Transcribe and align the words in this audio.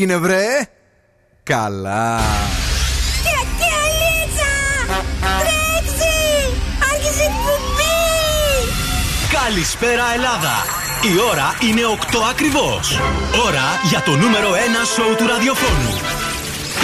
έγινε 0.00 0.16
βρε; 0.16 0.68
Καλά. 1.42 2.20
Καλησπέρα 9.32 10.04
Ελλάδα. 10.14 10.64
Η 11.02 11.20
ώρα 11.30 11.54
είναι 11.60 11.80
8 12.12 12.18
ακριβώς. 12.30 13.00
Ώρα 13.46 13.80
για 13.88 14.02
το 14.02 14.10
νούμερο 14.10 14.50
1 14.50 14.54
σοου 14.94 15.14
του 15.16 15.26
ραδιοφώνου 15.26 16.19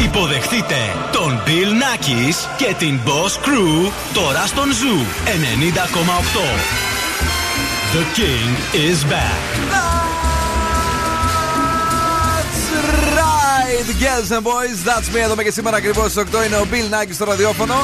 Υποδεχτείτε 0.04 0.76
τον 1.12 1.42
Bill 1.46 1.50
Nackis 1.50 2.48
και 2.56 2.74
την 2.78 3.00
Boss 3.04 3.46
Crew 3.46 3.90
τώρα 4.14 4.46
στον 4.46 4.64
Zoo 4.64 5.26
90,8 5.26 5.30
The 7.94 8.04
King 8.18 8.48
is 8.88 9.04
back 9.12 9.86
right, 13.66 14.00
girls 14.00 14.30
and 14.30 14.44
boys, 14.44 14.78
that's 14.84 15.08
me. 15.14 15.18
Εδώ 15.24 15.34
και 15.42 15.50
σήμερα 15.50 15.76
ακριβώς 15.76 16.10
στις 16.10 16.22
8 16.32 16.46
είναι 16.46 16.56
ο 16.56 16.66
Bill 16.72 16.88
Nike 16.94 17.12
στο 17.12 17.24
ραδιόφωνο. 17.24 17.74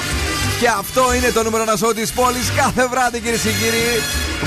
Και 0.60 0.68
αυτό 0.68 1.14
είναι 1.14 1.30
το 1.30 1.42
νούμερο 1.42 1.62
ένα 1.62 1.76
σώμα 1.76 1.92
της 1.92 2.12
πόλης 2.12 2.52
κάθε 2.56 2.86
βράδυ, 2.86 3.20
κυρίες 3.20 3.40
και 3.40 3.52
κύριοι. 3.60 3.88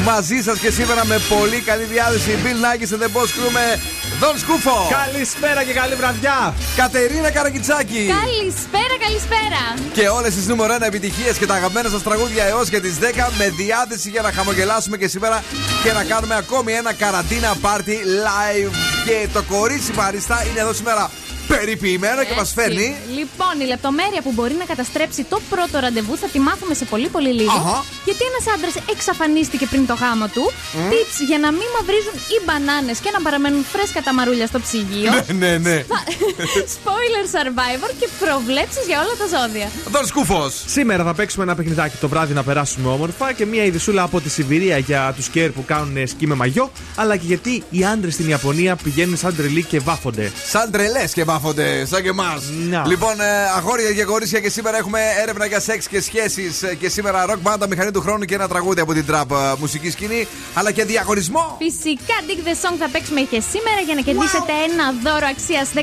Μαζί 0.03 0.41
σας 0.41 0.57
και 0.57 0.71
σήμερα 0.71 1.05
με 1.05 1.17
πολύ 1.29 1.59
καλή 1.59 1.83
διάθεση. 1.83 2.37
Bill 2.43 2.59
Nike 2.65 2.85
and 2.93 3.01
the 3.03 3.09
Boss 3.15 3.29
Crew 3.35 3.51
με 3.51 3.79
Δον 4.19 4.37
Σκούφο. 4.37 4.87
Καλησπέρα 5.03 5.63
και 5.63 5.73
καλή 5.73 5.95
βραδιά. 5.95 6.53
Κατερίνα 6.75 7.31
Καρακιτσάκη. 7.31 8.03
Καλησπέρα, 8.21 8.95
καλησπέρα. 9.05 9.61
Και 9.93 10.07
όλες 10.07 10.33
τις 10.35 10.47
νούμερο 10.47 10.73
1 10.73 10.81
επιτυχίες 10.81 11.37
και 11.37 11.45
τα 11.45 11.53
αγαπημένα 11.53 11.89
σας 11.89 12.03
τραγούδια 12.03 12.43
έως 12.43 12.69
και 12.69 12.79
τις 12.79 12.97
10 12.99 13.31
με 13.37 13.49
διάθεση 13.49 14.09
για 14.09 14.21
να 14.21 14.31
χαμογελάσουμε 14.31 14.97
και 14.97 15.07
σήμερα 15.07 15.43
και 15.83 15.91
να 15.91 16.03
κάνουμε 16.03 16.35
ακόμη 16.35 16.71
ένα 16.73 16.93
καραντίνα 16.93 17.53
party 17.61 17.97
live. 18.27 18.71
Και 19.05 19.27
το 19.33 19.43
κορίτσι 19.43 19.91
Μαριστά 19.91 20.45
είναι 20.49 20.59
εδώ 20.59 20.73
σήμερα 20.73 21.11
περιποιημένο 21.47 22.23
και 22.23 22.35
μας 22.35 22.51
φέρνει. 22.57 22.95
Λοιπόν, 23.19 23.53
η 23.63 23.65
λεπτομέρεια 23.73 24.21
που 24.25 24.31
μπορεί 24.35 24.55
να 24.61 24.65
καταστρέψει 24.65 25.23
το 25.23 25.37
πρώτο 25.49 25.79
ραντεβού 25.79 26.17
θα 26.17 26.27
τη 26.27 26.39
μάθουμε 26.39 26.73
σε 26.73 26.85
πολύ 26.85 27.07
πολύ 27.15 27.31
λίγο. 27.41 27.85
Γιατί 28.07 28.23
ένας 28.31 28.45
άντρας 28.55 28.75
εξαφανίστηκε 28.93 29.65
πριν 29.65 29.83
το 29.87 29.93
γάμο 30.01 30.27
του. 30.27 30.43
Mm. 30.51 30.91
Tips 30.91 31.17
για 31.29 31.39
να 31.45 31.49
μην 31.51 31.67
μαυρίζουν 31.75 32.15
οι 32.33 32.37
μπανάνες 32.45 32.97
και 33.03 33.09
να 33.15 33.19
παραμένουν 33.25 33.63
φρέσκα 33.71 34.01
τα 34.01 34.13
μαρούλια 34.13 34.47
στο 34.47 34.59
ψυγείο. 34.65 35.11
ναι, 35.11 35.33
ναι, 35.33 35.57
ναι. 35.57 35.77
Spoiler 36.75 37.25
survivor 37.35 37.91
και 37.99 38.07
προβλέψεις 38.23 38.85
για 38.89 38.97
όλα 39.03 39.13
τα 39.21 39.27
ζώδια. 39.33 39.67
Τον 39.91 40.05
σκούφος. 40.05 40.63
Σήμερα 40.65 41.03
θα 41.03 41.13
παίξουμε 41.13 41.43
ένα 41.43 41.55
παιχνιδάκι 41.55 41.97
το 41.97 42.07
βράδυ 42.07 42.33
να 42.33 42.43
περάσουμε 42.43 42.89
όμορφα 42.89 43.33
και 43.33 43.45
μια 43.45 43.63
ειδισούλα 43.63 44.01
από 44.01 44.21
τη 44.21 44.29
Σιβηρία 44.29 44.77
για 44.77 45.13
τους 45.15 45.27
κέρ 45.27 45.49
που 45.51 45.65
κάνουν 45.65 46.07
σκι 46.07 46.27
με 46.27 46.35
μαγιό. 46.35 46.71
Αλλά 46.95 47.15
και 47.17 47.25
γιατί 47.25 47.63
οι 47.69 47.83
άντρες 47.85 48.13
στην 48.13 48.29
Ιαπωνία 48.29 48.75
πηγαίνουν 48.75 49.17
σαν 49.17 49.35
τρελοί 49.35 49.63
και 49.63 49.79
βάφονται. 49.79 50.31
Σαν 50.45 50.71
τρελές 50.71 51.13
και 51.13 51.23
βάφονται 51.23 51.33
γράφονται 51.35 51.85
σαν 51.85 52.01
και 52.01 52.09
εμάς. 52.09 52.43
Λοιπόν, 52.87 53.21
ε, 53.21 53.25
αγόρια 53.57 53.91
και 53.91 54.03
κορίτσια 54.03 54.39
και 54.39 54.49
σήμερα 54.49 54.77
έχουμε 54.77 54.99
έρευνα 55.21 55.45
για 55.45 55.59
σεξ 55.59 55.87
και 55.87 56.01
σχέσεις. 56.01 56.63
Ε, 56.63 56.75
και 56.75 56.89
σήμερα 56.89 57.25
ροκ 57.25 57.39
μπάντα 57.39 57.67
μηχανή 57.67 57.91
του 57.91 58.01
χρόνου 58.01 58.25
και 58.25 58.35
ένα 58.35 58.47
τραγούδι 58.47 58.81
από 58.81 58.93
την 58.93 59.05
τραπ 59.05 59.31
ε, 59.31 59.35
μουσική 59.59 59.89
σκηνή. 59.89 60.27
Αλλά 60.53 60.71
και 60.71 60.83
διαγωνισμό. 60.85 61.57
Φυσικά, 61.59 62.15
Dig 62.27 62.47
the 62.47 62.55
Song 62.63 62.75
θα 62.79 62.89
παίξουμε 62.91 63.21
και 63.21 63.39
σήμερα 63.51 63.79
για 63.85 63.95
να 63.95 64.01
κερδίσετε 64.01 64.53
ένα 64.69 64.85
δώρο 65.03 65.27
αξίας 65.33 65.67
15 65.75 65.79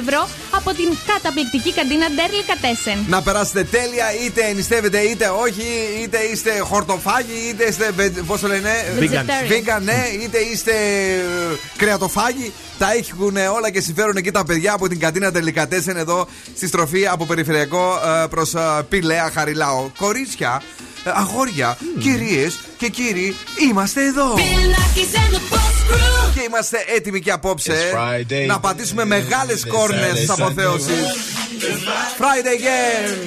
ευρώ 0.00 0.28
από 0.50 0.70
την 0.74 0.88
καταπληκτική 1.06 1.72
καντίνα 1.72 2.06
Ντέρλι 2.14 2.42
Κατέσεν. 2.50 2.98
Να 3.08 3.22
περάσετε 3.22 3.64
τέλεια, 3.64 4.06
είτε 4.24 4.40
ενιστεύετε 4.52 4.98
είτε 4.98 5.26
όχι, 5.44 5.66
είτε 6.02 6.18
είστε 6.32 6.58
χορτοφάγοι, 6.58 7.38
είτε 7.48 7.64
είστε. 7.64 7.92
Πώς 8.26 8.40
το 8.40 8.46
λένε, 8.46 8.70
vegan, 9.50 9.80
ναι, 9.82 10.00
είτε 10.22 10.38
είστε 10.38 10.72
κρεατοφάγοι. 11.76 12.52
Τα 12.78 12.88
έχουν 12.92 13.36
όλα 13.56 13.70
και 13.70 13.80
συμφέρουν 13.80 14.16
εκεί 14.16 14.30
τα 14.30 14.44
παιδιά 14.44 14.75
από 14.76 14.88
την 14.88 15.00
κατίνα 15.00 15.32
Τελικατέσεν 15.32 15.96
εδώ 15.96 16.28
στη 16.56 16.66
στροφή 16.66 17.06
από 17.06 17.26
περιφερειακό 17.26 18.00
ε, 18.22 18.26
προς 18.26 18.54
ε, 18.54 18.86
Πηλαία 18.88 19.30
Χαριλάο. 19.34 19.90
Κορίτσια, 19.98 20.62
ε, 21.04 21.10
αγόρια, 21.14 21.76
mm. 21.76 22.00
κυρίες 22.00 22.58
και 22.76 22.88
κύριοι, 22.88 23.36
είμαστε 23.68 24.06
εδώ. 24.06 24.34
Και 26.34 26.42
είμαστε 26.48 26.84
έτοιμοι 26.96 27.20
και 27.20 27.30
απόψε 27.30 27.92
να 28.46 28.60
πατήσουμε 28.60 29.04
μεγάλες 29.04 29.66
κόρνες 29.66 30.12
τη 30.12 30.26
αποθέωσης. 30.28 31.04
Friday 32.18 32.52
again. 32.58 33.26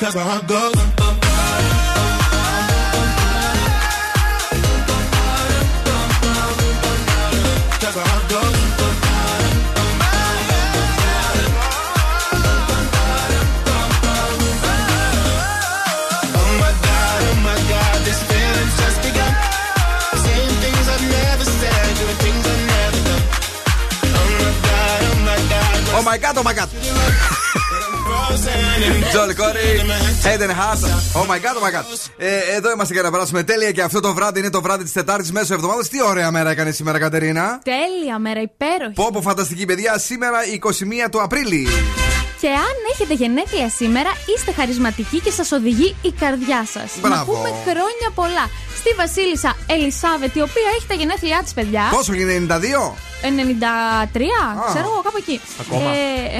That's 0.00 0.14
how 0.14 0.40
I 0.40 0.46
go. 0.46 0.89
My 26.10 26.18
god, 26.18 26.36
oh 26.40 26.44
my 26.50 26.54
god. 26.58 26.68
frozen 28.06 28.82
in 28.88 29.04
Τζολ 29.10 29.34
Κόρι, 29.34 29.82
Hayden 30.24 30.52
Hart. 30.60 30.82
Oh 31.18 31.26
my 31.32 31.38
god, 31.44 31.54
oh 31.58 31.64
my 31.66 31.72
god. 31.76 31.84
Ε, 32.16 32.38
εδώ 32.56 32.70
είμαστε 32.70 32.94
για 32.94 33.02
να 33.02 33.10
περάσουμε 33.10 33.42
τέλεια 33.42 33.70
και 33.70 33.82
αυτό 33.82 34.00
το 34.00 34.14
βράδυ 34.14 34.38
είναι 34.38 34.50
το 34.50 34.62
βράδυ 34.62 34.82
της 34.82 34.92
Τετάρτης 34.92 35.32
μέσω 35.32 35.54
εβδομάδας. 35.54 35.88
Τι 35.88 36.02
ωραία 36.02 36.30
μέρα 36.30 36.50
έκανε 36.50 36.70
σήμερα, 36.70 36.98
Κατερίνα. 36.98 37.60
Τέλεια 37.64 38.18
μέρα, 38.18 38.40
υπέροχη. 38.40 38.92
Πω 38.94 39.10
πω 39.12 39.20
φανταστική 39.20 39.64
παιδιά, 39.64 39.98
σήμερα 39.98 40.38
21 41.06 41.08
του 41.10 41.22
Απρίλη. 41.22 41.68
Και 42.40 42.48
αν 42.48 42.76
έχετε 42.92 43.14
γενέθλια 43.14 43.68
σήμερα, 43.68 44.10
είστε 44.36 44.52
χαρισματικοί 44.52 45.20
και 45.20 45.30
σας 45.30 45.52
οδηγεί 45.52 45.96
η 46.02 46.12
καρδιά 46.20 46.66
σας. 46.72 46.90
Να 47.02 47.08
Μπράβο. 47.08 47.32
πούμε 47.32 47.48
χρόνια 47.62 48.08
πολλά 48.14 48.44
στη 48.80 48.90
Βασίλισσα 48.96 49.56
Ελισάβετ, 49.66 50.34
η 50.34 50.40
οποία 50.40 50.68
έχει 50.76 50.86
τα 50.86 50.94
γενέθλιά 50.94 51.40
της, 51.44 51.52
παιδιά. 51.52 51.88
Πόσο 51.90 52.12
είναι, 52.12 52.46
92? 52.48 53.10
93, 53.22 53.26
ξέρω 54.68 54.86
εγώ 54.92 55.00
κάπου 55.04 55.16
εκεί. 55.18 55.40
Ακόμα. 55.60 55.90
Ε, 55.90 56.38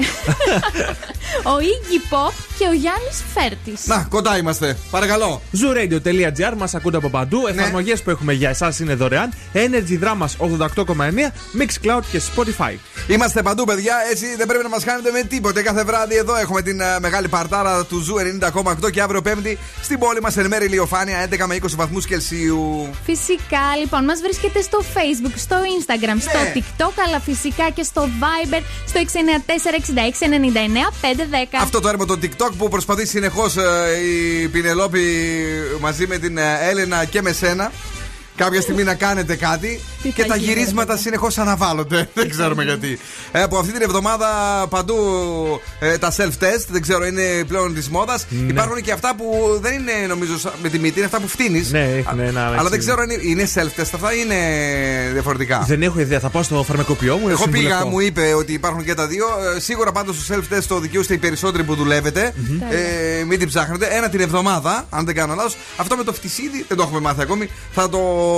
ο 1.51 1.55
Iggy 1.71 2.13
Pop 2.13 2.33
και 2.57 2.67
ο 2.67 2.73
Γιάννης 2.73 3.23
Φέρτης. 3.33 3.85
Να, 3.85 4.07
κοντά 4.09 4.37
είμαστε. 4.37 4.77
Παρακαλώ. 4.91 5.41
Zooradio.gr 5.53 6.53
μας 6.57 6.75
ακούτε 6.75 6.97
από 6.97 7.09
παντού. 7.09 7.47
Εφαρμογές 7.47 8.01
που 8.01 8.09
έχουμε 8.09 8.33
για 8.33 8.49
εσάς 8.49 8.79
είναι 8.79 8.95
δωρεάν. 8.95 9.33
Energy 9.53 10.03
Drama 10.03 10.25
88,9, 10.37 11.31
Mixcloud 11.59 12.01
και 12.11 12.21
Spotify. 12.35 12.73
Είμαστε 13.07 13.41
παντού, 13.41 13.63
παιδιά. 13.63 13.95
Έτσι 14.11 14.35
δεν 14.37 14.47
πρέπει 14.47 14.63
να 14.63 14.69
μας 14.69 14.83
χάνετε 14.83 15.11
με 15.11 15.21
τίποτε. 15.21 15.61
Κάθε 15.61 15.83
βράδυ 15.83 16.15
εδώ 16.15 16.35
έχουμε 16.35 16.61
την 16.61 16.79
ε, 16.79 16.99
μεγάλη 16.99 17.27
παρτάρα 17.27 17.85
του 17.85 17.99
Zoo 17.99 18.15
90,8 18.83 18.91
και 18.91 19.01
αύριο 19.01 19.21
Πέμπτη 19.21 19.57
στην 19.81 19.99
πόλη 19.99 20.21
μας 20.21 20.37
εν 20.37 20.47
μέρει 20.47 20.65
ηλιοφάνεια 20.65 21.27
11 21.29 21.45
με 21.47 21.57
20 21.61 21.65
βαθμούς 21.75 22.05
Κελσίου. 22.05 22.30
Φυσικά, 23.05 23.65
λοιπόν, 23.81 24.03
μας 24.03 24.21
βρίσκεται 24.21 24.61
στο 24.61 24.79
Facebook, 24.93 25.33
στο 25.35 25.55
Instagram, 25.77 26.17
στο 26.19 26.37
Ναι. 26.37 26.51
TikTok, 26.55 26.91
αλλά 27.07 27.19
φυσικά 27.19 27.69
και 27.69 27.83
στο 27.83 28.09
Viber, 28.21 28.61
στο 28.87 28.99
694-6699-510. 28.99 31.57
Αυτό 31.61 31.79
το 31.79 31.87
έργο 31.87 32.05
το 32.05 32.17
TikTok 32.21 32.49
που 32.57 32.69
προσπαθεί 32.69 33.05
συνεχώς 33.05 33.55
η 34.43 34.47
Πινελόπη 34.47 35.03
μαζί 35.79 36.07
με 36.07 36.17
την 36.17 36.37
ε, 36.37 36.57
Έλενα 36.69 37.05
και 37.05 37.21
με 37.21 37.31
σένα. 37.31 37.71
Κάποια 38.43 38.61
στιγμή 38.61 38.83
να 38.83 38.93
κάνετε 38.95 39.35
κάτι 39.35 39.79
Τι 40.01 40.09
και 40.11 40.21
θα 40.21 40.27
τα 40.27 40.35
γίνει, 40.35 40.53
γυρίσματα 40.53 40.97
συνεχώς 40.97 41.37
αναβάλλονται. 41.37 42.09
δεν 42.13 42.29
ξέρουμε 42.29 42.63
γιατί. 42.63 42.99
Ε, 43.31 43.41
από 43.41 43.57
αυτή 43.57 43.71
την 43.73 43.81
εβδομάδα 43.81 44.27
παντού 44.69 44.95
ε, 45.79 45.97
τα 45.97 46.13
self-test, 46.17 46.65
δεν 46.69 46.81
ξέρω, 46.81 47.05
είναι 47.05 47.43
πλέον 47.47 47.73
της 47.73 47.89
μόδας. 47.89 48.25
Υπάρχουν 48.47 48.81
και 48.81 48.91
αυτά 48.91 49.15
που 49.15 49.57
δεν 49.61 49.73
είναι 49.73 49.91
νομίζω 50.07 50.37
σα- 50.39 50.53
με 50.61 50.69
τη 50.69 50.79
μύτη, 50.79 50.97
είναι 50.97 51.05
αυτά 51.05 51.19
που 51.19 51.27
φτύνεις. 51.27 51.71
Ναι, 51.71 51.83
έχουν 51.97 52.19
ένα 52.19 52.45
Αλλά 52.45 52.55
έτσι. 52.55 52.69
δεν 52.69 52.79
ξέρω 52.79 53.01
αν 53.01 53.09
είναι, 53.09 53.21
είναι 53.23 53.49
self-test 53.55 53.89
αυτά 53.93 54.13
ή 54.13 54.17
είναι 54.25 54.35
διαφορετικά. 55.13 55.63
Δεν 55.67 55.81
έχω 55.81 55.99
ιδέα. 55.99 56.19
Θα 56.19 56.29
πάω 56.29 56.43
στο 56.43 56.63
φαρμακοποιό 56.63 57.17
μου. 57.17 57.25
να 57.25 57.31
Εγώ 57.31 57.43
πήγα, 57.47 57.57
συμβουλευτώ. 57.57 57.87
μου 57.87 57.99
είπε 57.99 58.33
ότι 58.33 58.53
υπάρχουν 58.53 58.83
και 58.83 58.93
τα 58.93 59.07
δύο. 59.07 59.25
Ε, 59.55 59.59
σίγουρα 59.59 59.91
πάντως 59.91 60.15
στο 60.23 60.35
self-test 60.35 60.63
το 60.67 60.79
δικαιούστε 60.79 61.13
οι 61.13 61.17
περισσότεροι 61.17 61.63
που 61.63 61.75
δουλεύετε. 61.75 62.33
Ε, 62.69 63.23
μην 63.23 63.39
την 63.39 63.47
ψάχνετε. 63.47 63.87
Ένα 63.91 64.09
την 64.09 64.19
εβδομάδα, 64.19 64.85
αν 64.89 65.05
δεν 65.05 65.15
κάνω 65.15 65.35
λάθος. 65.35 65.57
Αυτό 65.77 65.95
με 65.95 66.03
το 66.03 66.13
φτισίδι 66.13 66.65
δεν 66.67 66.77
το 66.77 66.83
έχουμε 66.83 66.99
μάθει 66.99 67.21
ακόμη. 67.21 67.49
Θα 67.71 67.89
το 67.89 67.97
ε, 67.97 68.30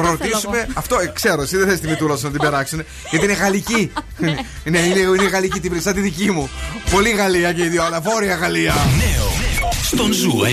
ρωτήσουμε. 0.00 0.58
θέλω 0.58 0.72
Αυτό 0.74 0.98
ε, 0.98 1.12
ξέρω, 1.14 1.42
εσύ 1.42 1.56
δεν 1.56 1.68
θες 1.68 1.80
τη 1.80 1.88
μητούλα 1.88 2.16
σου 2.16 2.24
να 2.24 2.30
την 2.30 2.40
περάξουν. 2.40 2.82
γιατί 3.10 3.24
είναι 3.24 3.34
γαλλική. 3.34 3.92
ναι, 4.18 4.36
είναι, 4.64 4.78
είναι 4.78 5.28
γαλλική 5.28 5.60
την 5.60 5.80
σαν 5.80 5.94
τη 5.94 6.00
δική 6.00 6.30
μου. 6.30 6.50
Πολύ 6.90 7.10
Γαλλία 7.10 7.52
και 7.52 7.64
οι 7.64 7.68
δύο, 7.68 7.82
αλλά 7.82 8.00
βόρεια 8.00 8.34
Γαλλία. 8.34 8.74
Νέο 8.98 9.30
στον 9.92 10.12
Zoo 10.12 10.40
90,8. 10.42 10.46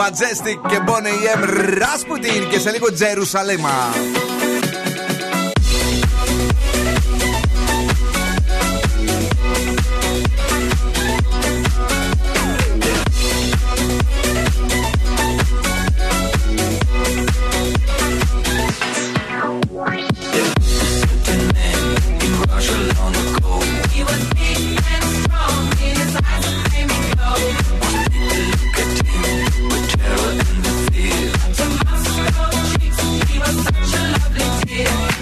Majestic 0.00 0.68
και 0.68 0.78
Boney 0.86 1.38
M. 1.38 1.44
Rasputin 1.82 2.48
και 2.50 2.58
σε 2.58 2.70
λίγο 2.70 2.92
Jerusalema. 2.92 3.94
such 33.52 33.94
a 33.94 34.12
lovely 34.12 34.66
deal. 34.66 35.13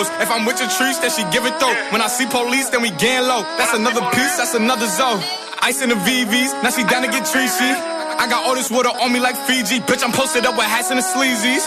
Adios. 0.00 0.22
If 0.22 0.30
I'm 0.30 0.44
with 0.44 0.58
your 0.60 0.70
trees, 0.70 0.98
then 1.00 1.10
she 1.10 1.22
give 1.30 1.44
it 1.46 1.58
though. 1.60 1.74
When 1.92 2.00
I 2.00 2.08
see 2.08 2.26
police, 2.26 2.68
then 2.70 2.82
we 2.82 2.90
gang 2.90 3.26
low. 3.26 3.42
That's 3.58 3.74
another 3.74 4.00
piece, 4.10 4.36
that's 4.36 4.54
another 4.54 4.86
zone. 4.86 5.20
Ice 5.62 5.82
in 5.82 5.90
the 5.90 5.96
VVs, 5.96 6.62
now 6.62 6.70
she 6.70 6.84
down 6.84 7.02
to 7.02 7.08
get 7.08 7.24
treachy. 7.24 7.72
I 8.20 8.28
got 8.28 8.46
all 8.46 8.54
this 8.54 8.70
water 8.70 8.88
on 8.88 9.12
me 9.12 9.20
like 9.20 9.36
Fiji. 9.46 9.80
Bitch, 9.80 10.04
I'm 10.04 10.12
posted 10.12 10.44
up 10.44 10.56
with 10.56 10.66
hats 10.66 10.90
and 10.90 10.98
the 10.98 11.04
sleazies. 11.04 11.64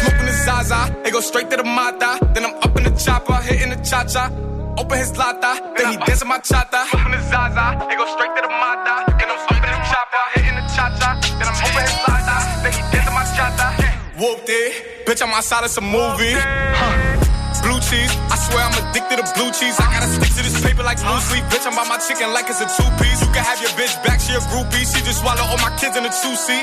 Smoking 0.00 0.26
the 0.26 0.32
Zaza, 0.44 0.94
it 1.04 1.12
go 1.12 1.20
straight 1.20 1.50
to 1.50 1.56
the 1.56 1.64
Mata. 1.64 2.18
Then 2.34 2.44
I'm 2.44 2.54
up 2.56 2.76
in 2.76 2.84
the 2.84 2.90
chopper, 2.90 3.36
hitting 3.36 3.70
the 3.70 3.76
cha 3.76 4.04
cha. 4.04 4.30
Open 4.78 4.98
his 4.98 5.16
lata, 5.16 5.60
then 5.76 5.92
he 5.92 5.96
dancing 6.06 6.28
my 6.28 6.38
chata. 6.38 6.86
Smoking 6.88 7.12
the 7.12 7.22
Zaza, 7.28 7.86
it 7.90 7.98
go 7.98 8.06
straight 8.16 8.32
to 8.36 8.42
the 8.42 8.48
Mata. 8.48 9.04
Then 9.18 9.28
I'm 9.28 9.40
up 9.40 9.56
in 9.56 9.72
the 9.72 9.82
chopper, 9.88 10.24
hitting 10.34 10.56
the 10.56 10.64
cha 10.72 10.86
cha. 10.96 11.10
Then 11.36 11.48
I'm 11.48 11.56
open 11.64 11.82
his 11.84 11.98
lata, 12.08 12.36
then 12.62 12.72
he 12.72 12.80
dancing 12.92 13.14
my 13.14 13.24
chata. 13.36 13.66
Whooped 14.20 14.48
it, 14.48 15.06
bitch, 15.06 15.22
I'm 15.22 15.32
outside 15.32 15.64
of 15.64 15.70
some 15.70 15.84
movie. 15.84 16.34
Huh. 16.36 16.99
Cheese, 17.90 18.14
I 18.30 18.38
swear 18.38 18.62
I'm 18.62 18.76
addicted 18.86 19.18
to 19.18 19.26
blue 19.34 19.50
cheese. 19.50 19.74
I 19.82 19.90
gotta 19.90 20.06
stick 20.06 20.30
to 20.38 20.42
this 20.46 20.54
paper 20.62 20.86
like 20.86 21.02
blue 21.02 21.18
sleep. 21.26 21.42
Bitch, 21.50 21.66
I'm 21.66 21.74
by 21.74 21.82
my 21.90 21.98
chicken 21.98 22.30
like 22.30 22.46
it's 22.46 22.62
a 22.62 22.70
two 22.70 22.86
piece. 23.02 23.18
You 23.18 23.26
can 23.34 23.42
have 23.42 23.58
your 23.58 23.74
bitch 23.74 23.90
back, 24.06 24.22
she 24.22 24.30
a 24.30 24.38
groupie. 24.46 24.86
She 24.86 25.02
just 25.02 25.18
swallow 25.18 25.42
all 25.42 25.58
my 25.58 25.74
kids 25.74 25.98
in 25.98 26.06
a 26.06 26.12
two 26.22 26.38
seat. 26.38 26.62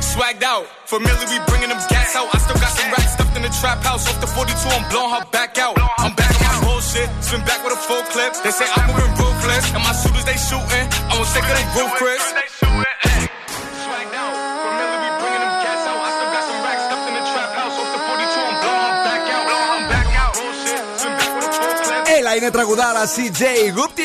Swagged 0.00 0.40
out, 0.40 0.64
familiar, 0.88 1.20
we 1.28 1.36
bringing 1.52 1.68
them 1.68 1.76
gas 1.92 2.16
out. 2.16 2.32
I 2.32 2.40
still 2.40 2.56
got 2.56 2.72
some 2.72 2.88
racks 2.96 3.12
stuffed 3.12 3.36
in 3.36 3.44
the 3.44 3.52
trap 3.60 3.84
house. 3.84 4.08
Off 4.08 4.16
the 4.24 4.30
42, 4.32 4.56
I'm 4.56 4.88
blowing 4.88 5.12
her 5.12 5.24
back 5.36 5.60
out. 5.60 5.76
I'm 6.00 6.16
back 6.16 6.32
on 6.40 6.48
my 6.48 6.56
bullshit, 6.64 7.12
spin 7.20 7.44
back 7.44 7.60
with 7.60 7.76
a 7.76 7.80
full 7.84 8.00
clip. 8.08 8.32
They 8.40 8.56
say 8.56 8.64
I'm 8.72 8.88
moving 8.88 9.12
ruthless, 9.20 9.68
and 9.76 9.84
my 9.84 9.92
shooters 10.00 10.24
they 10.24 10.40
shooting. 10.40 10.88
I 11.12 11.12
won't 11.12 11.28
sick 11.28 11.44
of 11.44 11.52
they 11.52 11.66
roof, 11.76 11.92
Chris. 12.00 12.24
Είναι 22.36 22.50
τραγουδάρα 22.50 23.02
CJ 23.04 23.42
Γούπτη. 23.76 24.02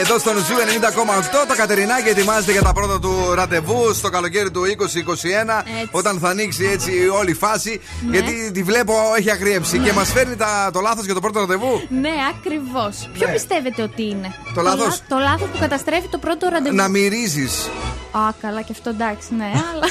Εδώ 0.00 0.18
στο 0.18 0.32
νοσού 0.32 0.52
90,8 0.54 1.46
το 1.48 1.54
Κατερινάκι 1.56 2.08
ετοιμάζεται 2.08 2.52
για 2.52 2.62
τα 2.62 2.72
πρώτα 2.72 2.98
του 3.00 3.32
ραντεβού 3.34 3.92
στο 3.94 4.08
καλοκαίρι 4.08 4.50
του 4.50 4.62
2021. 4.64 5.64
Όταν 5.90 6.18
θα 6.18 6.28
ανοίξει 6.28 6.64
έτσι 6.72 6.90
όλη 7.18 7.30
η 7.30 7.34
φάση. 7.34 7.80
Ναι. 8.06 8.10
Γιατί 8.18 8.50
τη 8.52 8.62
βλέπω 8.62 8.94
έχει 9.18 9.30
αγριέψει 9.30 9.78
και 9.78 9.92
μας 9.92 10.12
φέρνει 10.12 10.36
τα, 10.36 10.70
το 10.72 10.80
λάθος 10.80 11.04
για 11.04 11.14
το 11.14 11.20
πρώτο 11.20 11.38
ραντεβού; 11.40 11.82
Ναι, 12.00 12.10
ακριβώς. 12.36 13.08
Ποιο 13.12 13.28
πιστεύετε 13.32 13.82
ότι 13.82 14.02
είναι, 14.02 14.34
Το 14.54 14.60
λάθος; 14.62 14.86
λα- 14.86 14.96
Το 15.08 15.18
λάθος 15.18 15.48
που 15.52 15.58
καταστρέφει 15.60 16.08
το 16.08 16.18
πρώτο 16.18 16.48
ραντεβού. 16.48 16.74
Να 16.76 16.88
μυρίζεις. 16.88 17.68
Α, 18.12 18.20
καλά, 18.40 18.62
και 18.62 18.72
αυτό 18.72 18.90
εντάξει, 18.90 19.28
ναι, 19.36 19.50
αλλά. 19.72 19.88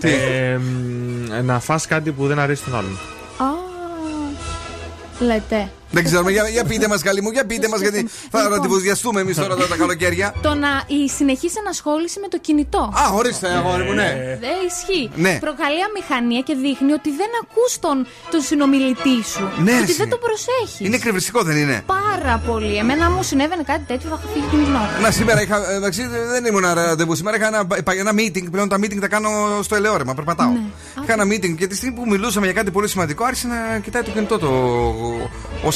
Ε, 0.00 0.56
μ, 0.56 1.44
να 1.44 1.60
φας 1.60 1.86
κάτι 1.86 2.10
που 2.12 2.26
δεν 2.26 2.38
αρέσει 2.38 2.62
τον 2.64 2.74
άλλον. 2.76 2.98
Α, 3.38 3.44
λέτε. 5.18 5.70
Δεν 5.90 6.04
ξέρουμε, 6.04 6.30
για, 6.30 6.48
για 6.48 6.64
πείτε 6.64 6.88
μας, 6.88 7.02
καλή 7.02 7.20
μου, 7.22 7.30
για 7.30 7.44
πείτε 7.46 7.68
μας, 7.68 7.80
γιατί 7.80 8.08
θα 8.30 8.38
Λοιπόν. 8.38 8.52
ραντεβουδιαστούμε 8.54 9.20
εμείς 9.20 9.36
τώρα 9.36 9.56
τα 9.56 9.76
καλοκαίρια. 9.76 10.34
Το 10.42 10.54
να 10.54 10.68
η 10.86 11.08
συνεχής 11.16 11.56
ενασχόληση 11.56 12.20
με 12.20 12.28
το 12.28 12.38
κινητό. 12.38 12.78
Α, 13.02 13.04
ορίστε, 13.14 13.48
αγόρι 13.48 13.82
μου, 13.82 13.92
ναι. 13.92 14.38
Δεν 14.40 14.56
ισχύει. 14.70 15.10
Ναι. 15.16 15.38
Προκαλεί 15.40 15.80
αμηχανία 15.88 16.40
και 16.40 16.54
δείχνει 16.54 16.92
ότι 16.92 17.10
δεν 17.20 17.30
ακούς 17.42 17.78
τον, 17.78 18.06
τον 18.30 18.40
συνομιλητή 18.40 19.16
σου. 19.32 19.44
Ναι, 19.66 19.72
ότι 19.72 19.82
εσύ. 19.82 19.92
δεν 20.02 20.08
το 20.08 20.18
προσέχεις. 20.26 20.86
Είναι 20.86 20.96
εκρηβριστικό, 20.96 21.42
δεν 21.42 21.56
είναι; 21.56 21.82
Πάρα 21.86 22.42
πολύ. 22.46 22.76
Εμένα 22.76 23.10
μου 23.10 23.22
συνέβαινε 23.22 23.62
κάτι 23.62 23.84
τέτοιο, 23.86 24.08
θα 24.10 24.18
είχα 24.20 24.28
φύγει 24.32 24.64
την 24.64 24.74
ώρα. 24.74 24.98
Να, 25.02 25.10
σήμερα 25.10 25.42
είχα. 25.42 25.70
ε, 25.72 25.74
Εντάξει, 25.76 26.06
δεν 26.32 26.44
ήμουν 26.44 26.64
ραντεβού. 26.74 27.14
Σήμερα 27.14 27.36
είχα 27.36 27.46
ένα, 27.46 27.60
είπα, 27.78 27.92
ένα 27.92 28.12
meeting. 28.18 28.46
Πλέον 28.50 28.68
τα 28.68 28.76
meeting 28.76 28.98
τα 29.00 29.08
κάνω 29.08 29.30
στο 29.62 29.74
ελαιόρεμα. 29.74 30.14
Περπατάω. 30.14 30.50
Ναι. 30.50 30.60
Είχα 31.02 31.12
ένα 31.12 31.24
meeting 31.24 31.54
και 31.58 31.66
τη 31.66 31.76
στιγμή 31.76 31.94
που 31.96 32.04
μιλούσαμε 32.08 32.46
για 32.46 32.54
κάτι 32.54 32.70
πολύ 32.70 32.88
σημαντικό, 32.88 33.24
άρχισε 33.24 33.46
να 33.46 33.78
κοιτάει 33.78 34.02
το 34.02 34.10
κινητό 34.10 34.38
το, 34.38 34.50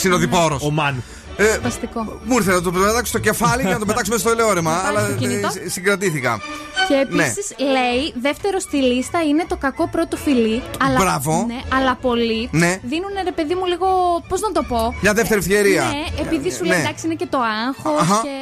ο 0.00 0.02
συνοδοιπόρος. 0.02 0.62
Ο 0.62 0.70
Μαν. 0.70 1.02
Ε, 1.44 1.52
Σπαστικό. 1.54 2.20
μου 2.24 2.36
ήρθε 2.36 2.52
να 2.52 2.62
το 2.62 2.70
πετάξω 2.70 3.04
στο 3.04 3.18
κεφάλι 3.18 3.62
και 3.62 3.68
να 3.72 3.78
το 3.78 3.84
πετάξουμε 3.86 4.18
στο 4.18 4.30
ελαιόρεμα. 4.30 4.80
Πάλι 4.84 4.96
αλλά 4.96 5.06
στο 5.08 5.14
κινητό; 5.16 5.46
ε, 5.46 5.50
σ- 5.50 5.70
συγκρατήθηκα. 5.72 6.40
Και 6.88 7.06
Ναι. 7.08 7.22
επίσης 7.24 7.46
λέει, 7.58 8.02
δεύτερο 8.22 8.58
στη 8.58 8.76
λίστα 8.76 9.18
είναι 9.22 9.44
το 9.48 9.56
κακό 9.56 9.88
πρώτο 9.88 10.16
φιλί. 10.16 10.62
Αλλά, 10.84 10.98
Μπράβο. 10.98 11.44
Ναι, 11.48 11.60
αλλά 11.76 11.94
πολλοί 12.00 12.48
Ναι. 12.52 12.78
δίνουν 12.82 13.10
ρε 13.24 13.32
παιδί 13.32 13.54
μου 13.54 13.66
λίγο. 13.66 13.86
Πώς 14.28 14.40
να 14.40 14.52
το 14.52 14.62
πω; 14.62 14.94
Μια 15.00 15.12
δεύτερη 15.12 15.40
ευκαιρία. 15.40 15.82
Ναι, 15.84 16.22
επειδή 16.22 16.50
σου 16.52 16.62
Ναι. 16.62 16.68
λέει 16.68 16.78
εντάξει 16.80 17.06
είναι 17.06 17.14
και 17.14 17.26
το 17.30 17.38
άγχος 17.66 18.00
Αχα. 18.00 18.20
και 18.22 18.34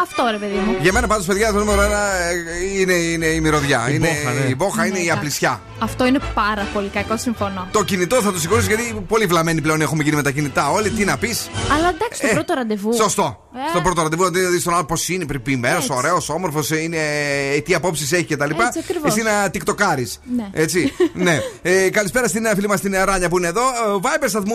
αυτό 0.00 0.22
ρε 0.30 0.36
παιδί 0.36 0.58
μου. 0.66 0.74
Για 0.80 0.92
μένα 0.92 1.06
πάντως, 1.06 1.26
παιδιά, 1.26 1.52
το 1.52 1.58
νούμερο 1.58 1.80
ένα 1.82 2.02
ε, 2.22 2.32
είναι, 2.80 2.92
είναι 2.92 3.26
η 3.26 3.40
μυρωδιά. 3.40 3.80
Η 3.90 3.92
είναι, 3.94 4.08
μπόχα, 4.08 4.32
ναι. 4.38 4.46
Η 4.48 4.54
μπόχα 4.56 4.82
είναι 4.86 4.92
Ναι, 4.92 4.98
η 4.98 5.02
εντάξει. 5.02 5.18
απλησιά. 5.18 5.60
Αυτό 5.78 6.06
είναι 6.06 6.18
πάρα 6.34 6.66
πολύ 6.74 6.88
κακό, 6.88 7.16
συμφωνώ. 7.16 7.68
Το 7.72 7.82
κινητό 7.84 8.16
θα 8.22 8.32
το 8.32 8.38
συγχωρήσει 8.38 8.66
γιατί 8.68 9.04
πολύ 9.08 9.26
βλαμμένοι 9.26 9.60
πλέον 9.60 9.80
έχουμε 9.80 10.02
γίνει 10.02 10.16
με 10.16 10.22
τα 10.22 10.30
κινητά. 10.30 10.70
Όλοι 10.70 10.90
τι 10.90 11.04
να 11.04 11.16
πεις. 11.16 11.48
Αλλά 11.76 11.88
εντάξει, 11.88 12.20
το 12.20 12.26
Ε, 12.30 12.34
πρώτο 12.46 12.60
ραντεβού. 12.60 12.94
Σωστό. 12.94 13.48
Ε. 13.54 13.58
Στο 13.70 13.80
πρώτο 13.80 14.02
ραντεβού 14.02 14.22
να 14.22 14.30
δεις 14.30 14.62
τον 14.62 14.74
άλλο 14.74 14.84
πώς 14.84 15.08
είναι, 15.08 15.26
περιποιημένο, 15.26 15.76
Έτσι. 15.76 15.92
ωραίος, 15.92 16.28
όμορφος, 16.28 16.70
είναι, 16.70 16.96
ε, 17.54 17.60
τι 17.60 17.74
απόψεις 17.74 18.12
έχει 18.12 18.24
κτλ. 18.24 18.50
Έτσι 18.50 18.78
ακριβώς. 18.78 19.10
Εσύ 19.10 19.22
να 19.22 19.50
τικτοκάρεις. 19.50 20.20
Ναι. 20.36 20.48
Έτσι. 20.52 20.92
ναι. 21.26 21.40
Ε, 21.62 21.90
καλησπέρα 21.90 22.28
στην 22.28 22.44
ε, 22.44 22.54
φίλη 22.54 22.68
μας 22.68 22.80
την 22.80 22.94
ε, 22.94 23.04
Ράνια 23.04 23.28
που 23.28 23.38
είναι 23.38 23.46
εδώ. 23.46 23.60
Ε, 23.60 23.64
Viber 24.02 24.28
σταθμού 24.28 24.54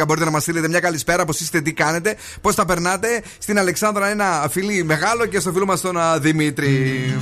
6946699510. 0.00 0.06
Μπορείτε 0.06 0.24
να 0.24 0.30
μας 0.30 0.42
στείλετε 0.42 0.68
μια 0.68 0.80
καλησπέρα, 0.80 1.24
πώς 1.24 1.40
είστε, 1.40 1.60
τι 1.60 1.72
κάνετε, 1.72 2.16
πώς 2.40 2.54
τα 2.54 2.64
περνάτε. 2.64 3.22
Στην 3.38 3.58
Αλεξάνδρα 3.58 4.08
ένα 4.08 4.48
φιλί 4.50 4.84
μεγάλο 4.84 5.26
και 5.26 5.40
στο 5.40 5.52
φίλο 5.52 5.64
μας 5.64 5.80
τον 5.80 5.96
ε, 5.96 6.00
Δημήτρη. 6.18 7.14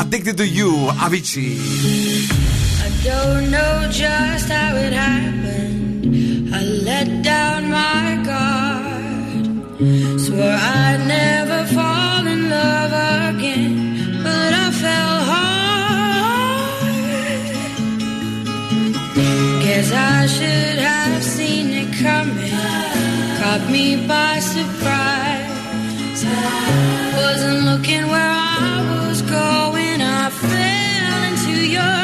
Addicted 0.00 0.36
to 0.40 0.46
you, 0.58 0.70
Avicii. 1.04 1.54
I 2.86 2.88
don't 3.08 3.44
know 3.54 3.74
just 4.02 4.46
how 4.56 4.76
it 4.86 4.92
happened. 4.92 5.57
I 6.10 6.62
let 6.88 7.22
down 7.22 7.68
my 7.70 8.16
guard. 8.24 9.44
Swore 10.18 10.58
I'd 10.80 11.04
never 11.06 11.66
fall 11.76 12.26
in 12.26 12.48
love 12.48 12.92
again, 13.34 14.22
but 14.22 14.52
I 14.64 14.70
fell 14.82 15.18
hard. 15.30 16.82
Guess 19.62 19.92
I 19.92 20.26
should 20.26 20.78
have 20.78 21.22
seen 21.22 21.66
it 21.82 21.92
coming. 22.02 22.52
Caught 23.38 23.64
me 23.70 24.06
by 24.06 24.38
surprise. 24.38 26.24
Wasn't 27.20 27.64
looking 27.70 28.08
where 28.08 28.32
I 28.64 29.08
was 29.10 29.20
going. 29.22 30.00
I 30.00 30.30
fell 30.30 31.22
into 31.28 31.54
your 31.76 31.96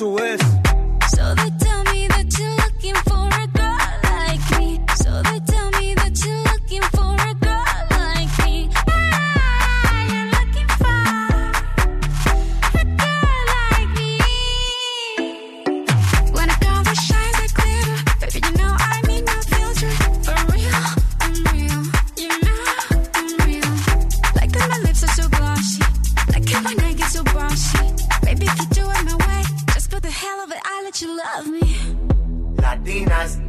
away. 0.00 0.31
that 30.92 31.00
you 31.00 31.16
love 31.16 31.46
me. 31.48 31.60
Latinas, 32.56 33.40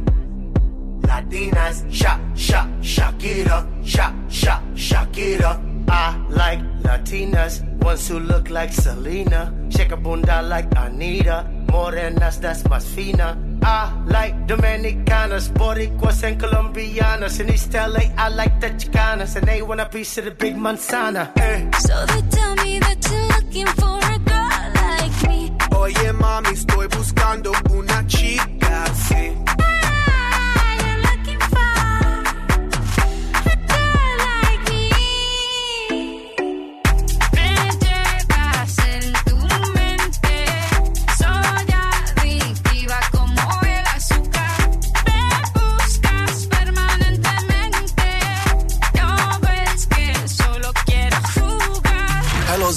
Latinas, 1.02 1.92
cha, 1.92 2.20
cha, 2.34 2.68
shock 2.80 3.24
it 3.24 3.48
up, 3.48 3.66
cha, 3.84 4.14
cha, 4.30 4.62
shock 4.74 5.18
it 5.18 5.42
up. 5.42 5.60
I 5.88 6.16
like 6.30 6.60
Latinas, 6.82 7.62
ones 7.82 8.08
who 8.08 8.18
look 8.20 8.50
like 8.50 8.72
Selena, 8.72 9.52
shake 9.70 9.92
a 9.92 9.96
bunda 9.96 10.42
like 10.42 10.68
Anita, 10.76 11.46
morenas 11.66 12.40
that's 12.40 12.62
más 12.64 12.84
fina. 12.86 13.38
I 13.62 13.92
like 14.06 14.46
Dominicanas, 14.46 15.48
Boricuas 15.48 16.22
and 16.22 16.40
Colombianas. 16.40 17.40
In 17.40 17.50
East 17.50 17.72
LA, 17.74 18.12
I 18.16 18.28
like 18.28 18.60
the 18.60 18.68
Chicanas, 18.70 19.36
and 19.36 19.46
they 19.46 19.62
want 19.62 19.80
a 19.80 19.86
piece 19.86 20.18
of 20.18 20.24
the 20.26 20.30
big 20.30 20.56
manzana. 20.56 21.30
Eh. 21.38 21.70
So 21.78 22.06
they 22.06 22.22
tell 22.28 22.54
me 22.56 22.78
that 22.80 23.10
you're 23.10 23.28
looking 23.28 23.66
for 23.66 24.03
Oye 25.84 26.12
mami, 26.14 26.48
estoy 26.48 26.86
buscando 26.88 27.52
una 27.68 28.06
chica. 28.06 28.53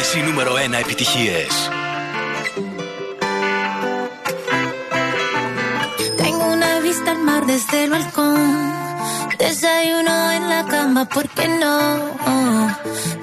Όλες 0.00 0.14
1 0.14 0.78
επιτυχίες. 0.78 1.52
Tengo 6.22 6.44
una 6.56 6.72
vista 6.86 7.08
al 7.10 7.20
mar 7.28 7.42
desde 7.52 7.84
el 7.84 7.90
balcón. 7.90 8.40
Desayuno 9.42 10.16
en 10.36 10.44
la 10.52 10.62
cama, 10.72 11.02
¿por 11.14 11.26
qué 11.36 11.46
no? 11.62 11.76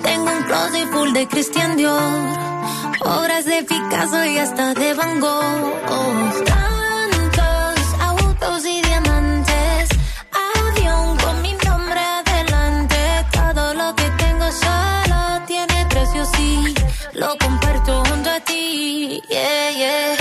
Tengo 0.08 0.28
un 0.38 0.42
closet 0.48 0.88
full 0.94 1.12
de 1.18 1.24
Christian 1.32 1.72
Dior. 1.78 2.14
Obras 3.18 3.44
de 3.52 3.58
Picasso 3.70 4.22
y 4.34 4.38
hasta 4.44 4.66
de 4.82 4.90
Van 5.00 5.14
Gogh. 5.24 6.77
así, 16.34 16.74
lo 17.14 17.38
comparto 17.38 18.04
junto 18.06 18.30
a 18.30 18.40
ti, 18.42 19.22
yeah, 19.30 19.72
yeah. 19.78 20.17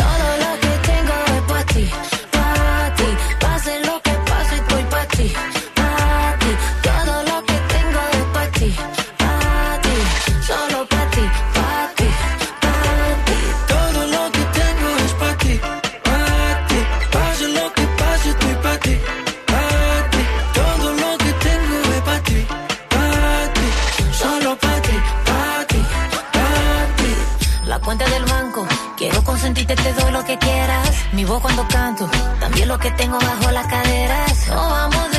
mi 31.27 31.33
voz 31.33 31.43
cuando 31.43 31.67
canto, 31.67 32.09
también 32.39 32.69
lo 32.69 32.79
que 32.79 32.89
tengo 32.93 33.19
bajo 33.19 33.51
las 33.51 33.67
caderas. 33.67 34.47
No 34.49 34.71
vamos 34.71 35.11
de 35.11 35.16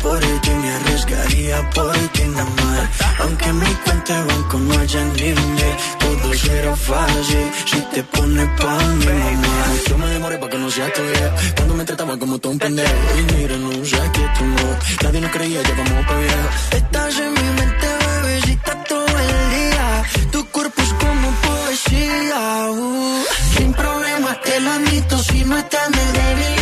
Por 0.00 0.18
ti, 0.18 0.50
me 0.50 0.70
arriesgaría 0.74 1.70
por 1.70 1.96
ti 2.14 2.22
nada 2.24 2.44
más. 2.44 2.88
Aunque 3.20 3.44
en 3.48 3.58
mi 3.58 3.74
cuenta 3.84 4.12
de 4.14 4.24
banco 4.32 4.58
no 4.58 4.78
haya 4.78 5.04
límite, 5.04 5.76
todo 5.98 6.34
será 6.34 6.76
fácil 6.76 7.50
si 7.66 7.80
te 7.92 8.02
pones 8.02 8.48
pa' 8.60 8.78
mí, 8.78 9.06
mamá. 9.06 9.66
Yo 9.88 9.98
me 9.98 10.06
demoré 10.06 10.38
pa' 10.38 10.48
que 10.48 10.58
no 10.58 10.70
sea 10.70 10.92
tuya, 10.92 11.34
cuando 11.56 11.74
me 11.74 11.84
trataba 11.84 12.18
como 12.18 12.38
todo 12.38 12.52
un 12.52 12.58
pendejo. 12.58 12.92
Y 13.18 13.32
mira, 13.32 13.56
no 13.56 13.70
sé 13.84 14.02
que 14.12 14.24
tú 14.36 14.44
no, 14.44 14.78
nadie 15.02 15.20
nos 15.20 15.30
creía, 15.30 15.62
ya 15.62 15.74
vamos 15.74 16.06
pa' 16.06 16.16
viejo. 16.16 16.48
Estás 16.72 17.18
en 17.18 17.32
mi 17.34 17.48
mente, 17.58 17.86
bebecita, 18.22 18.84
todo 18.84 19.06
el 19.06 19.50
día. 19.56 20.04
Tu 20.32 20.46
cuerpo 20.48 20.82
es 20.82 20.92
como 20.94 21.30
poesía, 21.46 22.70
uh. 22.70 23.24
Sin 23.56 23.72
problema 23.72 24.40
te 24.42 24.60
lo 24.60 24.70
admito, 24.72 25.18
si 25.18 25.44
no 25.44 25.56
estás 25.58 25.90
me 25.90 26.04
debilito. 26.18 26.61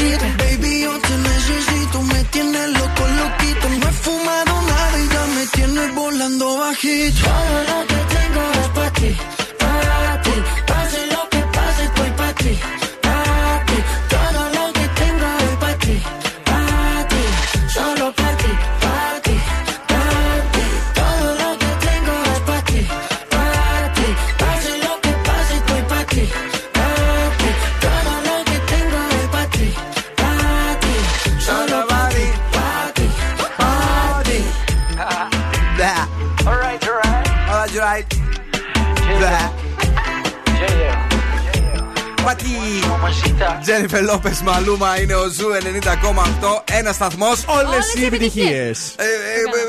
Baby, 0.00 0.82
yo 0.82 0.96
te 1.00 1.16
necesito, 1.18 2.02
me 2.02 2.22
tienes 2.24 2.68
loco, 2.68 3.02
loquito. 3.20 3.68
No 3.80 3.88
he 3.88 3.92
fumado 3.92 4.62
nada 4.62 4.98
y 5.00 5.08
ya 5.08 5.26
me 5.26 5.46
tienes 5.46 5.94
volando 5.94 6.58
bajito. 6.58 8.17
Lopez 44.12 44.40
Maluma 44.42 45.00
είναι 45.00 45.14
ο 45.14 45.28
Zoo 45.28 45.46
90,8. 45.52 46.62
Ένας 46.64 46.94
σταθμός. 46.94 47.44
Όλες 47.46 47.94
οι 47.94 48.04
επιτυχίες. 48.04 48.94
Ε, 48.96 49.04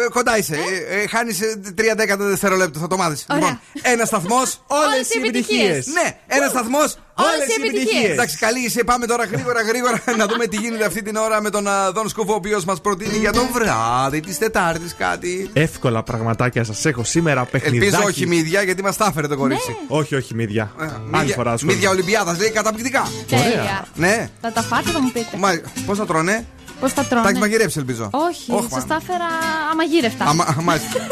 κοντά 0.09 0.37
είσαι. 0.37 0.55
Ε, 0.89 1.07
Χάνεις 1.07 1.39
3 1.75 1.95
δέκατα 1.95 2.23
δευτερόλεπτο, 2.23 2.79
θα 2.79 2.87
το 2.87 2.97
μάθεις. 2.97 3.25
Λοιπόν, 3.33 3.59
ένας 3.81 4.07
σταθμός. 4.07 4.63
Όλες 4.67 5.09
οι 5.09 5.19
επιτυχίες. 5.19 5.87
Ναι, 5.87 6.17
ένας 6.27 6.49
σταθμός. 6.49 6.97
Όλες 7.27 7.47
οι 7.47 7.61
επιτυχίες. 7.67 8.09
Εντάξει, 8.11 8.37
καλή 8.37 8.59
είσαι. 8.65 8.83
Πάμε 8.83 9.05
τώρα 9.05 9.25
γρήγορα, 9.25 9.61
γρήγορα 9.61 10.01
να 10.19 10.25
δούμε 10.27 10.45
τι 10.47 10.57
γίνεται 10.57 10.85
αυτή 10.85 11.01
την 11.01 11.15
ώρα 11.15 11.41
με 11.41 11.49
τον 11.49 11.67
α, 11.67 11.91
Δον 11.91 12.09
Σκούφο, 12.09 12.31
ο 12.31 12.35
οποίος 12.35 12.65
μας 12.65 12.81
προτείνει 12.81 13.17
για 13.17 13.31
το 13.31 13.41
βράδυ 13.53 14.19
της 14.19 14.37
Τετάρτης 14.37 14.95
κάτι. 14.97 15.49
Εύκολα 15.53 16.03
πραγματάκια 16.03 16.63
σας 16.63 16.85
έχω 16.85 17.03
σήμερα 17.03 17.45
παιχνιδάκι. 17.45 17.85
Ελπίζω 17.85 18.03
όχι 18.07 18.27
μύδια, 18.27 18.61
γιατί 18.61 18.81
μας 18.83 18.97
τα 18.97 19.05
έφερε 19.09 19.27
το 19.27 19.37
κορίτσι. 19.37 19.75
Όχι, 19.87 20.15
όχι 20.15 20.35
μύδια. 20.35 20.71
Άλλη 20.79 20.89
Μύδια- 21.11 21.35
φορά 21.35 21.57
σου. 21.57 21.65
Μύδια 21.65 21.89
Ολυμπιάδας, 21.89 22.39
λέει 22.39 22.49
καταπληκτικά. 22.51 23.07
Τέλεια. 23.27 23.87
Ναι. 23.95 24.29
Θα 24.41 24.51
τα 24.51 24.61
φάτε, 24.61 24.89
θα 24.91 25.01
μου 25.01 25.11
πείτε. 25.11 25.37
Μα 25.37 25.61
πώς 25.85 25.97
θα 25.97 26.05
τρώνε, 26.05 26.45
Πώς 26.79 26.93
θα 26.93 27.03
τρώνε; 27.03 27.23
τα 27.23 27.29
έχεις 27.29 27.41
μαγειρέψει, 27.41 27.79
ελπίζω. 27.79 28.09
Όχι, 28.11 28.51
Όχι, 28.51 28.61
σας 28.61 28.71
μάνα. 28.71 28.85
τα 28.85 28.97
έφερα 29.01 29.25
αμαγείρευτα. 29.71 30.25
Αμα- 30.25 30.43
α, 30.43 30.61
Μάλιστα. 30.61 31.07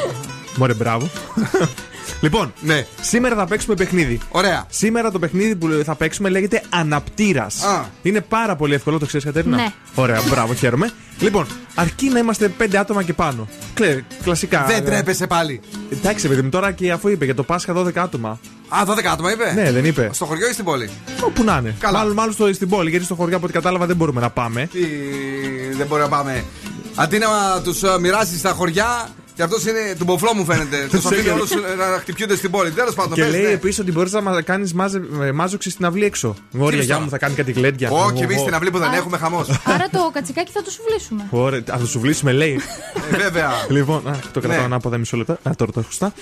Μωρέ, 0.58 0.74
μπράβο. 0.74 1.08
λοιπόν, 2.22 2.52
Ναι. 2.60 2.86
σήμερα 3.00 3.34
θα 3.36 3.46
παίξουμε 3.46 3.74
παιχνίδι. 3.74 4.18
Ωραία. 4.28 4.64
Σήμερα 4.68 5.10
το 5.10 5.18
παιχνίδι 5.18 5.56
που 5.56 5.68
θα 5.84 5.94
παίξουμε 5.94 6.28
λέγεται 6.28 6.62
Αναπτήρας. 6.68 7.62
Α. 7.62 7.84
Είναι 8.02 8.20
πάρα 8.20 8.56
πολύ 8.56 8.74
εύκολο, 8.74 8.98
το 8.98 9.06
ξέρεις, 9.06 9.26
Κατέρινα. 9.26 9.56
Ναι. 9.56 9.72
Ωραία, 9.94 10.20
μπράβο, 10.28 10.54
χαίρομαι. 10.54 10.90
Λοιπόν, 11.18 11.46
αρκεί 11.74 12.08
να 12.08 12.18
είμαστε 12.18 12.48
πέντε 12.48 12.78
άτομα 12.78 13.02
και 13.02 13.12
πάνω. 13.12 13.48
Κλε, 13.74 14.04
κλασικά. 14.22 14.64
Δεν 14.68 14.76
ε, 14.76 14.80
τρέπεσαι 14.80 15.26
πάλι. 15.26 15.60
Εντάξει, 15.90 16.28
παιδί 16.28 16.42
μου, 16.42 16.48
τώρα 16.48 16.72
και 16.72 16.92
αφού 16.92 17.08
είπε 17.08 17.24
για 17.24 17.34
το 17.34 17.42
Πάσχα 17.42 17.74
12 17.76 17.96
άτομα. 17.96 18.38
Α, 18.68 18.78
12 18.86 19.04
άτομα 19.12 19.32
είπε; 19.32 19.52
Ναι, 19.54 19.72
δεν 19.72 19.84
είπε. 19.84 20.10
Στο 20.12 20.24
χωριό 20.24 20.48
ή 20.48 20.52
στην 20.52 20.64
πόλη; 20.64 20.90
Όπου 21.24 21.44
να 21.44 21.56
είναι. 21.60 21.74
Καλά. 21.78 21.98
Μάλλον, 21.98 22.14
μάλλον 22.14 22.32
στο, 22.32 22.52
στην 22.52 22.68
πόλη, 22.68 22.90
γιατί 22.90 23.04
στο 23.04 23.14
χωριό 23.14 23.36
από 23.36 23.44
ό,τι 23.44 23.54
κατάλαβα 23.54 23.86
δεν 23.86 23.96
μπορούμε 23.96 24.20
να 24.20 24.30
πάμε. 24.30 24.66
Τι, 24.72 24.80
δεν 25.76 25.86
μπορεί 25.86 26.02
να 26.02 26.08
πάμε. 26.08 26.44
Αντί 26.94 27.18
να 27.18 27.26
τους 27.62 27.80
μοιράσει 28.00 28.38
στα 28.38 28.50
χωριά, 28.50 29.08
και 29.42 29.48
αυτός 29.54 29.66
είναι 29.66 29.94
του 29.98 30.04
μποφλό 30.04 30.34
μου 30.34 30.44
φαίνεται. 30.44 30.86
Του 30.90 30.96
αφήνει 30.96 31.20
έκανε. 31.20 31.30
όλου 31.30 31.46
να 31.92 31.98
χτυπιούνται 31.98 32.36
στην 32.36 32.50
πόλη. 32.50 32.70
Τέλος 32.70 32.94
πάντων, 32.94 33.12
Και 33.12 33.22
πες, 33.22 33.30
λέει 33.30 33.42
ναι. 33.42 33.48
επίσης 33.48 33.78
ότι 33.78 33.92
μπορείς 33.92 34.12
να 34.12 34.42
κάνεις 34.42 34.74
μάζοξη 35.34 35.70
στην 35.70 35.84
αυλή 35.84 36.04
έξω. 36.04 36.34
Ωραία, 36.58 36.76
λες 36.76 36.84
γεια 36.84 36.94
τώρα; 36.94 37.04
μου, 37.04 37.10
θα 37.10 37.18
κάνει 37.18 37.34
κάτι 37.34 37.52
γλέντια. 37.52 37.90
Όχι, 37.90 38.22
εμείς 38.22 38.40
στην 38.40 38.54
αυλή 38.54 38.70
που 38.70 38.78
δεν 38.78 38.92
έχουμε 38.92 39.16
χαμός. 39.18 39.48
Άρα 39.64 39.88
το 39.92 40.10
κατσικάκι 40.12 40.50
θα 40.52 40.62
το 40.62 40.70
σουβλήσουμε. 40.70 41.26
Ωραία, 41.30 41.62
θα 41.66 41.78
το 41.78 41.86
σου 41.86 42.00
βλύσουμε, 42.00 42.32
λέει. 42.32 42.60
Ε, 43.12 43.16
Βέβαια. 43.16 43.50
λοιπόν, 43.76 44.08
α, 44.08 44.18
το 44.32 44.40
κρατάω 44.40 44.58
Ναι. 44.58 44.64
ανάποδα 44.64 44.98
μισό 44.98 45.16
λεπτό. 45.16 45.32
Α, 45.32 45.36
τώρα 45.42 45.72
το 45.72 45.80
έχω 45.80 45.88
σωστά. 45.90 46.12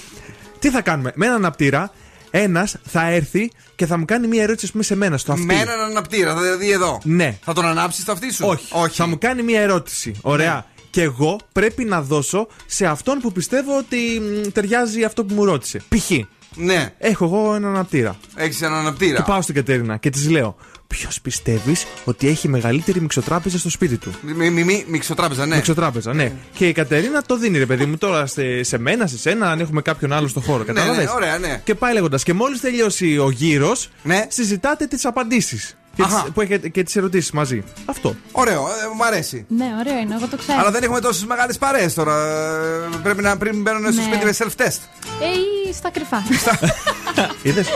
Τι 0.59 0.70
θα 0.70 0.80
κάνουμε, 0.83 1.12
με 1.14 1.26
έναν 1.26 1.38
αναπτήρα, 1.38 1.92
ένας 2.30 2.76
θα 2.85 3.11
έρθει 3.11 3.50
και 3.76 3.87
θα 3.87 3.98
μου 3.98 4.04
κάνει 4.04 4.26
μία 4.26 4.42
ερώτηση, 4.42 4.64
ας 4.64 4.70
πούμε, 4.70 4.83
σε 4.83 4.96
μένα, 4.96 5.18
στο 5.18 5.33
αυτί. 5.33 5.44
Με 5.44 5.54
έναν 5.54 5.80
αναπτήρα, 5.80 6.37
δηλαδή 6.37 6.70
εδώ. 6.70 7.00
Ναι. 7.04 7.38
Θα 7.44 7.52
τον 7.52 7.66
ανάψεις 7.66 8.04
το 8.04 8.12
αυτί 8.12 8.33
σου; 8.33 8.59
Όχι. 8.70 8.96
Θα 8.96 9.06
μου 9.06 9.18
κάνει 9.18 9.42
μία 9.42 9.61
ερώτηση. 9.61 10.14
Ωραία. 10.20 10.54
Ναι. 10.54 10.64
Και 10.90 11.03
εγώ 11.03 11.38
πρέπει 11.53 11.85
να 11.85 12.03
δώσω 12.03 12.46
σε 12.66 12.87
αυτόν 12.87 13.18
που 13.18 13.33
πιστεύω 13.33 13.76
ότι 13.79 13.96
μ, 14.20 14.48
ταιριάζει 14.53 15.05
αυτό 15.05 15.24
που 15.24 15.35
μου 15.35 15.44
ρώτησε. 15.44 15.83
Π.χ. 15.88 16.11
Ναι. 16.57 16.94
Έχω 16.98 17.24
εγώ 17.24 17.55
έναν 17.55 17.70
αναπτήρα. 17.74 18.16
Έχεις 18.37 18.62
έναν 18.62 18.79
αναπτήρα. 18.79 19.16
Και 19.16 19.22
πάω 19.26 19.42
στην 19.42 19.55
Κατέρινα 19.55 19.96
και 19.96 20.11
της 20.11 20.31
λέω: 20.31 20.57
Ποιος 20.87 21.20
πιστεύεις 21.20 21.87
ότι 22.05 22.29
έχει 22.29 22.48
μεγαλύτερη 22.48 23.00
μυξοτράπεζα 23.00 23.59
στο 23.59 23.70
σπίτι 23.70 23.96
του; 23.96 24.12
Μη, 24.22 24.50
μη, 24.50 24.64
μη, 24.64 24.85
μυξοτράπεζα, 24.88 25.46
ναι. 25.46 25.57
Μυξοτράπεζα, 25.57 26.14
ναι. 26.14 26.33
Και 26.55 26.68
η 26.68 26.72
Κατερίνα 26.72 27.22
το 27.22 27.37
δίνει, 27.38 27.59
ρε 27.59 27.66
παιδί 27.66 27.85
μου, 27.87 27.96
τώρα 27.98 28.26
σε, 28.26 28.62
σε 28.62 28.79
μένα, 28.79 29.07
σε 29.07 29.18
σένα, 29.18 29.50
αν 29.50 29.61
έχουμε 29.61 29.83
κάποιον 29.83 30.12
άλλο 30.12 30.29
στο 30.29 30.40
χώρο. 30.40 30.59
Ναι, 30.59 30.64
Κατάλαβες; 30.64 31.05
ναι, 31.05 31.11
ωραία, 31.14 31.38
ναι. 31.38 31.61
Και 31.64 31.74
πάει 31.74 31.92
λέγοντας. 31.92 32.22
Και 32.22 32.33
μόλις 32.33 32.61
τελειώσει 32.61 33.18
ο 33.18 33.31
γύρος, 33.31 33.88
Ναι. 34.03 34.26
συζητάτε 34.29 34.87
τις 34.87 35.05
απαντήσεις. 35.05 35.76
Και, 36.01 36.07
τις- 36.07 36.15
Αχα. 36.15 36.31
που 36.35 36.41
έχετε, 36.41 36.69
και 36.69 36.83
τις 36.83 36.97
ερωτήσεις 36.97 37.31
μαζί. 37.31 37.63
Αυτό. 37.85 38.15
Ωραίο, 38.33 38.61
ε, 38.61 38.95
μου 38.97 39.05
αρέσει. 39.05 39.45
Ναι, 39.49 39.65
ωραίο 39.81 39.99
είναι, 39.99 40.15
εγώ 40.15 40.27
το 40.27 40.37
ξέρω. 40.37 40.59
Αλλά 40.59 40.71
δεν 40.71 40.83
έχουμε 40.83 41.01
τόσες 41.01 41.25
μεγάλες 41.25 41.59
παρέες 41.59 41.95
τώρα. 41.95 42.15
Ε, 42.27 42.97
Πρέπει 43.03 43.23
να 43.23 43.37
πριν 43.37 43.63
μπαίνουν 43.63 43.93
στο 43.93 44.03
Ναι. 44.03 44.07
σπίτι 44.07 44.25
με 44.25 44.35
self-test. 44.39 44.79
Ε, 45.23 45.27
ή 45.69 45.73
στα 45.73 45.91
κρυφά. 45.91 46.23
Είδες; 47.43 47.67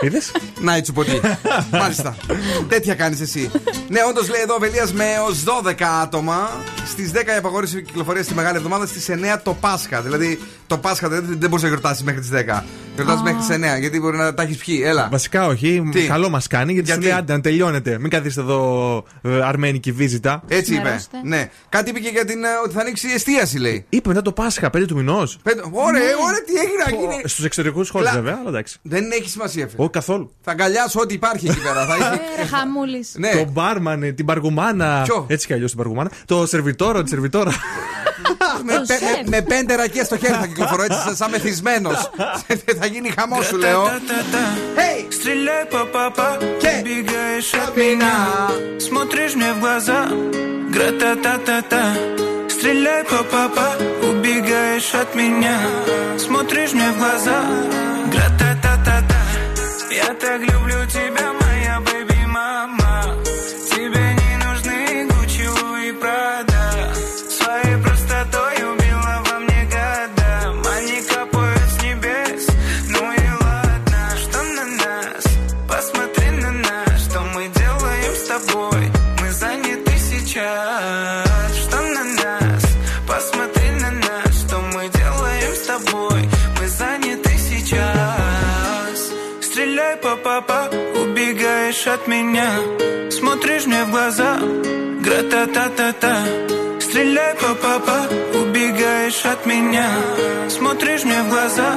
Είδες; 0.00 0.32
Να 0.60 0.74
έτσι 0.74 0.92
ποτέ. 0.92 1.38
Μάλιστα. 1.70 2.16
Τέτοια 2.68 2.94
κάνεις 2.94 3.20
εσύ. 3.20 3.50
ναι, 3.88 4.00
όντως 4.08 4.28
λέει 4.28 4.40
εδώ 4.40 4.56
Βελίας 4.58 4.92
με 4.92 5.04
έω 5.04 5.26
12 5.44 5.82
άτομα. 6.02 6.50
Στις 6.92 7.10
10 7.12 7.16
η 7.16 7.36
απαγόρευση 7.38 7.82
κυκλοφορίας 7.82 8.24
στη 8.24 8.34
μεγάλη 8.34 8.56
εβδομάδα. 8.56 8.86
Στις 8.86 9.08
9 9.10 9.38
το 9.42 9.54
Πάσχα. 9.54 10.00
Δηλαδή 10.02 10.38
το 10.66 10.78
Πάσχα 10.78 11.08
δεν, 11.08 11.24
δεν 11.28 11.48
μπορείς 11.48 11.62
να 11.62 11.68
γιορτάσεις 11.68 12.02
μέχρι 12.04 12.20
τις 12.20 12.30
10. 12.32 12.62
Γιορτάζεις 12.94 13.22
μέχρι 13.22 13.38
τις 13.38 13.48
9 13.76 13.80
γιατί 13.80 14.00
μπορεί 14.00 14.16
να 14.16 14.34
τα 14.34 14.42
έχεις 14.42 14.56
πιει. 14.56 14.82
Έλα. 14.84 15.08
Βασικά 15.10 15.46
όχι. 15.46 15.88
Τι; 15.92 16.06
Καλό 16.06 16.28
μας 16.28 16.46
κάνει 16.46 16.72
γιατί, 16.72 16.86
Γιατί; 16.86 17.02
σου 17.02 17.08
λέει 17.08 17.18
άντε 17.18 17.32
να 17.32 17.40
τελειώνετε. 17.40 17.98
Μην 17.98 18.10
καθίσετε 18.10 18.40
εδώ 18.40 19.04
ε, 19.22 19.42
αρμένικη 19.42 19.92
βίζιτα. 19.92 20.42
Έτσι 20.48 20.74
είπε. 20.74 20.82
Μερώστε. 20.82 21.16
Ναι. 21.24 21.50
Κάτι 21.68 21.90
είπε 21.90 21.98
και 21.98 22.08
για 22.08 22.24
την, 22.24 22.44
ε, 22.44 22.48
ότι 22.64 22.74
θα 22.74 22.80
ανοίξει 22.80 23.08
η 23.08 23.12
εστίαση 23.12 23.58
λέει. 23.58 23.84
Είπε 23.88 24.08
μετά 24.08 24.22
το 24.22 24.32
Πάσχα, 24.32 24.70
5 24.76 24.86
του 24.86 24.96
μηνός. 24.96 25.38
Πέντε- 25.42 25.64
Ωραία, 25.70 26.02
ωραία, 26.26 26.42
τι 26.46 26.54
έχει 26.54 26.90
να 26.90 26.96
γίνει. 26.96 27.22
Στους 27.28 27.44
εξωτερικούς 27.44 27.88
χώρους 27.90 28.08
Κλα- 28.10 28.20
βέβαια, 28.20 28.36
αλλά 28.40 28.48
εντάξει. 28.48 28.78
Δεν 28.82 29.10
έχει 29.10 29.28
σημασία. 29.28 29.66
φίλε. 29.68 29.82
Όχι 29.82 29.90
καθόλου. 29.90 30.32
Θα 30.40 30.50
αγκαλιάσω 30.50 31.00
ό,τι 31.00 31.14
υπάρχει 31.14 31.48
εκεί 31.48 31.60
πέρα. 31.60 31.86
Θα 31.86 31.94
έχει... 31.96 32.20
Ε, 32.42 32.44
Χαμούλης. 32.46 33.14
ναι. 33.16 33.30
Το 33.30 33.50
μπάρμαν, 33.52 34.02
ε, 34.02 34.12
την 34.12 34.24
παργουμάνα. 34.24 35.02
Ποιο; 35.04 35.24
Έτσι 35.28 35.46
κι 35.46 35.52
αλλιώς 35.52 35.70
την 35.70 35.78
παργουμάνα. 35.78 36.10
Το 36.24 36.46
σερβιτόρο, 36.81 37.03
τη 37.03 37.09
σερβιτόρα. 37.09 37.51
με, 38.63 38.73
πέ- 38.87 39.01
με, 39.01 39.23
με 39.25 39.41
πέντε 39.41 39.75
ρακίε 39.75 40.03
στο 40.03 40.17
χέρι 40.17 40.33
θα 40.33 40.45
κυκλοφορώ 40.47 40.83
έτσι 40.83 40.99
σαν- 41.05 41.15
σαν 41.15 41.29
μεθυσμένο. 41.29 41.89
θα 42.79 42.85
γίνει 42.85 43.09
χαμό 43.17 43.41
σου 43.41 43.57
λέω. 43.57 43.83
Hey! 44.79 44.97
Стреляй 45.17 45.65
по 45.73 45.81
папа, 45.97 46.27
Ке? 46.63 46.71
убегаешь 46.81 47.51
от 47.63 47.71
меня 47.81 48.15
Смотришь 48.87 49.33
мне 49.39 49.51
в 49.57 49.59
глаза, 49.63 49.99
гра-та-та-та-та 50.73 51.83
Стреляй 52.55 53.03
по 53.11 53.21
папа, 53.33 53.67
убегаешь 54.09 54.91
от 55.01 55.09
меня 55.19 55.57
Смотришь 56.25 56.73
мне 56.77 56.89
в 56.95 56.97
глаза, 57.01 57.39
гра-та-та-та-та 58.13 59.19
Я 60.03 60.09
так 60.23 60.39
люблю 60.51 60.79
тебя, 60.95 61.27
от 91.92 92.08
меня. 92.08 92.50
Смотришь 93.10 93.66
мне 93.66 93.84
в 93.84 93.90
глаза. 93.90 94.38
Гра-та-та-та-та 95.00 96.16
Стреляй, 96.80 97.34
папа, 97.34 97.74
-па, 97.86 97.98
убегаешь 98.40 99.24
от 99.24 99.46
меня. 99.46 99.88
Смотришь 100.48 101.04
мне 101.04 101.22
в 101.22 101.28
глаза. 101.28 101.70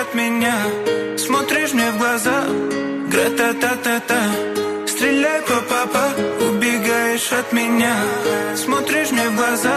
от 0.00 0.14
меня. 0.14 0.54
Смотришь 1.16 1.72
мне 1.72 1.90
в 1.90 1.98
глаза. 1.98 2.44
Гра-та-та-та-та 3.10 4.20
Стреляй, 4.86 5.40
па-па-па. 5.42 6.06
Убегаешь 6.48 7.32
от 7.32 7.52
меня. 7.52 7.94
Смотришь 8.56 9.10
мне 9.10 9.28
в 9.28 9.36
глаза. 9.36 9.76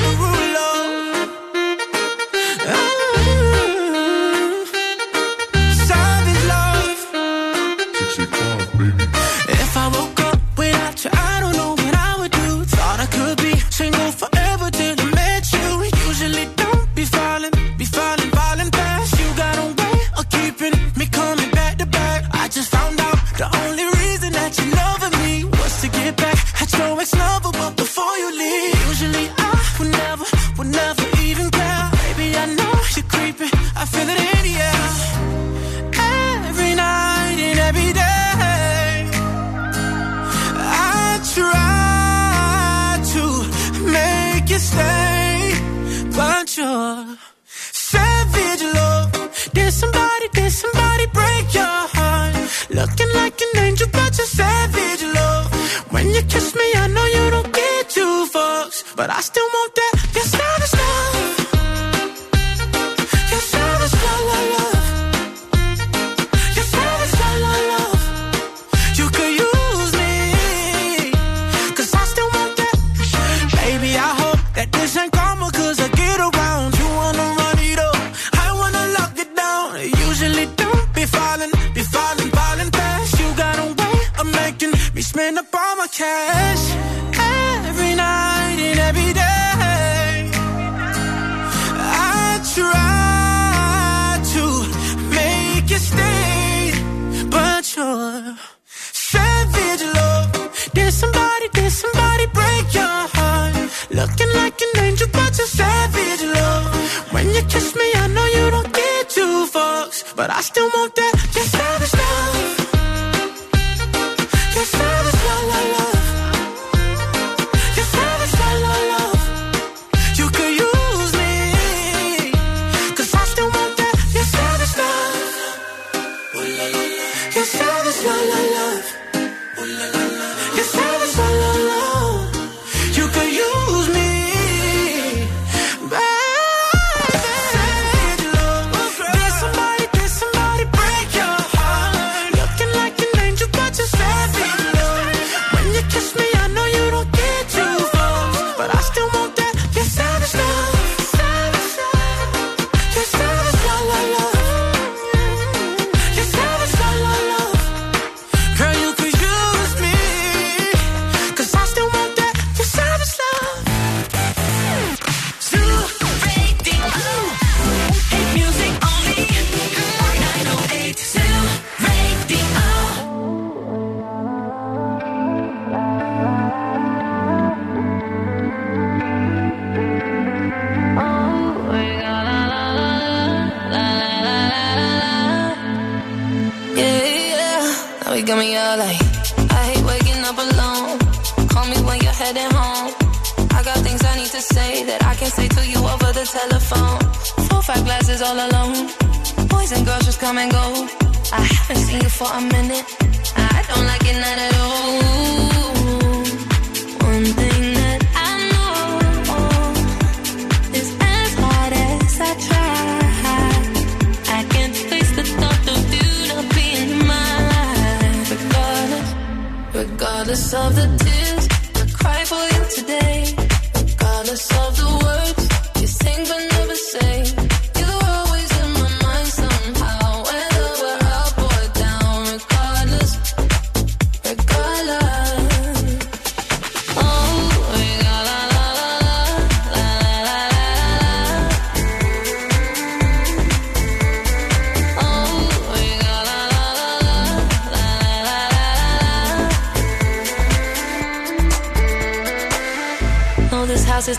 but 59.01 59.09
I 59.09 59.19
still 59.21 59.49
want 59.55 59.80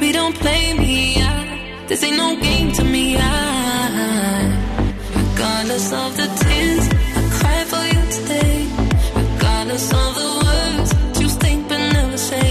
baby, 0.00 0.12
don't 0.12 0.36
play 0.44 0.64
me. 0.82 0.94
I, 1.20 1.84
this 1.88 2.02
ain't 2.02 2.16
no 2.16 2.28
game 2.40 2.72
to 2.72 2.84
me. 2.84 3.16
I, 3.18 3.22
regardless 5.20 5.92
of 5.92 6.10
the 6.16 6.26
tears, 6.40 6.84
I 7.18 7.22
cry 7.38 7.58
for 7.72 7.84
you 7.92 8.02
today. 8.18 8.54
Regardless 9.14 9.86
of 10.02 10.10
the 10.20 10.28
words 10.44 10.88
you 11.20 11.28
think 11.42 11.68
but 11.68 11.80
never 11.96 12.18
say. 12.18 12.50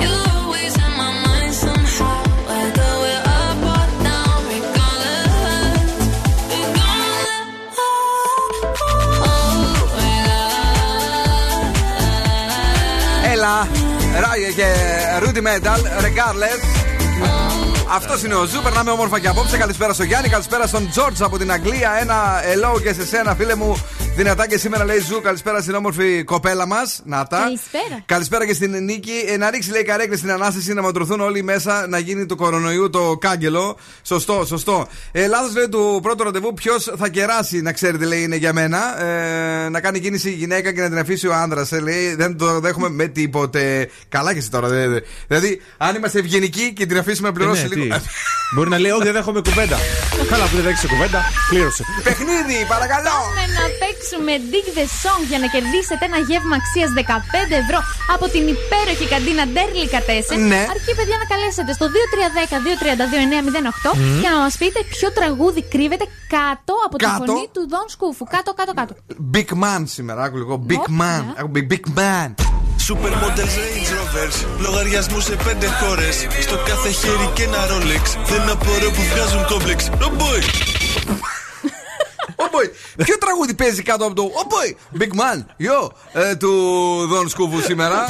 You're 0.00 0.24
always 0.36 0.72
in 0.84 0.92
my 1.02 1.10
mind 1.26 1.52
somehow. 1.64 2.18
Whether 2.48 2.90
we're 3.02 3.24
up 3.40 3.58
or 3.74 3.86
down, 4.06 4.40
regardless. 4.54 6.06
Έλα, 13.32 13.68
Ράιε 14.20 14.50
και 14.52 14.68
Rudy 15.22 15.42
Metal, 15.46 15.80
regardless. 16.06 16.73
Αυτός 17.89 18.23
είναι 18.23 18.35
ο 18.35 18.45
Zoo, 18.45 18.61
περνάμε 18.61 18.91
όμορφα 18.91 19.19
και 19.19 19.27
απόψε. 19.27 19.57
Καλησπέρα 19.57 19.93
στο 19.93 20.03
Γιάννη, 20.03 20.29
καλησπέρα 20.29 20.67
στον 20.67 20.89
Τζόρτζ 20.89 21.21
από 21.21 21.37
την 21.37 21.51
Αγγλία. 21.51 21.97
Ένα 21.99 22.41
hello 22.41 22.81
και 22.81 22.93
σε 22.93 23.05
σένα, 23.05 23.35
φίλε 23.35 23.55
μου. 23.55 23.77
Δυνατά 24.15 24.47
και 24.47 24.57
σήμερα 24.57 24.85
λέει 24.85 24.99
Zoo, 24.99 25.21
καλησπέρα 25.21 25.61
στην 25.61 25.75
όμορφη 25.75 26.23
κοπέλα 26.23 26.65
μας. 26.67 27.01
Νάτα. 27.05 27.37
Καλησπέρα. 27.37 28.01
Καλησπέρα 28.05 28.45
και 28.45 28.53
στην 28.53 28.83
Νίκη. 28.83 29.11
Ε, 29.27 29.37
να 29.37 29.49
ρίξει 29.49 29.69
λέει 29.71 29.83
καρέκλες 29.83 30.19
στην 30.19 30.31
ανάσταση 30.31 30.73
να 30.73 30.81
μαντρωθούν 30.81 31.19
όλοι 31.21 31.43
μέσα 31.43 31.87
να 31.87 31.99
γίνει 31.99 32.25
του 32.25 32.35
κορονοϊού 32.35 32.89
το 32.89 33.17
κάγκελο. 33.21 33.77
Σωστό, 34.03 34.45
σωστό. 34.45 34.87
Ε, 35.11 35.27
Λάθος 35.27 35.53
λέει 35.55 35.69
του 35.69 35.99
πρώτου 36.03 36.23
ραντεβού 36.23 36.53
ποιος 36.53 36.91
θα 36.97 37.09
κεράσει, 37.09 37.61
να 37.61 37.71
ξέρετε, 37.71 38.05
λέει 38.05 38.21
είναι 38.21 38.35
για 38.35 38.53
μένα. 38.53 39.03
Ε, 39.03 39.69
να 39.69 39.79
κάνει 39.81 39.99
κίνηση 39.99 40.29
η 40.29 40.33
γυναίκα 40.33 40.73
και 40.73 40.81
να 40.81 40.89
την 40.89 40.97
αφήσει 40.97 41.27
ο 41.27 41.33
άντρας. 41.33 41.67
Ε, 41.71 41.79
λέει 41.79 42.15
δεν 42.15 42.37
το 42.37 42.59
δέχομαι 42.59 42.89
με 42.89 43.07
τίποτε. 43.07 43.89
Καλά 44.09 44.31
και 44.33 44.39
εσύ 44.39 44.49
τώρα. 44.49 44.67
δε- 44.67 44.87
δε- 44.87 44.99
Δηλαδή, 45.27 45.61
αν 45.77 45.95
είμαστε 45.95 46.19
ευγενικοί 46.19 46.73
και 46.73 46.85
την 46.85 46.97
αφήσουμε 46.97 47.27
να 47.27 47.33
πληρώσει 47.33 47.61
Ε, 47.61 47.67
ναι, 47.67 47.75
λίγο. 47.75 47.95
τι. 47.95 48.01
Μπορεί 48.55 48.69
να 48.69 48.79
λέει, 48.79 48.91
Όχι, 48.91 49.03
δεν 49.03 49.13
δέχομαι 49.13 49.41
κουβέντα. 49.41 49.77
Καλά 50.29 50.43
που 50.47 50.55
δεν 50.55 50.63
δέχεσαι 50.63 50.87
κουβέντα, 50.87 51.21
πλήρωσε. 51.49 51.83
Παιχνίδι, 52.03 52.65
παρακαλώ! 52.67 53.09
Πάμε 53.09 53.45
να 53.57 53.65
παίξουμε 54.05 54.33
Dig 54.51 54.67
the 54.79 54.87
Song 55.01 55.21
για 55.31 55.39
να 55.43 55.47
κερδίσετε 55.53 56.03
ένα 56.09 56.19
γεύμα 56.29 56.55
αξίας 56.61 56.89
15 57.49 57.61
ευρώ 57.63 57.79
από 58.15 58.25
την 58.33 58.43
υπέροχη 58.55 59.05
καντίνα 59.13 59.43
Ντέρλι 59.51 59.87
Κατέσεν. 59.95 60.39
Ναι. 60.51 60.61
Αρκεί, 60.73 60.91
παιδιά, 60.97 61.17
να 61.23 61.27
καλέσετε 61.33 61.71
στο 61.77 61.85
2310-232-908 61.95 63.91
και 64.21 64.29
να 64.33 64.39
μας 64.45 64.55
πείτε 64.61 64.79
ποιο 64.93 65.07
τραγούδι 65.19 65.61
κρύβεται 65.73 66.05
κάτω 66.35 66.73
από 66.87 66.95
τη 66.97 67.03
Κάτω. 67.05 67.23
φωνή 67.25 67.45
του 67.55 67.63
Δον 67.71 67.87
Σκούφου. 67.95 68.23
Κάτω, 68.35 68.51
κάτω, 68.59 68.71
κάτω. 68.79 68.93
Big 69.35 69.49
man 69.63 69.81
σήμερα, 69.95 70.19
άκου 70.25 70.37
λίγο. 70.41 70.55
Big 70.71 70.85
man. 71.01 71.23
Άκου, 71.39 71.51
big, 71.55 71.65
big 71.73 71.85
man. 71.99 72.29
Supermodels 72.87 73.55
Range 73.61 73.89
Rovers, 73.97 74.37
λογαριασμούς 74.65 75.19
σε 75.19 75.35
πέντε 75.45 75.67
χώρες. 75.79 76.15
Στο 76.45 76.57
κάθε 76.69 76.89
χέρι 76.99 77.27
και 77.33 77.43
ένα 77.43 77.61
Rolex. 77.71 78.03
Δεν 78.31 78.43
απορώ 78.53 78.89
που 78.95 79.03
βγάζουν 79.11 79.43
κόμπλεξ. 79.51 79.79
Ρομπόι! 79.99 80.41
Oh 80.43 81.11
boy. 81.11 81.34
Ποιο 83.05 83.17
τραγούδι 83.17 83.53
παίζει 83.53 83.81
κάτω 83.81 84.05
από 84.05 84.13
το 84.15 84.23
Oh 84.35 84.47
boy, 84.53 84.99
Big 85.01 85.11
Man, 85.19 85.39
yo, 85.67 85.89
ε, 86.13 86.35
του 86.35 86.51
Δον 87.07 87.29
Σκούφου 87.29 87.61
σήμερα. 87.61 88.05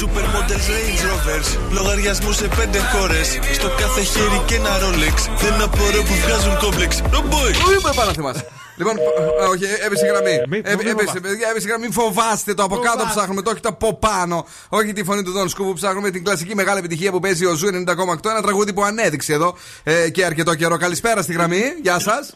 Supermodels 0.00 0.66
Range 0.72 1.02
Rovers, 1.08 1.58
λογαριασμούς 1.70 2.32
σε 2.32 2.48
πέντε 2.56 2.78
χώρες. 2.92 3.38
Στο 3.52 3.68
κάθε 3.78 4.00
χέρι 4.02 4.42
και 4.46 4.54
ένα 4.54 4.70
Rolex. 4.78 5.16
Δεν 5.38 5.62
απορώ 5.62 6.02
που 6.02 6.14
βγάζουν 6.26 6.58
κόμπλεξ. 6.58 7.02
Ρομπόι! 7.12 7.50
Πού 7.52 7.70
είπε 7.78 7.90
πάνω 7.94 8.12
θυμάσαι. 8.12 8.46
Λοιπόν, 8.76 8.96
ε, 8.96 9.44
όχι, 9.44 9.64
έπεσε 9.86 10.04
η 10.06 10.08
γραμμή. 10.08 10.30
Μη- 10.48 10.62
Ε, 10.64 10.74
μη 10.76 10.80
Έπεσε, 10.80 10.88
φοβάσαι. 10.90 11.20
παιδιά, 11.20 11.48
έπεσε 11.50 11.66
η 11.66 11.68
γραμμή. 11.68 11.84
Μην 11.84 11.92
φοβάστε 11.92 12.54
το 12.54 12.62
από 12.62 12.76
κάτω 12.76 12.98
Φοβάσαι. 12.98 13.16
ψάχνουμε, 13.16 13.42
το 13.42 13.50
όχι 13.50 13.60
το 13.60 13.68
από 13.68 13.94
πάνω. 13.94 14.46
Όχι 14.68 14.92
τη 14.92 15.04
φωνή 15.04 15.22
του 15.22 15.32
Δον 15.32 15.48
Σκούφου, 15.48 15.72
ψάχνουμε 15.72 16.10
την 16.10 16.24
κλασική 16.24 16.54
μεγάλη 16.54 16.78
επιτυχία 16.78 17.10
που 17.10 17.20
παίζει 17.20 17.44
ο 17.46 17.54
Zoo 17.54 17.68
90,8. 17.68 18.30
Ένα 18.30 18.42
τραγούδι 18.42 18.72
που 18.72 18.82
ανέδειξε 18.84 19.32
εδώ 19.32 19.56
ε, 19.82 20.10
και 20.10 20.24
αρκετό 20.24 20.54
καιρό. 20.54 20.76
Καλησπέρα 20.76 21.22
στη 21.22 21.32
γραμμή. 21.32 21.62
Γεια 21.82 21.98
σας. 21.98 22.32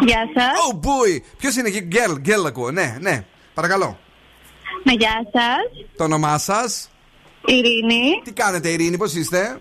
Γεια 0.00 0.28
σας. 0.34 0.52
Oh 0.70 0.74
boy. 0.74 1.22
Ποιος 1.38 1.56
είναι 1.56 1.68
εκεί, 1.68 1.80
Γκέλ, 1.80 2.18
Γκέλ 2.18 2.46
ακούω. 2.46 2.70
Ναι, 2.70 2.96
ναι. 3.00 3.24
Παρακαλώ. 3.54 3.98
Ναι, 4.84 4.92
γεια 4.92 5.22
σας. 5.32 5.86
Το 5.96 6.04
όνομά 6.04 6.38
σας; 6.38 6.90
Ειρήνη. 7.44 8.20
Τι 8.24 8.32
κάνετε, 8.32 8.68
Ειρήνη, 8.68 8.96
πώς 8.96 9.14
είστε; 9.14 9.58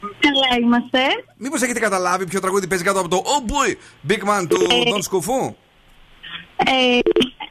Καλά 0.00 0.60
είμαστε. 0.62 0.98
Μήπως 1.36 1.62
έχετε 1.62 1.78
καταλάβει 1.80 2.26
ποιο 2.26 2.40
τραγούδι 2.40 2.66
παίζει 2.66 2.84
κάτω 2.84 3.00
από 3.00 3.08
το 3.08 3.22
Oh 3.24 3.50
boy, 3.50 3.74
Big 4.10 4.22
Man 4.28 4.46
του 4.48 4.66
Ε, 4.86 4.90
Δον 4.90 5.02
Σκουφού. 5.02 5.54
Ε, 6.56 6.98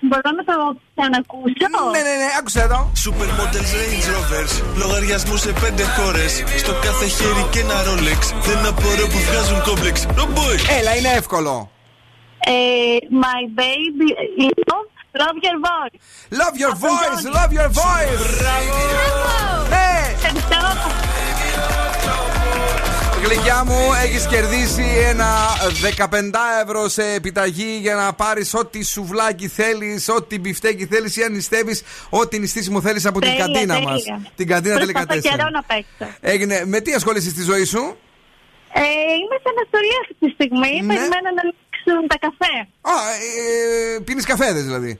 μπορώ 0.01 0.29
να 0.37 0.43
το 0.49 0.79
ξανακούσω. 0.95 1.65
Ναι, 1.91 2.01
ναι, 2.07 2.15
ναι, 2.21 2.29
άκουσε 2.39 2.61
εδώ. 2.61 2.91
Supermodels 3.05 3.71
Range 3.79 4.07
Rovers, 4.13 4.63
λογαριασμού 4.75 5.37
σε 5.37 5.51
πέντε 5.61 5.83
χώρες. 5.83 6.43
Στο 6.57 6.71
κάθε 6.81 7.05
χέρι 7.05 7.45
και 7.51 7.59
ένα 7.59 7.83
Rolex. 7.83 8.21
Δεν 8.47 8.65
απορώ 8.65 9.07
που 9.07 9.19
βγάζουν 9.27 9.61
κόμπλεξ. 9.61 10.05
Ρομπόι! 10.15 10.55
Έλα, 10.79 10.95
είναι 10.97 11.09
εύκολο. 11.09 11.71
Ε, 12.45 12.51
my 13.25 13.41
baby 13.59 14.09
love, 14.71 14.87
love 15.21 15.37
your 15.45 15.57
voice. 15.69 15.97
Love 16.41 16.55
your 16.61 16.71
Από 16.71 16.79
τον 16.79 16.89
voice, 16.89 17.21
Johnny. 17.23 17.35
love 17.37 17.51
your 17.59 17.69
voice. 17.81 18.23
Ναι. 19.69 20.13
Ευχαριστώ. 20.13 20.57
Γλυκιά 23.23 23.63
μου, 23.65 23.93
έχεις 24.03 24.27
κερδίσει 24.27 24.85
ένα 25.07 25.27
15 25.97 26.39
ευρώ 26.63 26.87
σε 26.87 27.03
επιταγή 27.13 27.77
για 27.81 27.95
να 27.95 28.13
πάρεις 28.13 28.53
ό,τι 28.53 28.83
σουβλάκι 28.85 29.47
θέλεις, 29.47 30.09
ό,τι 30.09 30.39
μπιφτέκι 30.39 30.85
θέλεις 30.85 31.17
ή 31.17 31.23
αν 31.23 31.31
νηστεύεις, 31.31 31.83
ό,τι 32.09 32.39
νηστίσιμο 32.39 32.81
θέλεις 32.81 33.05
από 33.05 33.19
την 33.19 33.29
Τέλεια, 33.29 33.45
καντίνα 33.45 33.73
τέλεια. 33.73 33.89
μας. 33.89 34.03
Την 34.35 34.47
καντίνα 34.47 34.75
Προσπαθώ 34.75 35.05
τελικά 35.05 35.29
καιρό 35.29 35.49
να 35.49 35.63
παίξω. 35.63 36.15
Έγινε. 36.21 36.63
Με 36.65 36.79
τι 36.79 36.93
ασχολείσαι 36.93 37.29
στη 37.29 37.43
ζωή 37.43 37.63
σου, 37.65 37.97
Ε, 38.73 38.81
είμαι 39.21 39.37
σε 39.43 39.49
αναστολή 39.53 39.93
αυτή 40.01 40.15
τη 40.23 40.29
στιγμή. 40.37 40.73
Ναι. 40.81 40.87
Περιμένω 40.93 41.29
να 41.39 41.43
ανοίξουν 41.91 42.07
τα 42.07 42.17
καφέ. 42.25 42.55
Α, 42.81 42.95
ε, 43.95 43.99
πίνεις 43.99 44.25
καφέδες 44.25 44.63
δηλαδή. 44.63 44.99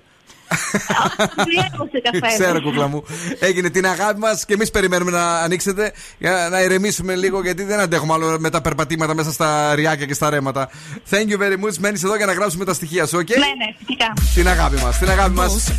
Διέκοψε 1.35 2.01
καφέ. 2.11 2.33
Ξέρω, 2.37 2.61
κούκλα 2.61 2.87
μου. 2.87 3.03
Έγινε 3.39 3.69
την 3.69 3.85
αγάπη 3.85 4.19
μας 4.19 4.45
και 4.45 4.53
εμείς 4.53 4.71
περιμένουμε 4.71 5.11
να 5.11 5.39
ανοίξετε 5.39 5.91
για 6.17 6.47
να 6.51 6.61
ηρεμήσουμε 6.61 7.15
λίγο 7.15 7.41
γιατί 7.41 7.63
δεν 7.63 7.79
αντέχουμε 7.79 8.13
άλλο 8.13 8.39
με 8.39 8.49
τα 8.49 8.61
περπατήματα 8.61 9.13
μέσα 9.15 9.31
στα 9.31 9.75
ριάκια 9.75 10.05
και 10.05 10.13
στα 10.13 10.29
ρέματα. 10.29 10.69
Thank 11.09 11.27
you 11.29 11.37
very 11.41 11.53
much. 11.65 11.77
Μένεις 11.79 12.03
εδώ 12.03 12.15
για 12.15 12.25
να 12.25 12.33
γράψουμε 12.33 12.65
τα 12.65 12.73
στοιχεία 12.73 13.05
σου, 13.05 13.17
ok? 13.17 13.27
Ναι, 13.29 13.35
ναι, 13.35 13.75
φυσικά. 13.77 14.13
Την 14.33 14.47
αγάπη 14.47 14.81
μας, 14.83 14.97
την 14.97 15.09
αγάπη 15.09 15.31
μας. 15.33 15.71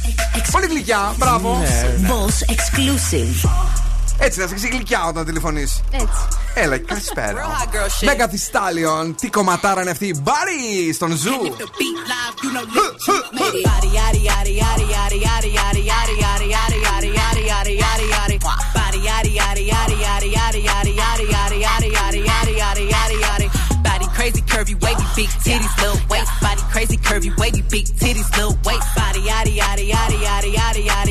Πολύ 0.51 0.67
γλυκιά, 0.67 1.15
μπράβο. 1.19 1.59
Ναι, 1.59 2.09
Boss 2.09 2.53
exclusive. 2.55 3.49
Έτσι, 4.23 4.41
να 4.41 4.47
σε 4.47 4.55
ξύγει 4.55 4.73
γλυκιά 4.73 5.05
όταν 5.09 5.25
τηλεφωνεί. 5.25 5.63
Έτσι. 5.91 6.07
Έλα, 6.55 6.79
καλησπέρα. 6.79 7.69
Megan 8.05 8.29
Thee 8.29 8.39
Stallion. 8.39 9.15
Τι 9.15 9.29
κομματάρα 9.29 9.81
είναι 9.81 9.91
αυτή. 9.91 10.21
Μπάρι 10.23 10.93
στον 10.93 11.17
Zoo. 11.17 11.57
Body 23.87 24.09
crazy, 24.17 24.43
curvy, 24.53 24.75
wavy, 24.85 25.07
big 25.17 25.31
titties, 25.45 25.75
little 25.83 26.01
waist. 26.11 26.31
Body 26.45 26.63
crazy, 26.73 26.97
curvy, 27.07 27.31
wavy, 27.41 27.63
big 27.73 27.87
titties, 28.01 28.29
little 28.37 28.57
waist. 28.67 28.89
Body 28.99 29.21
yaddy 29.31 29.53
yaddy 29.61 29.85
yaddy 29.93 30.19
yaddy 30.27 30.51
yaddy 30.59 30.83
yaddy 30.91 31.10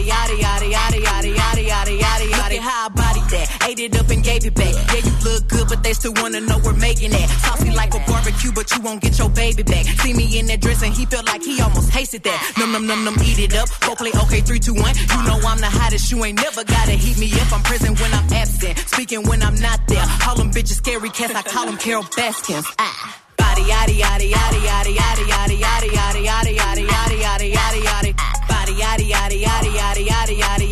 Ate 3.80 3.96
it 3.96 4.00
up 4.00 4.10
and 4.10 4.22
gave 4.22 4.46
it 4.46 4.54
back. 4.56 4.74
Yeah, 4.92 5.08
you 5.08 5.14
look 5.24 5.48
good, 5.48 5.68
but 5.70 5.84
they 5.84 5.94
still 5.94 6.12
wanna 6.18 6.42
know 6.42 6.60
we're 6.66 6.74
making 6.74 7.14
it. 7.14 7.30
Saucy 7.48 7.72
like 7.72 7.94
a 7.96 8.00
barbecue, 8.00 8.52
but 8.52 8.70
you 8.76 8.82
won't 8.82 9.02
get 9.02 9.18
your 9.18 9.30
baby 9.30 9.64
back. 9.64 9.86
See 10.04 10.14
me 10.14 10.38
in 10.38 10.48
that 10.48 10.60
dress 10.60 10.84
and 10.84 10.94
he 10.94 11.06
felt 11.06 11.26
like 11.28 11.44
he 11.44 11.62
almost 11.62 11.90
tasted 11.94 12.24
that. 12.24 12.54
Num 12.58 12.74
num 12.74 12.86
num 12.88 13.06
num, 13.06 13.16
eat 13.24 13.40
it 13.40 13.56
up. 13.56 13.70
Go 13.80 13.96
play 13.96 14.12
okay, 14.24 14.42
three 14.42 14.60
two 14.60 14.74
one. 14.74 14.94
You 14.96 15.24
know 15.24 15.40
I'm 15.48 15.60
the 15.60 15.72
hottest. 15.72 16.12
You 16.12 16.26
ain't 16.26 16.42
never 16.42 16.66
gotta 16.66 16.92
heat 16.92 17.18
me 17.18 17.32
up. 17.40 17.54
I'm 17.54 17.64
present 17.64 18.00
when 18.02 18.14
I'm 18.14 18.28
absent, 18.34 18.78
speaking 18.80 19.24
when 19.24 19.42
I'm 19.42 19.56
not 19.56 19.80
there. 19.88 20.06
All 20.28 20.36
them 20.36 20.52
bitches 20.52 20.76
scary 20.84 21.10
cats. 21.10 21.34
I 21.34 21.42
call 21.44 21.66
them 21.66 21.78
Carol 21.78 22.04
Baskins. 22.04 22.66
Ah. 22.80 23.16
Body 23.38 23.62
yaddy 23.62 23.96
yaddy 24.04 24.32
yaddy 24.36 24.60
yaddy 24.60 24.94
yaddy 25.00 25.26
yaddy 25.32 25.58
yaddy 25.64 25.90
yaddy 25.96 26.26
yaddy 26.28 26.54
yaddy 26.60 26.86
yaddy 26.86 27.18
yaddy 27.24 27.54
yaddy 27.56 27.82
yaddy. 27.88 28.12
Body 28.50 28.74
yaddy 28.74 29.08
yaddy 29.10 29.42
yaddy 29.42 29.72
yaddy 29.80 30.06
yaddy 30.06 30.36
yaddy 30.36 30.69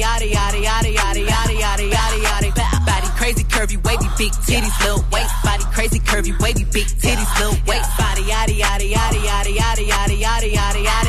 curvy 3.68 3.84
wavy 3.84 4.07
big 4.18 4.32
titties 4.32 4.80
little 4.82 5.03
waist. 5.11 5.34
Body 5.43 5.63
crazy 5.74 5.99
curvy 5.99 6.39
wavy 6.39 6.63
big 6.65 6.88
titties 6.88 7.39
little 7.39 7.57
waist. 7.68 7.89
Body 7.97 8.22
yaddy 8.24 8.59
yaddy 8.59 8.93
yaddy 8.93 9.22
yaddy 9.28 9.57
yaddy 9.57 9.88
yaddy 9.88 10.53
yaddy 10.53 10.84
yaddy 10.86 11.07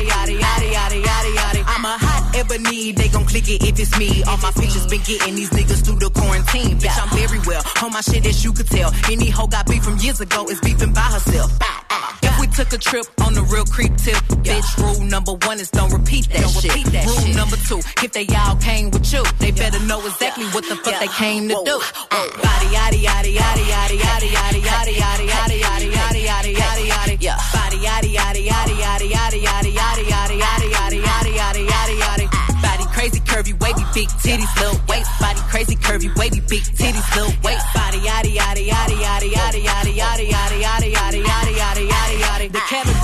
hot 2.58 2.66
ebony, 2.66 2.92
they 2.92 3.08
gon' 3.08 3.24
click 3.24 3.48
it 3.48 3.62
if 3.62 3.78
it's 3.78 3.98
me. 3.98 4.22
All 4.24 4.36
my 4.38 4.50
pictures 4.52 4.86
been 4.86 5.00
getting 5.02 5.34
these 5.34 5.50
niggas 5.50 5.84
through 5.84 5.98
the 5.98 6.10
quarantine. 6.10 6.78
Bitch, 6.78 6.96
I'm 7.00 7.08
very 7.16 7.40
well 7.46 7.62
on 7.82 7.92
my 7.92 8.00
shit 8.00 8.26
as 8.26 8.44
you 8.44 8.52
could 8.52 8.66
tell. 8.66 8.92
Any 9.10 9.30
hoe 9.30 9.46
got 9.46 9.66
beef 9.66 9.82
from 9.82 9.96
years 9.98 10.20
ago 10.20 10.46
is 10.48 10.60
beefing 10.60 10.92
by 10.92 11.00
herself. 11.02 11.52
If 12.22 12.40
we 12.40 12.46
took 12.48 12.72
a 12.72 12.78
trip 12.78 13.06
on 13.22 13.34
the 13.34 13.42
real 13.42 13.64
creep 13.64 13.94
tip, 13.96 14.16
bitch, 14.44 14.68
rule 14.78 15.04
number 15.06 15.32
one 15.46 15.58
is 15.60 15.70
don't 15.70 15.92
repeat 15.92 16.28
that 16.30 16.42
Don't 16.42 16.52
shit. 16.52 16.74
repeat 16.74 16.86
that 16.92 17.06
rule 17.06 17.20
shit. 17.20 17.36
number 17.36 17.56
two, 17.68 17.78
if 18.02 18.12
they 18.12 18.26
all 18.34 18.56
came 18.56 18.90
with 18.90 19.12
you, 19.12 19.22
they 19.38 19.50
better 19.50 19.80
know 19.86 20.00
exactly 20.06 20.44
what 20.46 20.64
the 20.68 20.76
fuck 20.76 20.98
they 21.00 21.08
came 21.08 21.48
to 21.48 21.54
do. 21.64 21.78
Body 22.10 22.68
yaddy 22.74 23.02
yaddy 23.02 23.34
yaddy 23.36 23.66
yaddy 23.66 23.98
yaddy 23.98 24.28
yaddy 24.30 24.62
yaddy 24.62 24.96
yaddy 24.98 25.26
yaddy 25.28 25.60
yaddy 25.60 25.60
yaddy 25.60 25.90
yaddy 25.92 26.54
yaddy 26.54 26.54
yaddy 26.54 27.18
yaddy 27.18 27.57
curvy, 33.48 33.60
wavy, 33.60 33.84
big 33.94 34.08
titties, 34.08 34.60
lil 34.60 34.80
waist 34.88 35.10
body, 35.20 35.40
crazy 35.48 35.76
curvy, 35.76 36.14
wavy, 36.16 36.40
big 36.48 36.62
titties, 36.62 37.16
lil 37.16 37.32
waist 37.42 37.66
body, 37.74 37.98
yadi 37.98 38.34
yadi 38.34 38.68
yadi 38.68 38.94
yadi 38.94 39.30
yadi 39.32 39.60
yadi 39.64 39.92
yadi 39.96 40.28
yadi 40.30 40.60
yadi 40.60 40.88
yadi 40.92 41.22
yadi 41.24 41.52
yadi 41.58 41.88
yadi 41.88 42.20
yadi. 42.20 42.48
The 42.52 42.60
camera 42.60 42.97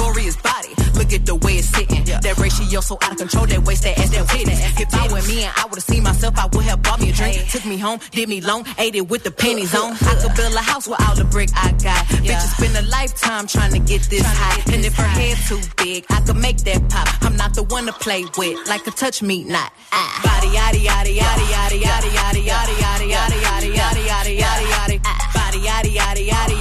at 1.15 1.25
the 1.25 1.35
way 1.37 1.55
it's 1.63 1.69
sitting. 1.69 2.05
That 2.05 2.37
ratio 2.39 2.81
so 2.81 2.99
out 3.03 3.13
of 3.13 3.19
control. 3.19 3.47
That 3.47 3.63
waist, 3.65 3.85
that 3.85 3.99
ass, 3.99 4.11
that 4.11 4.27
titties. 4.27 4.61
If 4.81 4.93
I 4.95 5.07
were 5.13 5.23
me 5.29 5.45
and 5.45 5.53
I 5.57 5.65
would've 5.67 5.85
seen 5.85 6.03
myself, 6.03 6.37
I 6.37 6.47
would 6.53 6.65
have 6.65 6.83
bought 6.83 7.01
me 7.01 7.11
a 7.11 7.13
drink. 7.13 7.49
Took 7.49 7.65
me 7.65 7.79
home, 7.79 8.01
did 8.11 8.29
me 8.29 8.41
long, 8.41 8.67
ate 8.79 8.95
it 8.95 9.09
with 9.09 9.23
the 9.23 9.31
pennies 9.31 9.75
on. 9.75 9.93
I 9.95 10.15
could 10.21 10.35
build 10.35 10.55
a 10.55 10.61
house 10.61 10.89
with 10.89 11.01
all 11.07 11.15
the 11.15 11.25
brick 11.25 11.51
I 11.55 11.71
got. 11.83 12.05
Bitches 12.27 12.53
spend 12.59 12.77
a 12.77 12.83
lifetime 12.91 13.47
trying 13.47 13.73
to 13.73 13.79
get 13.79 14.03
this 14.11 14.27
high. 14.27 14.61
And 14.75 14.85
if 14.85 14.95
her 14.97 15.07
head 15.07 15.39
too 15.49 15.61
big, 15.77 16.05
I 16.11 16.21
could 16.21 16.37
make 16.37 16.59
that 16.69 16.83
pop. 16.91 17.09
I'm 17.23 17.37
not 17.37 17.55
the 17.55 17.63
one 17.63 17.87
to 17.87 17.93
play 17.93 18.25
with, 18.37 18.69
like 18.69 18.87
a 18.87 18.91
touch 18.91 19.23
me 19.23 19.45
not. 19.45 19.73
Ah. 19.93 20.21
Body 20.25 20.51
yaddy 20.57 20.83
yaddy 20.83 21.17
yaddy 21.17 21.47
yaddy 21.55 21.79
yaddy 21.81 22.11
yaddy 22.19 22.43
yaddy 22.51 22.75
yaddy 22.75 23.09
yaddy 23.11 23.47
yaddy 23.47 23.73
yaddy 23.79 24.05
yaddy 24.11 24.39
yaddy 24.43 24.67
yaddy. 24.75 24.99
Body 25.35 25.59
yaddy 25.59 25.93
yaddy 25.95 26.27
yaddy 26.29 26.29
yaddy 26.29 26.29
yaddy 26.29 26.54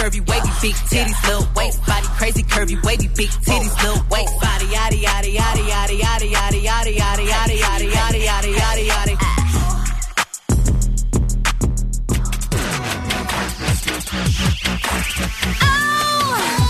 curvy, 0.00 0.20
wavy, 0.26 0.48
big 0.62 0.74
titties, 0.88 1.28
little 1.28 1.46
waist 1.54 1.84
body, 1.84 2.06
crazy 2.16 2.42
curvy, 2.42 2.82
wavy, 2.84 3.08
big 3.08 3.28
titties, 3.44 3.76
little 3.82 4.02
waist 4.10 4.32
body, 4.40 4.64
yadi 4.64 5.02
yadi 5.04 5.34
yadi 5.36 5.62
yadi 5.68 5.96
yadi 6.00 6.28
yadi 6.32 6.60
yadi 6.64 7.26
yadi 7.28 7.56
yadi 7.60 7.60
yadi 7.60 7.88
yadi 7.92 8.20
yadi 8.24 8.50
yadi 8.56 8.84
yadi. 8.88 9.16
Oh! 15.62 16.69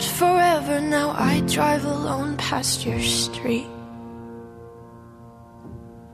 said 0.00 0.18
forever, 0.18 0.80
now 0.80 1.10
I 1.16 1.40
drive 1.40 1.84
alone 1.84 2.36
past 2.36 2.84
your 2.84 3.00
street. 3.00 3.66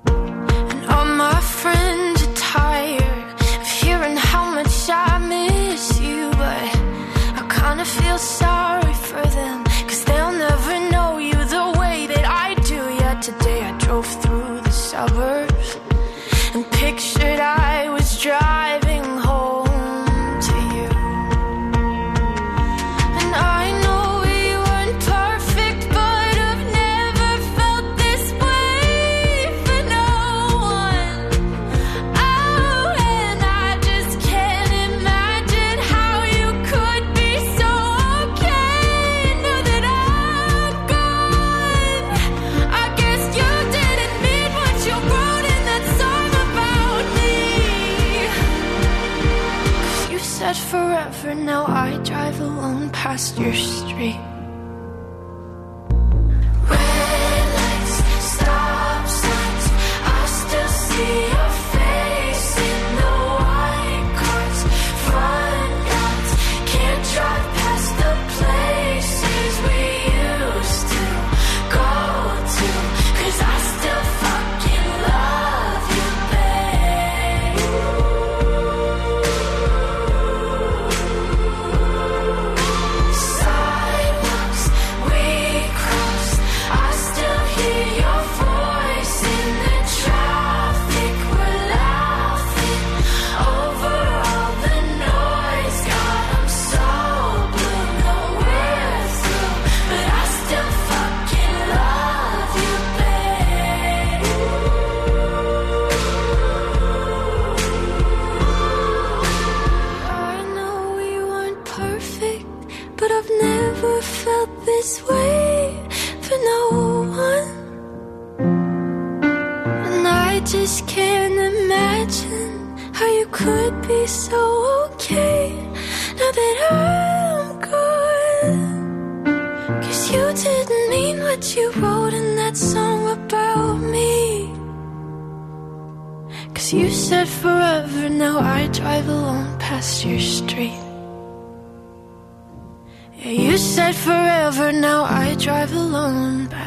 And 0.07 0.87
all 0.93 1.05
my 1.05 1.41
friends 1.41 2.23
are 2.27 2.35
tired 2.35 3.41
of 3.61 3.67
hearing 3.81 4.17
how 4.17 4.45
much 4.55 4.89
I 4.89 5.19
miss 5.19 6.01
you, 6.01 6.31
but 6.43 6.69
I 7.41 7.43
kinda 7.59 7.85
feel 7.85 8.19
sorry 8.19 8.95
for 9.09 9.25
them, 9.39 9.65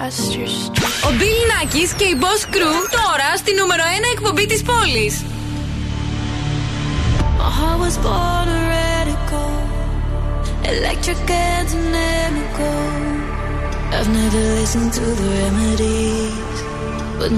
Ο 0.05 1.11
Μπιλ 1.17 1.39
Νάκης 1.51 1.93
και 1.93 2.03
η 2.03 2.17
Boss 2.21 2.43
Crew 2.53 2.77
τώρα 2.91 3.37
στη 3.37 3.53
νούμερο 3.53 3.83
1 3.83 3.87
εκπομπή 4.13 4.45
της 4.45 4.61
πόλης. 4.61 5.23
Electric 10.73 11.29
and 11.29 11.67
dynamical 11.71 12.81
I've 13.97 14.09
never 14.19 14.43
listened 14.59 14.91
to 14.99 15.05
the 15.19 15.27
remedies 15.39 16.57
But 17.19 17.31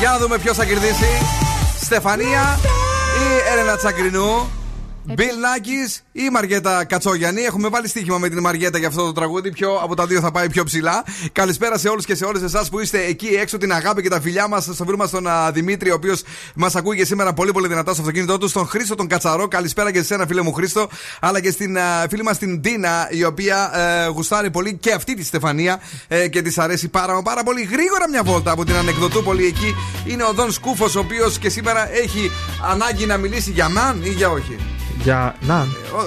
Για 0.00 0.10
να 0.10 0.18
δούμε 0.18 0.38
ποιος 0.38 0.56
θα 0.56 0.64
κερδίσει. 0.64 1.08
Στεφανία 1.80 2.58
ή 3.20 3.52
Έλενα 3.52 3.76
Τσακρινού. 3.76 4.59
Bill 5.08 5.12
Nackis 5.14 6.00
ή 6.12 6.28
Μαριέτα 6.30 6.84
Κατσόγιανη. 6.84 7.40
Έχουμε 7.40 7.68
βάλει 7.68 7.88
στοίχημα 7.88 8.18
με 8.18 8.28
την 8.28 8.40
Μαριέτα 8.40 8.78
για 8.78 8.88
αυτό 8.88 9.04
το 9.04 9.12
τραγούδι. 9.12 9.50
Ποιο 9.52 9.80
από 9.82 9.94
τα 9.94 10.06
δύο 10.06 10.20
θα 10.20 10.30
πάει 10.30 10.50
πιο 10.50 10.64
ψηλά. 10.64 11.04
Καλησπέρα 11.32 11.78
σε 11.78 11.88
όλους 11.88 12.04
και 12.04 12.14
σε 12.14 12.24
όλες 12.24 12.42
εσάς 12.42 12.68
που 12.68 12.80
είστε 12.80 13.04
εκεί 13.04 13.26
έξω. 13.26 13.58
Την 13.58 13.72
αγάπη 13.72 14.02
και 14.02 14.08
τα 14.08 14.20
φιλιά 14.20 14.48
μας. 14.48 14.64
Στο 14.64 14.84
βρούμε 14.84 15.06
στον 15.06 15.26
α, 15.26 15.50
Δημήτρη, 15.52 15.90
ο 15.90 15.94
οποίος 15.94 16.22
μας 16.54 16.74
ακούει 16.76 16.96
και 16.96 17.04
σήμερα 17.04 17.32
πολύ 17.32 17.52
πολύ 17.52 17.68
δυνατά 17.68 17.92
στο 17.92 18.00
αυτοκίνητό 18.00 18.38
του. 18.38 18.48
Στον 18.48 18.66
Χρήστο 18.66 18.94
τον 18.94 19.06
Κατσαρό. 19.06 19.48
Καλησπέρα 19.48 19.92
και 19.92 20.02
σε 20.02 20.14
ένα 20.14 20.26
φίλε 20.26 20.42
μου 20.42 20.52
Χρήστο. 20.52 20.88
Αλλά 21.20 21.40
και 21.40 21.50
στην 21.50 21.78
α, 21.78 22.06
φίλη 22.10 22.22
μας 22.22 22.38
την 22.38 22.60
Ντίνα, 22.60 23.08
η 23.10 23.24
οποία 23.24 23.70
ε, 23.74 24.08
γουστάρει 24.08 24.50
πολύ 24.50 24.74
και 24.74 24.92
αυτή 24.92 25.14
τη 25.14 25.24
Στεφανία 25.24 25.80
ε, 26.08 26.28
και 26.28 26.42
της 26.42 26.58
αρέσει 26.58 26.88
πάρα, 26.88 27.14
μα 27.14 27.22
πάρα 27.22 27.42
πολύ. 27.42 27.62
Γρήγορα 27.62 28.08
μια 28.08 28.22
βόλτα 28.22 28.50
από 28.50 28.64
την 28.64 28.74
Ανεκδοτούπολη 28.74 29.46
εκεί. 29.46 29.74
Είναι 30.06 30.24
ο 30.24 30.32
Δον 30.32 30.52
Σκούφος, 30.52 30.96
ο 30.96 30.98
οποίος 30.98 31.38
και 31.38 31.48
σήμερα 31.48 31.94
έχει 31.94 32.30
ανάγκη 32.70 33.06
να 33.06 33.16
μιλήσει 33.16 33.50
για 33.50 33.68
μαν 33.68 34.02
ή 34.04 34.08
για 34.08 34.30
όχι. 34.30 34.56
Για. 35.02 35.34
Να. 35.40 35.66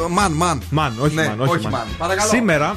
Μαν, 0.10 0.32
μαν. 0.32 0.62
Μαν, 0.70 0.96
όχι 1.00 1.16
Ναι, 1.16 1.28
μαν. 1.28 1.40
Όχι, 1.42 1.50
όχι 1.52 1.64
μαν. 1.64 1.72
μαν. 1.72 1.88
Παρακαλώ. 1.98 2.30
Σήμερα 2.30 2.76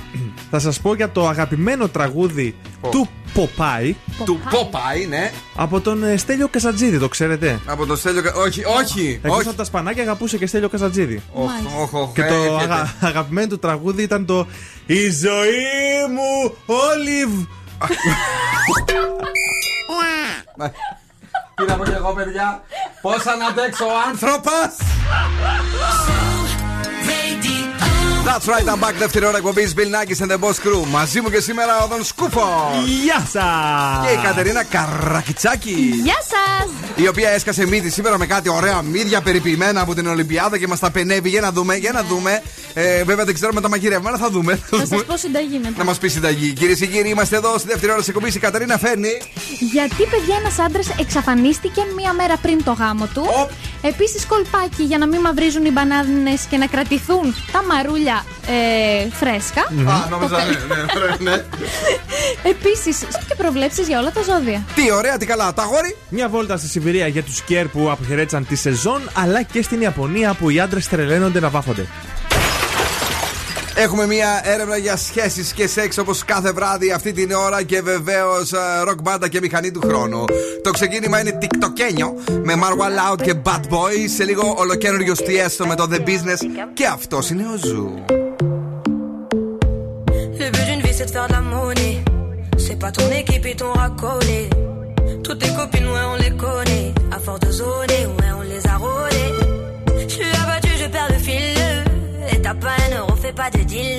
θα 0.50 0.58
σας 0.58 0.80
πω 0.80 0.94
για 0.94 1.10
το 1.10 1.28
αγαπημένο 1.28 1.88
τραγούδι 1.88 2.54
του 2.90 3.08
Ποπάι. 3.34 3.94
Του 4.24 4.40
Ποπάι, 4.50 5.06
ναι. 5.06 5.30
Από 5.56 5.80
τον 5.80 6.04
ε, 6.04 6.16
Στέλιο 6.16 6.48
Καζατζίδη, 6.48 6.98
το 6.98 7.08
ξέρετε. 7.08 7.60
Από 7.66 7.86
το 7.86 7.96
Στέλιο. 7.96 8.22
Κα- 8.22 8.34
Όχι, 8.34 8.64
όχι. 8.64 9.20
Εκτός 9.22 9.38
όχι. 9.38 9.48
από 9.48 9.56
τα 9.56 9.64
σπανάκια 9.64 10.02
αγαπούσε 10.02 10.36
και 10.38 10.46
Στέλιο 10.46 10.68
Καζατζίδη. 10.68 11.22
Οχ, 11.32 11.50
οχ, 11.80 11.92
οχ, 11.94 12.12
Και 12.12 12.22
ε, 12.22 12.28
το 12.28 12.34
έρχεται. 12.34 12.62
αγα- 12.72 12.94
αγαπημένο 13.00 13.46
του 13.46 13.58
τραγούδι 13.58 14.02
ήταν 14.02 14.26
το 14.26 14.46
Η 14.86 15.10
ζωή 15.10 16.06
μου, 16.14 16.54
Όλιβ. 16.66 17.30
Τι 21.56 21.64
να 21.64 21.76
πω 21.76 21.84
και 21.84 21.94
εγώ, 21.94 22.12
παιδιά. 22.12 22.62
Πώς 23.00 23.24
να 23.24 23.46
αντέξω 23.46 23.84
ο 23.84 23.98
άνθρωπος. 24.08 24.76
That's 28.26 28.48
right, 28.48 28.68
I'm 28.68 28.80
back. 28.80 28.94
Δεύτερη 28.98 29.26
ώρα 29.26 29.36
εκπομπή 29.36 29.72
Bill 29.76 29.80
Nackis 29.80 30.26
and 30.26 30.30
the 30.30 30.38
Boss 30.38 30.50
Crew. 30.50 30.86
Μαζί 30.86 31.20
μου 31.20 31.30
και 31.30 31.40
σήμερα 31.40 31.82
ο 31.84 31.86
Δον 31.86 32.04
Σκούφος. 32.04 32.42
Γεια 33.04 33.26
σας! 33.32 34.06
Και 34.06 34.12
η 34.12 34.20
Κατερίνα 34.22 34.64
Καρακιτσάκη. 34.64 35.90
Γεια 36.04 36.18
σας! 36.30 36.70
Η 36.96 37.08
οποία 37.08 37.30
έσκασε 37.30 37.66
μύτη 37.66 37.90
σήμερα 37.90 38.18
με 38.18 38.26
κάτι 38.26 38.48
ωραία 38.48 38.82
μύδια 38.82 39.20
περιποιημένα 39.20 39.80
από 39.80 39.94
την 39.94 40.06
Ολυμπιάδα 40.06 40.58
και 40.58 40.66
μας 40.66 40.78
τα 40.78 40.90
πενεύει. 40.90 41.28
Για 41.28 41.40
να 41.40 41.52
δούμε, 41.52 41.74
για 41.74 41.92
να 41.92 42.02
δούμε. 42.02 42.42
Ε, 42.74 43.04
βέβαια 43.04 43.24
δεν 43.24 43.34
ξέρουμε 43.34 43.60
τα 43.60 43.68
μαγειρεύουμε, 43.68 44.08
αλλά 44.08 44.18
θα 44.18 44.30
δούμε. 44.30 44.60
Θα 44.70 44.86
σας 44.86 45.04
πω 45.04 45.16
συνταγή 45.16 45.58
μετά. 45.58 45.74
να 45.76 45.84
μας 45.84 45.98
πει 45.98 46.08
συνταγή. 46.08 46.52
Κυρίες 46.52 46.78
και 46.78 46.86
κύριοι, 46.86 47.08
είμαστε 47.08 47.36
εδώ 47.36 47.58
στη 47.58 47.68
δεύτερη 47.68 47.90
ώρα 47.90 48.00
της 48.00 48.08
εκπομπής. 48.08 48.34
Η 48.34 48.38
Κατερίνα 48.38 48.78
φέρνει. 48.78 49.20
Γιατί, 49.72 50.04
παιδιά, 50.10 50.36
ένας 50.40 50.58
άντρας 50.58 50.88
εξαφανίστηκε 50.98 51.82
μία 51.96 52.12
μέρα 52.12 52.36
πριν 52.36 52.64
το 52.64 52.72
γάμο 52.72 53.06
του. 53.14 53.26
Επίσης, 53.82 54.26
κολπάκι 54.26 54.82
για 54.82 54.98
να 54.98 55.06
μην 55.06 55.20
μαυρίζουν 55.20 55.64
οι 55.64 55.70
μπανάνες 55.70 56.46
και 56.50 56.56
να 56.56 56.66
κρατηθούν 56.66 57.34
τα 57.52 57.64
μαρούλια 57.64 58.15
ε, 58.46 59.08
φρέσκα. 59.10 59.60
Α, 59.60 60.08
νόμιζα, 60.10 60.36
ναι, 60.36 60.76
ναι, 61.20 61.30
ναι. 61.30 61.44
Επίσης, 62.52 62.98
και 62.98 63.34
προβλέψεις 63.36 63.88
για 63.88 63.98
όλα 63.98 64.12
τα 64.12 64.22
ζώδια. 64.22 64.64
Τι 64.74 64.92
ωραία, 64.92 65.16
τι 65.16 65.26
καλά. 65.26 65.54
Τα 65.54 65.62
γόρι. 65.62 65.96
Μια 66.08 66.28
βόλτα 66.28 66.56
στη 66.56 66.68
Σιβηρία 66.68 67.06
για 67.06 67.22
τους 67.22 67.36
σκέρ 67.36 67.66
που 67.66 67.90
αποχαιρέτησαν 67.90 68.46
τη 68.46 68.56
σεζόν, 68.56 69.10
αλλά 69.14 69.42
και 69.42 69.62
στην 69.62 69.80
Ιαπωνία 69.80 70.34
που 70.34 70.50
οι 70.50 70.60
άντρες 70.60 70.88
τρελαίνονται 70.88 71.40
να 71.40 71.48
βάφονται. 71.48 71.86
Έχουμε 73.78 74.06
μια 74.06 74.40
έρευνα 74.44 74.76
για 74.76 74.96
σχέσεις 74.96 75.46
και 75.54 75.66
σεξ 75.66 75.98
όπως 75.98 76.12
κάθε 76.26 76.52
βράδυ 76.52 76.92
αυτή 76.92 77.12
την 77.12 77.32
ώρα 77.32 77.62
και 77.62 77.82
βεβαίως 77.82 78.32
ροκ 78.84 79.00
μπάντα 79.02 79.28
και 79.28 79.40
μηχανή 79.40 79.70
του 79.70 79.80
χρόνου. 79.80 80.24
Το 80.62 80.70
ξεκίνημα 80.70 81.20
είναι 81.20 81.38
TikTokένιο 81.40 82.34
με 82.42 82.54
Marwa 82.56 83.14
Loud 83.14 83.22
και 83.22 83.34
Bad 83.44 83.72
Boy. 83.72 84.08
Σε 84.16 84.24
λίγο 84.24 84.54
ολοκαίνουργιο 84.58 85.14
Tiesto 85.14 85.66
με 85.66 85.74
το 85.74 85.88
The 85.92 85.98
Business 85.98 86.38
και 86.74 86.86
αυτό 86.86 87.18
είναι 87.30 87.42
ο 87.42 87.56
Zoo. 87.66 88.04
Le 90.38 90.50
but 90.54 90.64
d'une 90.68 90.82
vie 90.86 90.94
c'est 90.98 91.08
de 91.08 91.12
faire 91.16 91.28
de 91.28 91.34
la 91.38 91.42
monnaie. 91.52 91.98
C'est 92.64 92.78
pas 92.84 92.92
ton 92.98 93.08
équipe 93.22 93.46
et 93.52 93.56
ton 93.62 93.72
racolé. 93.82 94.40
Toutes 95.24 95.40
tes 95.42 95.52
copines, 95.58 95.88
ouais, 95.94 96.06
on 96.12 96.16
les 96.24 96.34
connaît. 96.44 96.88
À 97.16 97.18
force 97.24 97.40
de 97.46 97.50
zoner, 97.58 98.02
ouais, 98.16 98.30
on 98.40 98.44
les 98.52 98.62
a 98.74 98.76
rôlées. 98.84 99.32
Je 100.00 100.06
suis 100.14 100.30
abattu, 100.42 100.70
je 100.82 100.86
perds 100.94 101.10
le 101.14 101.20
fil. 101.26 101.55
T'as 102.46 102.54
pas 102.54 102.68
un 102.68 102.98
euro, 102.98 103.12
fais 103.16 103.32
pas 103.32 103.50
de 103.50 103.58
deal. 103.64 103.98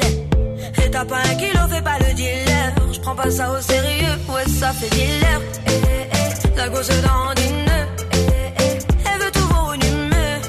Et 0.82 0.90
t'as 0.90 1.04
pas 1.04 1.18
un 1.18 1.36
kilo, 1.36 1.60
fais 1.70 1.82
pas 1.82 2.00
le 2.00 2.14
dealer. 2.14 2.72
Je 2.94 3.00
prends 3.02 3.14
pas 3.14 3.30
ça 3.30 3.52
au 3.52 3.60
sérieux, 3.60 4.16
ouais, 4.30 4.48
ça 4.48 4.72
fait 4.72 4.90
dealer. 4.90 5.42
La 6.56 6.70
gosse 6.70 6.88
dans 6.88 7.42
une. 7.46 7.72
Elle 9.06 9.20
veut 9.22 9.32
tout 9.34 9.48
voir 9.50 9.74
une 9.74 9.84
humeur. 9.84 10.40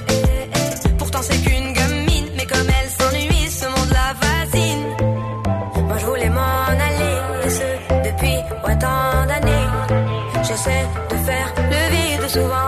Pourtant 0.96 1.22
c'est 1.22 1.38
qu'une 1.38 1.72
gamine, 1.72 2.28
mais 2.36 2.46
comme 2.46 2.68
elle 2.78 2.90
s'ennuie, 2.98 3.50
ce 3.50 3.64
monde 3.66 3.90
la 3.90 4.14
fascine. 4.22 4.84
Moi 5.88 5.98
je 5.98 6.06
voulais 6.06 6.30
m'en 6.30 6.68
aller, 6.88 7.50
ce 7.50 8.08
depuis 8.08 8.38
ouais, 8.64 8.78
tant 8.78 9.26
d'années. 9.26 9.68
J'essaie 10.44 10.86
de 11.10 11.16
faire 11.16 11.52
le 11.56 11.96
vide, 11.96 12.28
souvent 12.28 12.67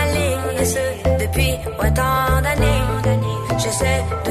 depuis 1.19 1.53
autant 1.79 2.41
d'années. 2.43 2.81
Je 3.57 3.69
sais 3.69 4.03
de 4.25 4.30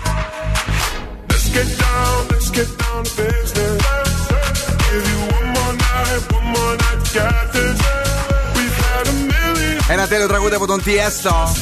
Ένα 9.87 10.07
τέλειο 10.07 10.27
τραγούδι 10.27 10.55
από 10.55 10.67
τον 10.67 10.83
Τιέστο 10.83 11.55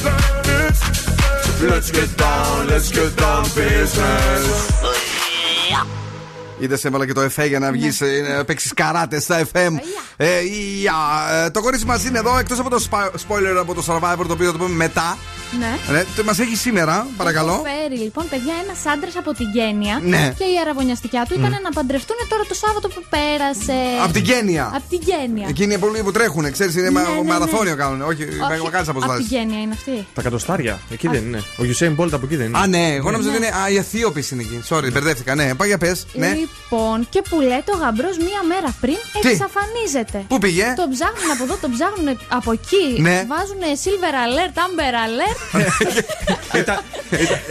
Είδες 6.58 6.80
σε 6.80 6.90
και 7.06 7.12
το 7.12 7.20
ΕΦΕ 7.20 7.46
για 7.46 7.58
να 7.58 7.70
ναι. 7.70 7.76
βγεις 7.76 8.00
ε, 8.00 8.34
να 8.36 8.44
παίξεις 8.44 8.74
καράτες 8.74 9.22
στα 9.22 9.42
FM. 9.52 9.70
Ε, 10.16 10.26
ε, 10.26 11.50
το 11.50 11.60
κορίτσι 11.60 11.86
μας 11.86 12.04
είναι 12.04 12.18
εδώ 12.18 12.38
εκτός 12.38 12.58
από 12.58 12.70
το 12.70 12.84
spoiler 13.28 13.56
από 13.60 13.74
το 13.74 13.84
survivor 13.86 14.24
το 14.26 14.32
οποίο 14.32 14.46
θα 14.46 14.52
το 14.52 14.58
πούμε 14.58 14.74
μετά. 14.74 15.18
Ναι. 15.58 15.78
Ναι, 15.92 16.22
μας 16.24 16.38
έχει 16.38 16.56
σήμερα, 16.56 17.06
παρακαλώ. 17.16 17.52
Έχω 17.52 17.62
φέρει 17.82 17.98
λοιπόν, 18.00 18.24
παιδιά, 18.30 18.54
ένας 18.64 18.86
άντρας 18.94 19.16
από 19.16 19.32
την 19.34 19.46
Γένεια. 19.52 20.00
Ναι. 20.02 20.34
Και 20.38 20.44
η 20.44 20.56
αραβωνιαστικιά 20.64 21.24
του 21.28 21.34
ήταν 21.38 21.50
να 21.62 21.70
παντρευτούν 21.70 22.16
τώρα 22.28 22.42
το 22.48 22.54
Σάββατο 22.54 22.88
που 22.88 23.02
πέρασε. 23.14 23.78
Απ' 24.04 24.12
την 24.12 24.22
Γένεια. 24.24 24.64
Από 24.74 24.84
την 24.88 25.00
Γένεια. 25.02 25.46
Εκείνοι 25.48 25.78
πολλοί 25.78 26.02
που 26.02 26.12
τρέχουν, 26.12 26.52
ξέρεις, 26.52 26.74
είναι 26.74 26.82
Ναι, 26.82 26.90
μα- 26.90 27.08
ναι, 27.08 27.14
ναι. 27.14 27.22
μαραθώνιο 27.32 27.76
κάνουν. 27.76 28.00
Όχι, 28.02 28.22
Όχι, 28.22 28.36
μεγάλε 28.38 28.60
Από 28.62 28.70
την 28.82 28.90
αποστάσει. 28.90 29.22
Γένεια 29.22 29.58
είναι 29.60 29.72
αυτή. 29.72 30.06
Τα 30.14 30.22
κατοστάρια, 30.22 30.78
εκεί 30.90 31.08
δεν 31.08 31.22
είναι. 31.26 31.38
Ο 31.60 31.62
Usain 31.72 31.94
Bolt 31.98 32.12
από 32.12 32.24
εκεί 32.26 32.36
δεν 32.36 32.46
είναι. 32.46 32.58
Α, 32.58 32.66
ναι, 32.66 32.84
εγώ 32.94 33.10
νόμιζα 33.10 33.30
Ναι. 33.30 33.36
ότι 33.36 33.46
είναι. 33.46 33.56
Α, 33.62 33.68
οι 33.70 33.76
Αιθίωποι 33.76 34.24
είναι 34.32 34.42
εκεί. 34.42 34.62
Sorry, 34.68 34.88
μπερδεύτηκα. 34.92 35.34
Ναι, 35.34 35.54
πάει 35.54 35.68
για 35.68 35.78
πες. 35.78 36.06
Ναι. 36.12 36.32
Λοιπόν, 36.42 37.06
και 37.10 37.22
που 37.28 37.40
λέτε 37.40 37.70
ο 37.74 37.78
γαμπρός 37.82 38.16
μία 38.28 38.40
μέρα 38.52 38.74
πριν 38.80 39.00
Τι; 39.22 39.28
εξαφανίζεται. 39.28 40.18
Πού 40.28 40.38
πήγε; 40.38 40.66
Το 40.76 40.86
ψάχνουν 40.94 41.30
από 41.34 41.42
εδώ, 41.46 41.54
το 41.64 41.68
ψάχνουν 41.74 42.08
από 42.38 42.52
εκεί. 42.52 42.86
Ναι. 43.06 43.16
Βάζουν 43.32 43.62
silver 43.84 44.14
alert, 44.26 44.54
amber 44.66 44.92
alert. 45.06 45.39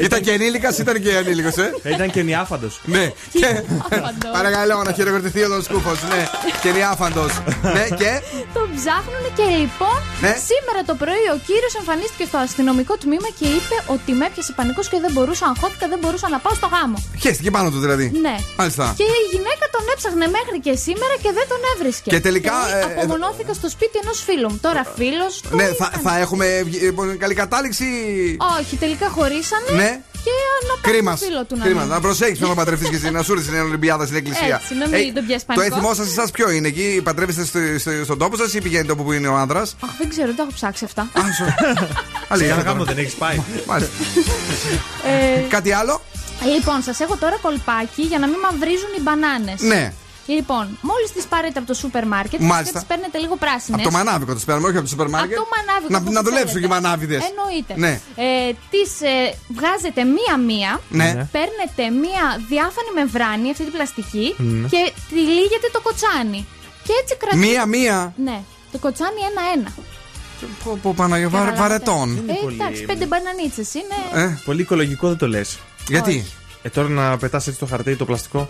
Ήταν 0.05 0.21
και 0.21 0.31
ενήλικας, 0.31 0.77
ήταν 0.77 1.01
και 1.01 1.11
ανήλικο, 1.15 1.51
ε. 1.83 1.89
Ήταν 1.95 2.11
και 2.11 2.21
νιάφαντος. 2.21 2.79
Ναι. 2.85 3.11
Και- 3.39 3.61
Παρακαλώ 4.37 4.81
να 4.87 4.91
χειροκροτηθεί 4.97 5.41
ο 5.43 5.61
Σκούφος. 5.67 5.99
Ναι, 6.11 6.21
και 6.63 6.69
νιάφαντος. 6.77 7.31
Ναι, 7.75 7.85
και; 8.01 8.11
Το 8.55 8.61
ψάχνουν 8.75 9.23
και 9.37 9.45
λοιπόν 9.61 9.97
Ναι. 10.25 10.33
σήμερα 10.49 10.79
το 10.89 10.93
πρωί 11.01 11.25
ο 11.35 11.37
κύριος 11.47 11.73
εμφανίστηκε 11.81 12.23
στο 12.31 12.37
αστυνομικό 12.47 12.93
τμήμα 13.03 13.29
και 13.39 13.47
είπε 13.57 13.75
ότι 13.95 14.11
με 14.19 14.25
έπιασε 14.29 14.51
πανικός 14.59 14.85
και 14.91 14.99
δεν 15.05 15.11
μπορούσα, 15.15 15.45
αγχώθηκα, 15.53 15.85
δεν 15.93 15.99
μπορούσα 16.01 16.27
να 16.35 16.37
πάω 16.43 16.53
στο 16.59 16.67
γάμο. 16.73 16.97
Χαίστηκε 17.23 17.49
πάνω 17.55 17.67
του 17.73 17.79
δηλαδή. 17.85 18.05
Ναι. 18.25 18.35
Μάλιστα. 18.59 18.85
Και 18.99 19.07
η 19.23 19.23
γυναίκα 19.33 19.65
τον 19.75 19.83
έψαχνε 19.93 20.25
μέχρι 20.37 20.57
και 20.65 20.73
σήμερα 20.85 21.13
και 21.23 21.31
δεν 21.37 21.45
τον 21.51 21.61
έβρισκε. 21.71 22.09
Και 22.13 22.21
τελικά, 22.27 22.53
λέει, 22.71 22.79
ε, 22.79 22.83
απομονώθηκα 23.01 23.53
στο 23.59 23.67
σπίτι 23.75 23.95
ενός 24.03 24.17
φίλου 24.27 24.47
μου. 24.51 24.59
Τώρα 24.67 24.81
φίλος 24.97 25.33
του. 25.41 25.55
Ναι, 25.59 25.67
θα, 25.79 25.87
θα 26.05 26.13
έχουμε 26.23 26.45
βγει- 26.67 26.83
ε, 26.83 27.17
καλή 27.23 27.35
κατάληξη. 27.43 27.78
Όχι, 28.59 28.75
τελικά 28.75 29.09
χωρίσανε. 29.09 29.71
Ναι. 29.75 30.01
Και 30.23 30.29
να 30.67 30.81
πάει 30.81 30.93
Κρίμα. 30.93 31.15
στο 31.15 31.25
φίλο 31.25 31.43
του 31.45 31.55
να 31.57 31.63
Κρίμα. 31.63 31.79
μείνει. 31.81 31.93
Να 31.93 31.99
προσέχεις 31.99 32.39
να 32.39 32.53
παντρευτείς 32.53 32.89
και 32.89 32.95
εσύ, 32.95 33.11
να 33.11 33.23
σου 33.23 33.31
έρθει 33.31 33.43
στην 33.45 33.59
Ολυμπιάδα 33.61 34.05
στην 34.05 34.17
εκκλησία. 34.17 34.55
Έτσι, 34.61 34.75
να 34.75 34.87
μην 34.87 35.13
τον 35.13 35.25
πιάσεις 35.25 35.45
το 35.47 35.53
πανικό. 35.53 35.75
έθιμό 35.75 35.93
σα 35.93 36.03
εσάς 36.03 36.31
ποιο 36.31 36.49
είναι, 36.49 36.67
εκεί; 36.67 37.01
Παντρεύεστε 37.03 37.45
στο, 37.45 37.59
στο- 37.79 38.03
στον 38.03 38.17
τόπο 38.17 38.37
σας 38.37 38.53
ή 38.53 38.61
πηγαίνετε 38.61 38.91
όπου 38.91 39.03
που 39.03 39.11
είναι 39.11 39.27
ο 39.27 39.35
άνδρας; 39.35 39.75
Αχ, 39.83 39.89
δεν 39.97 40.09
ξέρω, 40.09 40.27
δεν 40.27 40.35
τα 40.35 40.41
έχω 40.43 40.51
ψάξει 40.53 40.85
αυτά. 40.85 41.09
Αλήθεια. 42.27 42.49
Κανένα 42.49 42.61
γάμο 42.69 42.79
τώρα. 42.83 42.93
δεν 42.93 43.03
έχεις 43.03 43.13
πάει. 43.13 43.41
Μάλιστα. 43.65 43.93
Ε, 45.37 45.39
Κάτι 45.49 45.71
άλλο; 45.71 46.01
Λοιπόν, 46.55 46.81
σας 46.81 46.99
έχω 46.99 47.15
τώρα 47.15 47.37
κολπάκι 47.41 48.01
για 48.01 48.19
να 48.19 48.27
μην 48.27 48.37
μαυρίζουν 48.39 48.89
οι 48.97 49.01
μπανάνες. 49.01 49.61
Ναι. 49.61 49.93
Λοιπόν, 50.37 50.65
μόλις 50.89 51.09
τις 51.15 51.25
πάρετε 51.33 51.57
από 51.59 51.67
το 51.67 51.75
σούπερ 51.81 52.05
μάρκετ, 52.13 52.39
Μάλιστα. 52.41 52.71
και 52.71 52.77
τις 52.79 52.87
παίρνετε 52.91 53.17
λίγο 53.23 53.35
πράσινες. 53.43 53.79
Από 53.79 53.89
το 53.89 53.95
μανάβικο 53.97 54.31
το 54.33 54.41
παίρνουμε, 54.45 54.67
όχι 54.67 54.77
από 54.79 54.85
το 54.87 54.91
σούπερ 54.93 55.09
μάρκετ. 55.15 55.37
Από 55.37 55.43
το 55.45 55.49
μανάβικο. 55.55 55.91
Να, 55.93 55.97
αυτό 55.97 56.11
να 56.11 56.19
που 56.21 56.25
δουλέψουν 56.29 56.53
θέλετε. 56.55 56.67
και 56.67 56.69
οι 56.69 56.75
μανάβιδες. 56.75 57.21
Εννοείται. 57.29 57.73
Ναι. 57.85 57.93
Ε, 58.25 58.51
τις 58.73 58.89
ε, 59.11 59.15
βγάζετε 59.57 60.01
μία-μία. 60.17 60.71
Ναι. 60.99 61.09
Παίρνετε 61.37 61.83
μία 62.03 62.23
διάφανη 62.51 62.91
μεμβράνη, 62.99 63.45
αυτή 63.53 63.63
την 63.67 63.75
πλαστική, 63.77 64.27
Ναι. 64.37 64.67
και 64.73 64.81
τυλίγετε 65.09 65.67
το 65.75 65.79
κοτσάνι. 65.87 66.41
Και 66.85 66.93
έτσι 67.01 67.13
κρατάτε. 67.21 67.45
Μία-μία. 67.45 67.97
Ναι. 68.27 68.37
Το 68.73 68.77
κοτσάνι 68.85 69.21
ένα-ένα. 69.29 69.71
Πω, 70.63 70.79
πω, 70.81 70.89
Παναγία, 70.99 71.29
βαρ, 71.29 71.45
Καταλάβατε. 71.45 71.69
βαρετών. 71.69 72.07
Ε, 72.27 72.53
εντάξει, 72.53 72.81
πέντε 72.91 73.05
μπανανίτσες 73.09 73.69
είναι. 73.79 73.97
Ε, 74.23 74.37
Πολύ 74.45 74.61
οικολογικό 74.61 75.07
δεν 75.07 75.17
το 75.17 75.27
λες. 75.27 75.49
γιατί; 75.87 76.15
Ε, 76.61 76.69
τώρα 76.69 76.87
να 76.89 77.17
πετάς 77.17 77.47
έτσι 77.47 77.59
το 77.59 77.65
χαρτί, 77.65 77.95
το 77.95 78.05
πλαστικό. 78.05 78.49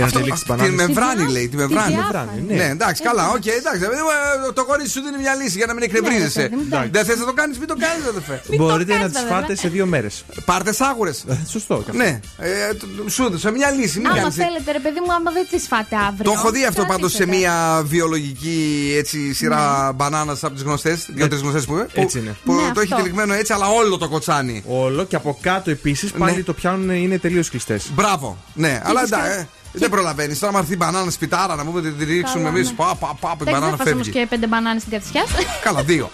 Για 0.00 0.08
να 0.08 0.10
Αυτό- 0.10 0.18
τελείξει 0.18 0.42
τι 0.44 0.50
Τη 0.50 0.56
μπανάνε. 0.56 0.74
μεμβράνη 0.82 1.24
λέει, 1.36 1.46
τη 1.48 1.56
μεμβράνη. 1.56 1.94
διάφανη. 1.94 2.40
Ναι, 2.60 2.64
εντάξει, 2.76 3.00
καλά, 3.08 3.24
οκ, 3.36 3.46
εντάξει. 3.60 3.80
παιδί 3.80 4.02
μου, 4.06 4.10
ε, 4.48 4.52
Το 4.58 4.62
κορίτσι 4.70 4.92
σου 4.96 5.00
δίνει 5.04 5.18
μια 5.24 5.34
λύση 5.40 5.56
για 5.60 5.66
να 5.70 5.74
μην 5.74 5.82
εκνευρίζεσαι. 5.82 6.40
Ναι, 6.42 6.48
παιδί 6.48 6.56
μου, 6.60 6.64
εντάξει. 6.70 6.90
Δεν 6.96 7.04
θες 7.08 7.18
να 7.18 7.26
το 7.30 7.34
κάνεις, 7.40 7.58
μην 7.58 7.68
το 7.72 7.76
κάνεις, 7.84 8.04
αδερφέ. 8.12 8.36
Μπορείτε 8.60 8.92
να 8.92 8.98
κάνεις, 8.98 9.12
τις 9.14 9.22
βέβαια. 9.22 9.40
φάτε 9.40 9.54
σε 9.62 9.68
δύο 9.68 9.86
μέρες. 9.86 10.14
Πάρτες 10.44 10.76
σάγουρε. 10.76 11.12
Σωστό. 11.54 11.74
και 11.84 11.90
αυτό. 11.90 12.02
Ναι, 12.02 12.20
ε, 12.38 12.74
το- 12.80 12.86
σου 13.14 13.22
έδωσα 13.24 13.50
μια 13.50 13.70
λύση. 13.70 13.98
Μην 13.98 14.06
Άμα 14.06 14.16
κάνεις- 14.18 14.34
θέλετε, 14.34 14.72
ρε 14.72 14.78
παιδί 14.84 15.00
μου, 15.06 15.12
άμα 15.12 15.30
δεν 15.30 15.46
τις 15.50 15.66
φάτε 15.66 15.96
αύριο. 16.08 16.24
Το 16.24 16.32
έχω 16.38 16.50
δει 16.50 16.64
αυτό 16.64 16.84
πάντως 16.92 17.10
σε 17.12 17.16
κρατήσετε. 17.16 17.50
μια 17.52 17.82
βιολογική 17.84 18.94
έτσι, 18.98 19.32
σειρά 19.34 19.92
μπανάνας 19.94 20.44
από 20.44 20.54
τις 20.54 20.62
γνωστές. 20.62 21.06
Δύο-τρεις 21.14 21.40
γνωστές 21.40 21.64
που, 21.64 21.72
που, 21.74 22.00
Έτσι 22.00 22.18
είναι. 22.18 22.36
που 22.44 22.52
Ναι, 22.52 22.70
το 22.74 22.80
έχει 22.80 22.92
αυτό. 22.92 22.96
τυλιγμένο 23.04 23.34
έτσι, 23.34 23.52
αλλά 23.52 23.66
όλο 23.68 23.98
το 23.98 24.08
κοτσάνι. 24.08 24.62
Όλο 24.66 25.04
και 25.04 25.16
από 25.16 25.38
κάτω 25.40 25.70
επίσης 25.70 26.10
πάλι 26.12 26.36
Ναι. 26.36 26.42
το 26.42 26.52
πιάνουν 26.52 26.90
είναι 26.90 27.18
τελείως 27.18 27.50
κλειστές. 27.50 27.90
Μπράβο. 27.94 28.38
Ναι, 28.54 28.80
αλλά 28.84 29.00
έχεις 29.00 29.12
εντάξει. 29.12 29.48
Κρα- 29.72 29.76
ε, 29.76 29.78
Δεν 29.78 29.90
προλαβαίνεις. 29.90 30.38
Τώρα, 30.38 30.52
άμα 30.52 30.60
έρθει 30.60 30.72
η 30.72 30.76
μπανάνα 30.78 31.10
σπιτάρα, 31.10 31.54
να 31.54 31.64
πούμε 31.64 31.78
ότι 31.78 31.90
τη 31.92 32.04
ρίξουμε 32.04 32.42
Καλά, 32.44 32.48
εμείς. 32.56 32.68
ναι. 32.70 32.74
Πα, 32.76 32.84
πα, 33.00 33.16
πα, 33.20 33.28
η 33.28 33.32
Εντάξει, 33.40 33.44
μπανάνα 33.44 33.66
δεν 33.66 33.76
φας 33.76 33.86
όμω 33.86 33.96
φεύγει. 34.04 34.10
και 34.20 34.26
πέντε 34.26 34.46
μπανάνες 34.46 34.82
στην 34.82 34.92
κατσιά. 34.98 35.24
Καλά, 35.62 35.82
δύο. 35.82 36.10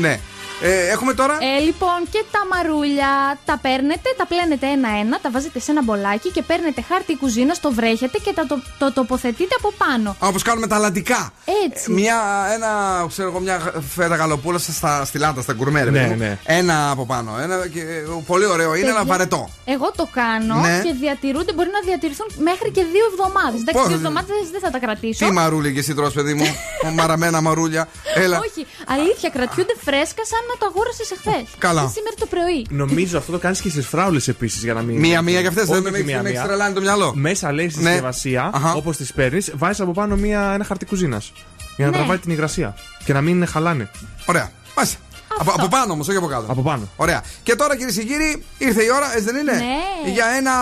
ναι. 0.00 0.20
Ε, 0.62 0.88
έχουμε 0.90 1.14
τώρα; 1.14 1.38
Ε, 1.40 1.60
λοιπόν, 1.60 1.98
και 2.10 2.24
τα 2.30 2.38
μαρούλια 2.52 3.38
τα 3.44 3.58
παίρνετε, 3.62 4.08
τα 4.16 4.26
πλένετε 4.26 4.66
ένα-ένα, 4.66 5.18
τα 5.22 5.30
βάζετε 5.30 5.58
σε 5.60 5.70
ένα 5.70 5.82
μπολάκι 5.82 6.30
και 6.30 6.42
παίρνετε 6.42 6.84
χάρτη 6.88 7.16
κουζίνα, 7.16 7.54
το 7.60 7.72
βρέχετε 7.72 8.18
και 8.18 8.32
τα 8.32 8.46
το, 8.46 8.62
το 8.78 8.92
τοποθετείτε 8.92 9.54
από 9.58 9.72
πάνω. 9.78 10.16
Όπως 10.18 10.42
κάνουμε 10.42 10.66
τα 10.66 10.76
αλλαντικά. 10.76 11.32
Έτσι. 11.66 11.90
Μια, 11.92 12.18
ένα, 12.54 12.70
ξέρω 13.08 13.28
εγώ, 13.28 13.40
μια 13.40 13.72
φέτα 13.94 14.14
γαλοπούλα 14.14 14.58
στα, 14.58 15.04
στη 15.04 15.18
λάντα, 15.18 15.42
στα 15.42 15.52
γκουρμέ. 15.52 15.82
ρε 15.84 15.90
Ναι, 15.90 15.98
παιδί 16.00 16.10
μου. 16.10 16.16
ναι. 16.18 16.38
Ένα 16.44 16.90
από 16.90 17.06
πάνω. 17.06 17.38
Ένα, 17.40 17.66
και, 17.68 17.80
πολύ 18.26 18.44
ωραίο 18.46 18.68
είναι, 18.74 18.84
Παιδιά, 18.84 18.90
αλλά 19.00 19.04
βαρετό. 19.04 19.48
Εγώ 19.64 19.90
το 19.96 20.08
κάνω 20.12 20.54
Ναι. 20.54 20.80
και 20.84 20.92
διατηρούνται, 21.00 21.52
μπορεί 21.52 21.68
να 21.72 21.80
διατηρηθούν 21.84 22.26
μέχρι 22.38 22.70
και 22.70 22.84
δύο 22.92 23.04
εβδομάδες. 23.12 23.60
Εντάξει, 23.60 23.78
Πώς; 23.80 23.86
δύο 23.86 23.96
εβδομάδες 23.96 24.36
δεν 24.52 24.60
θα 24.60 24.70
τα 24.70 24.78
κρατήσω. 24.78 25.26
Τι 25.26 25.32
μαρούλι 25.32 25.72
και 25.72 25.78
εσύ 25.78 25.94
τρως, 25.94 26.12
παιδί 26.12 26.34
μου. 26.34 26.46
Μαραμένα 26.98 27.40
μαρούλια. 27.40 27.88
Έλα. 28.14 28.38
Όχι, 28.38 28.66
αλήθεια, 28.94 29.28
κρατιούνται 29.36 29.74
φρέσκα 29.84 30.22
σαν 30.32 30.42
να 30.52 30.56
το 30.58 30.66
αγόρασες 30.70 31.10
εχθές. 31.10 31.44
Καλά. 31.58 31.80
Σήμερα 31.94 32.14
το 32.18 32.26
πρωί. 32.26 32.66
Νομίζω 32.70 33.18
αυτό 33.18 33.32
το 33.32 33.38
κάνεις 33.38 33.60
και 33.60 33.68
στις 33.68 33.86
φράουλες 33.86 34.28
επίσης 34.28 34.62
για 34.62 34.74
να 34.74 34.82
μην. 34.82 34.98
Μία-μία 34.98 35.40
και 35.40 35.46
αυτές, 35.46 35.62
Όχι, 35.62 35.72
δεν 35.72 35.82
με 35.82 35.88
όχι 35.88 35.96
έχεις- 35.96 36.06
με 36.06 36.12
μία-μία. 36.12 36.30
έχεις 36.30 36.42
τρελάνει 36.48 36.74
το 36.74 36.80
μυαλό. 36.80 37.12
Μέσα 37.14 37.52
λέει 37.52 37.68
στη 37.70 37.82
Ναι. 37.82 37.88
συσκευασία, 37.88 38.50
Αχα. 38.54 38.72
όπως 38.74 38.96
τις 38.96 39.12
παίρνεις, 39.12 39.52
βάζεις 39.54 39.80
από 39.80 39.92
πάνω 39.92 40.16
μία, 40.16 40.40
ένα 40.54 40.64
χαρτί 40.64 40.84
κουζίνας. 40.86 41.32
Για 41.76 41.84
να 41.84 41.90
Ναι. 41.90 41.96
τραβάει 41.96 42.18
την 42.18 42.30
υγρασία. 42.32 42.74
Και 43.04 43.12
να 43.12 43.20
μην 43.20 43.46
χαλάνε. 43.46 43.90
Ωραία. 44.26 44.50
Μάλιστα. 44.76 44.98
Από, 45.38 45.50
από 45.52 45.68
πάνω 45.68 45.92
όμως, 45.92 46.08
όχι 46.08 46.16
από 46.16 46.26
κάτω. 46.26 46.44
Από 46.52 46.62
πάνω. 46.62 46.88
Ωραία. 46.96 47.22
Και 47.42 47.54
τώρα 47.56 47.76
κυρίε 47.76 47.94
και 47.94 48.02
κύριοι, 48.02 48.44
ήρθε 48.58 48.82
η 48.82 48.90
ώρα, 48.94 49.12
έτσι 49.12 49.24
δεν 49.24 49.36
είναι; 49.36 49.52
Ναι. 49.52 50.10
Για 50.12 50.26
ένα. 50.38 50.52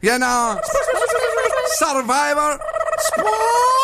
Για 0.00 0.14
ένα. 0.14 0.26
Survivor. 1.80 2.52
Spoil! 3.08 3.83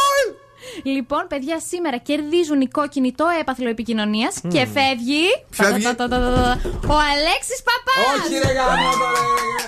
Λοιπόν, 0.84 1.26
παιδιά, 1.28 1.60
σήμερα 1.70 1.96
κερδίζουν 1.96 2.60
οι 2.60 2.68
κόκκινοι 2.68 3.12
το 3.12 3.24
έπαθλο 3.40 3.68
επικοινωνίας 3.68 4.34
και 4.48 4.66
φεύγει. 4.74 5.24
Φεύγει. 5.50 5.82
Τα, 5.84 5.94
τα, 5.94 6.08
τα, 6.08 6.18
τα, 6.20 6.32
τα, 6.34 6.58
Ο 6.88 6.96
Αλέξης 7.12 7.60
Παπάς! 7.68 8.26
Όχι, 8.26 8.34
ρε 8.46 8.52
γάμο, 8.52 8.90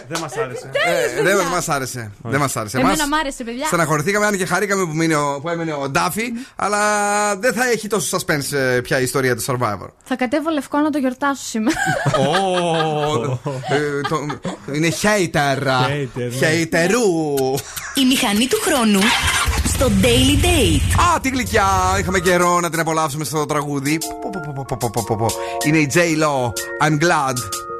Δεν 0.09 0.21
μας 0.21 0.37
άρεσε. 0.37 0.71
Ε, 1.19 1.23
δεν 1.23 1.37
μας 1.47 1.69
άρεσε. 1.69 2.13
Δεν 2.23 2.41
μας 2.41 2.57
άρεσε. 2.57 2.77
Εμένα 2.79 2.93
Εμάς 2.95 3.09
μ' 3.09 3.15
άρεσε, 3.15 3.45
παιδιά. 3.45 3.67
Στεναχωρηθήκαμε, 3.67 4.27
αν 4.27 4.37
και 4.37 4.47
χαρήκαμε 4.47 4.85
που, 4.85 4.95
μείνει 4.95 5.15
ο- 5.15 5.39
που 5.43 5.49
έμεινε 5.49 5.73
ο 5.73 5.89
Ντάφι, 5.89 6.33
αλλά 6.57 6.81
δεν 7.37 7.53
θα 7.53 7.69
έχει 7.71 7.89
τόσο 7.89 8.17
suspense 8.19 8.53
ε, 8.57 8.81
πια 8.81 9.01
η 9.01 9.03
ιστορία 9.03 9.37
του 9.37 9.43
Survivor. 9.47 9.89
Θα 10.05 10.17
κατέβω 10.17 10.51
λευκό 10.51 10.79
να 10.79 10.91
το 10.91 10.99
γιορτάσω 10.99 11.43
σήμερα. 11.45 11.77
Ω, 12.19 13.39
ε, 13.75 14.01
το- 14.09 14.27
Είναι 14.73 14.89
hater. 15.03 15.63
Hater, 15.67 16.09
ναι. 16.15 16.29
Haterού. 16.41 17.59
Η 17.95 18.05
μηχανή 18.07 18.47
του 18.47 18.59
χρόνου 18.63 19.01
στο 19.83 19.91
Daily 20.03 20.45
Date. 20.45 21.14
Α, 21.14 21.20
τι 21.20 21.28
γλυκιά! 21.28 21.64
Είχαμε 21.99 22.18
καιρό 22.18 22.61
να 22.61 22.70
την 22.70 22.80
απολαύσουμε 22.80 23.24
στο 23.24 23.47
τραγούδι. 23.47 23.99
Πω, 23.99 24.30
πω, 24.33 24.53
πω, 24.55 24.64
πω, 24.68 24.76
πω, 24.78 24.91
πω, 24.93 25.03
πω, 25.07 25.16
πω. 25.16 25.26
Είναι 25.66 25.78
η 25.78 25.91
J-Lo. 25.95 26.47
I'm 26.87 26.93
glad. 26.93 27.37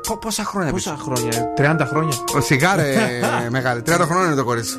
Πο- 0.09 0.17
Πόσα 0.19 0.45
χρόνια 0.45 0.71
Πόσα 0.73 0.91
πίσω. 0.91 1.03
χρόνια, 1.05 1.77
30 1.83 1.87
χρόνια. 1.89 2.17
Ο 2.37 2.41
σιγάρε 2.41 2.95
μεγάλη. 3.51 3.83
30 3.87 3.91
χρόνια 4.01 4.27
είναι 4.27 4.35
το 4.35 4.45
κορίτσι. 4.45 4.75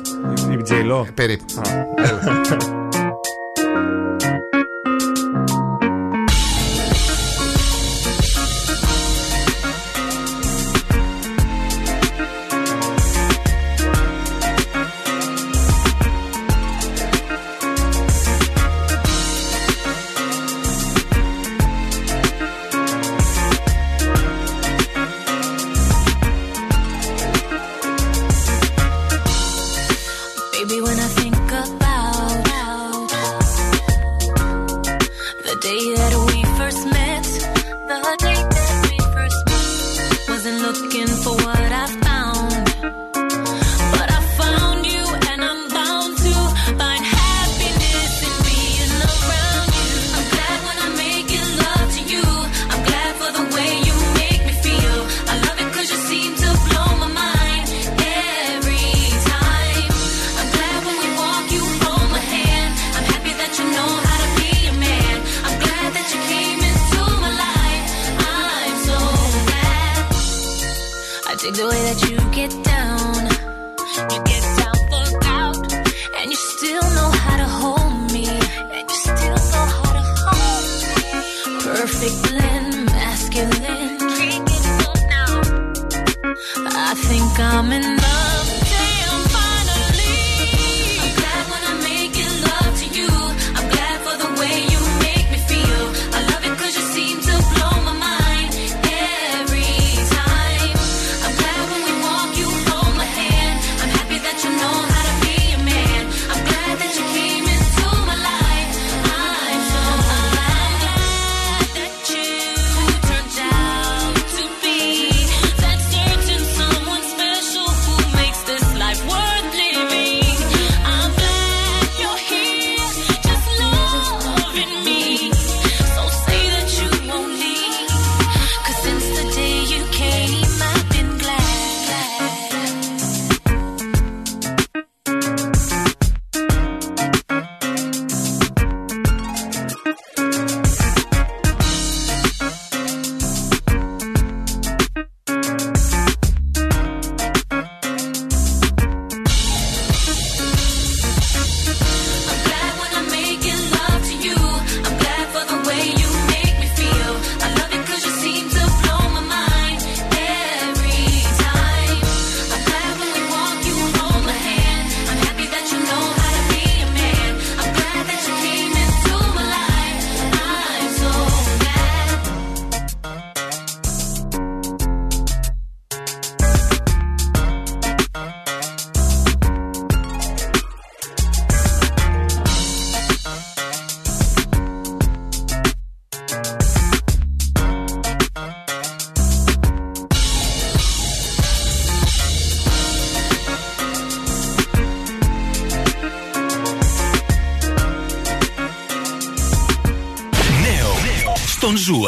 Η 0.52 0.62
Τζέιλο. 0.62 1.06
Περίπου. 1.14 1.44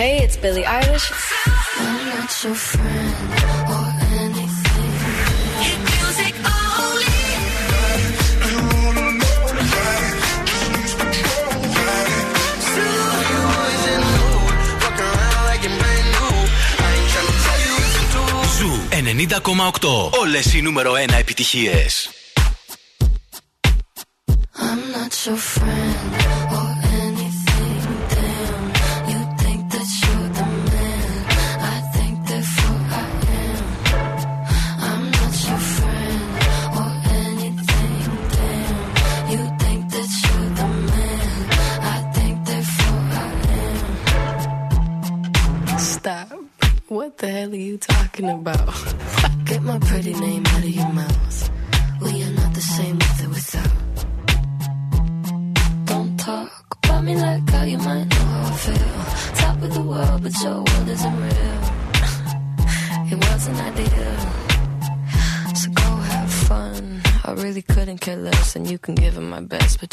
Hey, 0.00 0.14
it's 0.24 0.36
Billie 0.36 0.62
Eilish. 0.62 1.08
I'm 1.84 2.02
not 2.10 2.30
your 2.44 2.54
friend 2.54 3.16
or 3.74 3.86
anything. 4.24 4.92
Hit 5.64 5.78
music 5.90 6.34
only. 6.80 7.16
Όλε 20.20 20.40
οι 20.54 20.62
νούμερο 20.62 20.92
1 20.92 20.96
επιτυχίε. 21.18 21.86
I'm 24.60 24.80
not 24.94 25.12
your 25.26 25.36
friend. 25.36 26.37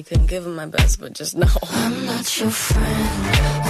you 0.00 0.04
couldn't 0.04 0.28
give 0.28 0.46
him 0.46 0.54
my 0.54 0.64
best, 0.64 0.98
but 0.98 1.12
just 1.12 1.36
know. 1.36 1.46
I'm 1.72 2.06
not 2.06 2.40
your 2.40 2.50
friend. 2.50 3.69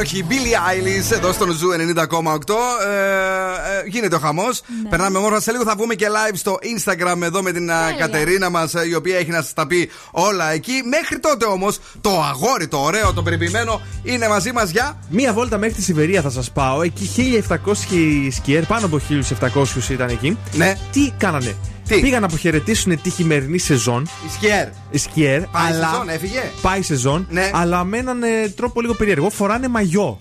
Υπέροχη 0.00 0.24
Billie 0.28 0.70
Eilish 0.70 1.16
εδώ 1.16 1.32
στον 1.32 1.52
Zoo 1.52 1.68
90,8. 1.70 2.54
Ε, 2.86 2.94
ε, 3.78 3.88
γίνεται 3.88 4.14
ο 4.14 4.18
χαμός. 4.18 4.62
Περνάμε 4.88 5.18
όμορφα. 5.18 5.40
Σε 5.40 5.50
λίγο 5.50 5.64
θα 5.64 5.74
βγούμε 5.76 5.94
και 5.94 6.06
live 6.08 6.34
στο 6.34 6.58
Instagram 6.62 7.22
εδώ 7.22 7.42
με 7.42 7.52
την 7.52 7.70
α, 7.70 7.92
Κατερίνα 7.98 8.50
μας, 8.50 8.72
η 8.88 8.94
οποία 8.94 9.18
έχει 9.18 9.30
να 9.30 9.42
σας 9.42 9.52
τα 9.52 9.66
πει 9.66 9.90
όλα 10.10 10.50
εκεί. 10.52 10.72
Μέχρι 10.84 11.18
τότε 11.18 11.44
όμως 11.44 11.78
το 12.00 12.22
αγόρι, 12.22 12.68
το 12.68 12.76
ωραίο, 12.76 13.12
το 13.12 13.22
περιποιημένο 13.22 13.80
είναι 14.02 14.28
μαζί 14.28 14.52
μας 14.52 14.70
για. 14.70 14.98
Μία 15.08 15.32
βόλτα 15.32 15.58
μέχρι 15.58 15.74
τη 15.74 15.82
Σιβηρία 15.82 16.22
θα 16.22 16.30
σας 16.30 16.50
πάω. 16.50 16.82
Εκεί 16.82 17.10
1700 17.48 18.28
σκιέρ, 18.30 18.64
πάνω 18.66 18.86
από 18.86 19.00
1700 19.40 19.90
ήταν 19.90 20.08
εκεί. 20.08 20.38
Ναι. 20.52 20.76
Τι 20.92 21.12
κάνανε; 21.18 21.56
Πήγαν 21.98 22.20
να 22.20 22.26
αποχαιρετήσουν 22.26 23.00
τη 23.02 23.10
χειμερινή 23.10 23.58
σεζόν. 23.58 24.08
Οι 24.26 24.30
σκιέρ. 24.32 24.68
Οι 24.90 24.98
σκιέρ. 24.98 25.40
Πάει 25.40 25.72
αλλά... 25.72 25.88
σεζόν, 25.88 26.08
έφυγε; 26.08 26.42
Πάει 26.60 26.78
η 26.78 26.82
σεζόν. 26.82 27.26
Ναι. 27.30 27.50
Αλλά 27.52 27.84
με 27.84 27.98
έναν 27.98 28.22
ε, 28.22 28.48
τρόπο 28.48 28.80
λίγο 28.80 28.94
περίεργο. 28.94 29.30
Φοράνε 29.30 29.68
μαγιό. 29.68 30.18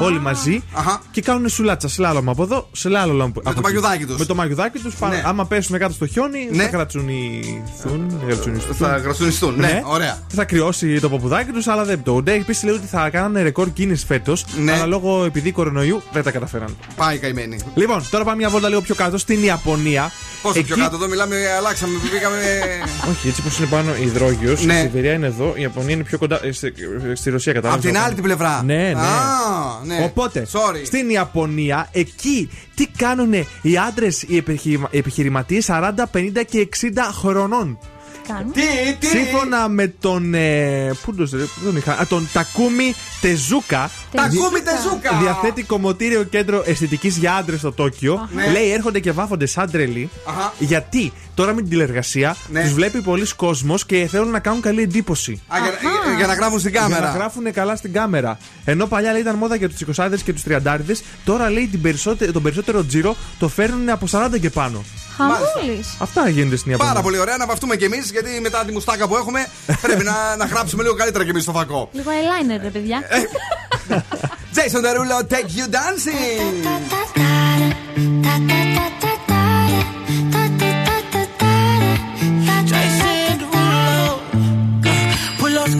Όλοι 0.00 0.20
μαζί 0.20 0.62
και 1.10 1.20
κάνουν 1.22 1.48
σουλάτσα. 1.48 1.88
Σλάλομα 1.88 2.32
από 2.32 2.42
εδώ, 2.42 2.68
σλάλομα 2.72 3.24
από 3.24 3.42
το 3.42 3.50
εκεί. 3.50 3.60
μαγιουδάκι 3.60 4.04
τους. 4.06 4.18
Με 4.18 4.24
το 4.24 4.34
μαγιουδάκι 4.34 4.78
τους. 4.78 4.94
Ναι. 5.00 5.22
Άμα 5.24 5.46
πέσουν 5.46 5.78
κάτω 5.78 5.92
στο 5.94 6.06
χιόνι, 6.06 6.48
Ναι. 6.52 6.62
θα 6.62 6.68
κρατσουνιστούν. 6.68 8.06
θα 8.20 8.26
κρατσουνιστούν. 8.26 8.74
Θα 8.74 8.96
γρατσουνιστούν, 8.96 9.54
ναι, 9.58 9.82
ωραία. 9.84 10.18
Θα 10.28 10.44
κρυώσει 10.44 11.00
το 11.00 11.08
παπουδάκι 11.08 11.50
τους, 11.52 11.66
αλλά 11.66 11.84
δεν 11.84 12.02
το. 12.02 12.22
Ντέι 12.22 12.36
επίσης 12.36 12.62
λέει 12.62 12.74
ότι 12.74 12.86
θα 12.86 13.10
κάνανε 13.10 13.42
ρεκόρ 13.42 13.68
Guinness 13.78 14.02
φέτος. 14.06 14.44
Ναι. 14.62 14.72
Αλλά 14.72 14.86
λόγω 14.86 15.24
επειδή 15.24 15.52
κορονοϊού 15.52 16.02
δεν 16.12 16.22
τα 16.22 16.30
καταφέραν. 16.30 16.76
Πάει 16.96 17.18
καημένη. 17.18 17.58
Λοιπόν, 17.74 18.06
τώρα 18.10 18.24
πάμε 18.24 18.36
μια 18.36 18.48
βόλτα 18.48 18.68
λίγο 18.68 18.80
πιο 18.80 18.94
κάτω 18.94 19.18
στην 19.18 19.42
Ιαπωνία. 19.42 20.10
Πόσο 20.42 20.58
Εκεί- 20.58 20.66
πιο 20.72 20.82
κάτω 20.82 20.96
εδώ 20.96 21.08
μιλάμε, 21.08 21.36
αλλάξαμε, 21.58 21.98
πήγαμε. 22.12 22.36
Όχι, 23.10 23.28
έτσι 23.28 23.42
πώ 23.42 23.48
είναι 23.58 23.66
πάνω 23.66 23.90
υδρόγειος. 24.02 24.64
Ναι. 24.64 24.74
Η 24.74 24.80
Σιβηρία 24.80 25.12
είναι 25.12 25.26
εδώ, 25.26 25.52
η 25.56 25.60
Ιαπωνία 25.62 25.94
είναι 25.94 26.04
πιο 26.04 26.18
κοντά. 26.18 26.40
ε, 26.44 26.52
στη, 26.52 26.72
στη 27.14 27.30
Ρωσία, 27.30 27.52
κατάλαβες. 27.52 27.84
Απ' 27.84 27.90
την 27.92 28.00
άλλη 28.02 28.14
την 28.14 28.22
πλευρά. 28.22 28.62
Ναι, 28.64 28.74
ναι. 28.74 28.90
Α, 28.92 29.84
ναι. 29.86 30.04
Οπότε, 30.04 30.46
Sorry. 30.52 30.82
στην 30.84 31.10
Ιαπωνία, 31.10 31.88
εκεί 31.92 32.50
τι 32.74 32.86
κάνουν 32.86 33.32
οι 33.62 33.76
άντρες, 33.88 34.22
οι 34.22 34.44
επιχειρηματίες 34.90 35.66
40, 35.70 36.06
50 36.12 36.44
και 36.48 36.68
60 36.80 36.86
χρονών; 37.12 37.78
Κάνουν. 38.26 38.52
Τι, 38.52 38.60
τι. 38.98 39.06
Σύμφωνα 39.06 39.68
με 39.68 39.86
τον. 40.00 40.34
Ε, 40.34 40.90
πού 41.04 41.14
τον, 41.14 41.28
πού 41.30 41.64
τον 41.64 41.76
είχα; 41.76 41.92
Α, 41.92 42.06
τον 42.06 42.28
Τακούμι 42.32 42.94
Τεζούκα. 43.20 43.90
Τακούμι 44.12 44.60
Τεζούκα. 44.60 45.18
Διαθέτει 45.22 45.62
κομμωτήριο 45.62 46.22
κέντρο 46.22 46.62
αισθητικής 46.66 47.16
για 47.16 47.34
άντρες 47.34 47.58
στο 47.58 47.72
Τόκιο. 47.72 48.28
Ναι. 48.34 48.50
Λέει 48.50 48.70
έρχονται 48.72 49.00
και 49.00 49.12
βάφονται 49.12 49.46
σαν 49.46 49.70
τρελοί. 49.70 50.10
Αχα. 50.28 50.52
Γιατί; 50.58 51.12
Τώρα 51.34 51.54
με 51.54 51.60
την 51.60 51.70
τηλεργασία 51.70 52.36
Ναι. 52.50 52.62
τους 52.62 52.72
βλέπει 52.72 53.00
πολλοί 53.00 53.26
κόσμος 53.36 53.86
και 53.86 54.06
θέλουν 54.10 54.30
να 54.30 54.38
κάνουν 54.38 54.60
καλή 54.60 54.82
εντύπωση. 54.82 55.42
Α, 55.48 55.58
για, 55.58 55.66
για- 55.80 56.16
για 56.16 56.26
να 56.26 56.34
γράφουν 56.34 56.58
στην 56.58 56.70
Για 56.70 56.80
να 56.80 56.88
κάμερα. 56.88 57.12
γράφουν 57.12 57.52
καλά 57.52 57.76
στην 57.76 57.92
κάμερα. 57.92 58.38
Ενώ 58.64 58.86
παλιά 58.86 59.12
λέει, 59.12 59.20
ήταν 59.20 59.36
μόδα 59.36 59.56
για 59.56 59.68
τους 59.68 59.80
20 59.80 60.22
και 60.24 60.32
τους 60.32 60.42
30 60.42 61.02
τώρα 61.24 61.50
λέει 61.50 61.66
την 61.66 61.80
περισσότε- 61.80 62.32
τον 62.32 62.42
περισσότερο 62.42 62.84
τζίρο 62.84 63.16
το 63.38 63.48
φέρνουν 63.48 63.88
από 63.88 64.06
40 64.06 64.38
και 64.40 64.50
πάνω. 64.50 64.84
Χαμούλη. 65.16 65.84
Αυτά 65.98 66.28
γίνεται 66.28 66.56
στην 66.56 66.70
Ιαπωνία. 66.70 66.92
Πάρα 66.92 67.04
πολύ 67.04 67.18
ωραία 67.18 67.36
να 67.36 67.46
βαφτούμε 67.46 67.76
κι 67.76 67.84
εμεί, 67.84 67.98
γιατί 68.12 68.40
μετά 68.40 68.64
τη 68.64 68.72
μουστάκα 68.72 69.08
που 69.08 69.16
έχουμε 69.16 69.46
πρέπει 69.80 70.04
να, 70.04 70.36
να 70.36 70.44
γράψουμε 70.44 70.82
λίγο 70.82 70.94
καλύτερα 70.94 71.24
κι 71.24 71.30
εμεί 71.30 71.40
στο 71.40 71.52
φακό. 71.52 71.88
Λίγο 71.92 72.10
eyeliner, 72.10 72.60
ρε 72.62 72.68
παιδιά. 72.68 73.02
Jason 74.56 74.82
Derulo, 74.84 75.18
take 75.32 75.50
you 75.58 75.66
dancing. 75.76 76.66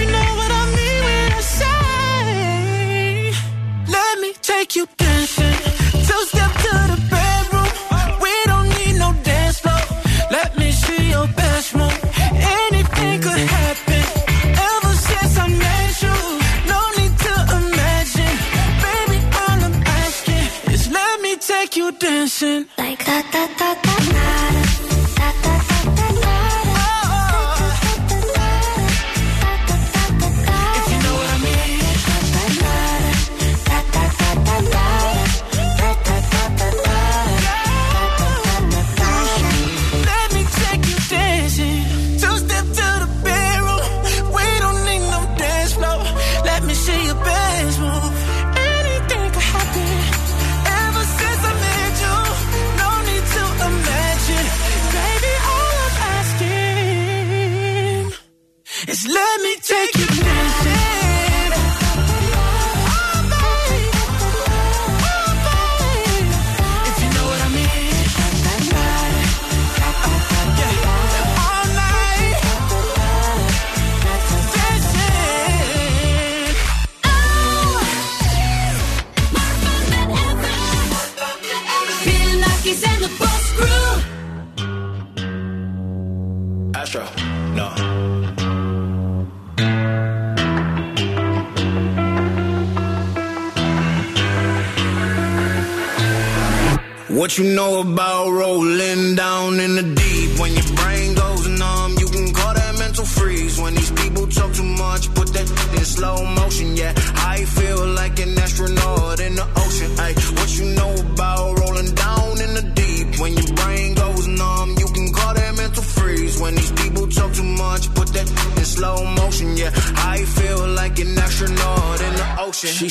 you 0.00 0.06
know 0.06 0.34
what 0.34 0.49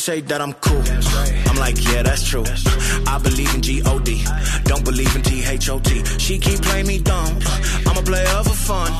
that 0.09 0.41
I'm 0.41 0.53
cool. 0.53 0.81
I'm 1.47 1.55
like, 1.57 1.77
yeah, 1.85 2.01
that's 2.01 2.27
true. 2.27 2.43
I 3.05 3.19
believe 3.21 3.53
in 3.53 3.61
G-O-D. 3.61 4.25
Don't 4.63 4.83
believe 4.83 5.15
in 5.15 5.21
T-H-O-T. 5.21 6.03
She 6.17 6.39
keep 6.39 6.59
playing 6.63 6.87
me 6.87 6.97
dumb. 6.99 7.37
I'm 7.85 7.95
a 7.95 8.01
player 8.01 8.25
for 8.43 8.55
fun. 8.55 8.91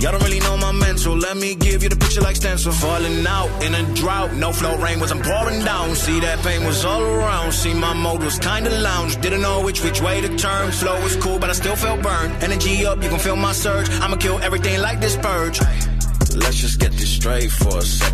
Y'all 0.00 0.12
don't 0.12 0.22
really 0.22 0.40
know 0.40 0.56
my 0.56 0.72
mental. 0.72 1.16
Let 1.16 1.36
me 1.36 1.54
give 1.54 1.82
you 1.82 1.90
the 1.90 1.96
picture 1.96 2.22
like 2.22 2.36
stencil. 2.36 2.72
Falling 2.72 3.26
out 3.26 3.50
in 3.62 3.74
a 3.74 3.94
drought. 3.94 4.32
No 4.32 4.52
flow 4.52 4.78
rain 4.78 5.00
wasn't 5.00 5.22
pouring 5.22 5.62
down. 5.64 5.94
See 5.96 6.18
that 6.20 6.38
pain 6.38 6.64
was 6.64 6.82
all 6.82 7.02
around. 7.02 7.52
See 7.52 7.74
my 7.74 7.92
mode 7.92 8.22
was 8.22 8.38
kinda 8.38 8.70
lounge. 8.70 9.20
Didn't 9.20 9.42
know 9.42 9.62
which 9.62 9.84
which 9.84 10.00
way 10.00 10.22
to 10.22 10.30
turn. 10.36 10.72
Flow 10.72 10.98
was 11.02 11.14
cool, 11.16 11.38
but 11.38 11.50
I 11.50 11.52
still 11.52 11.76
felt 11.76 12.00
burned. 12.00 12.42
Energy 12.42 12.86
up, 12.86 13.02
you 13.02 13.10
can 13.10 13.18
feel 13.18 13.36
my 13.36 13.52
surge. 13.52 13.90
I'ma 14.00 14.16
kill 14.16 14.38
everything 14.40 14.80
like 14.80 14.98
this 15.00 15.16
purge. 15.16 15.60
Let's 16.34 16.56
just 16.56 16.80
get 16.80 16.92
this 16.92 17.10
straight 17.10 17.50
for 17.52 17.78
a 17.78 17.82
second. 17.82 18.13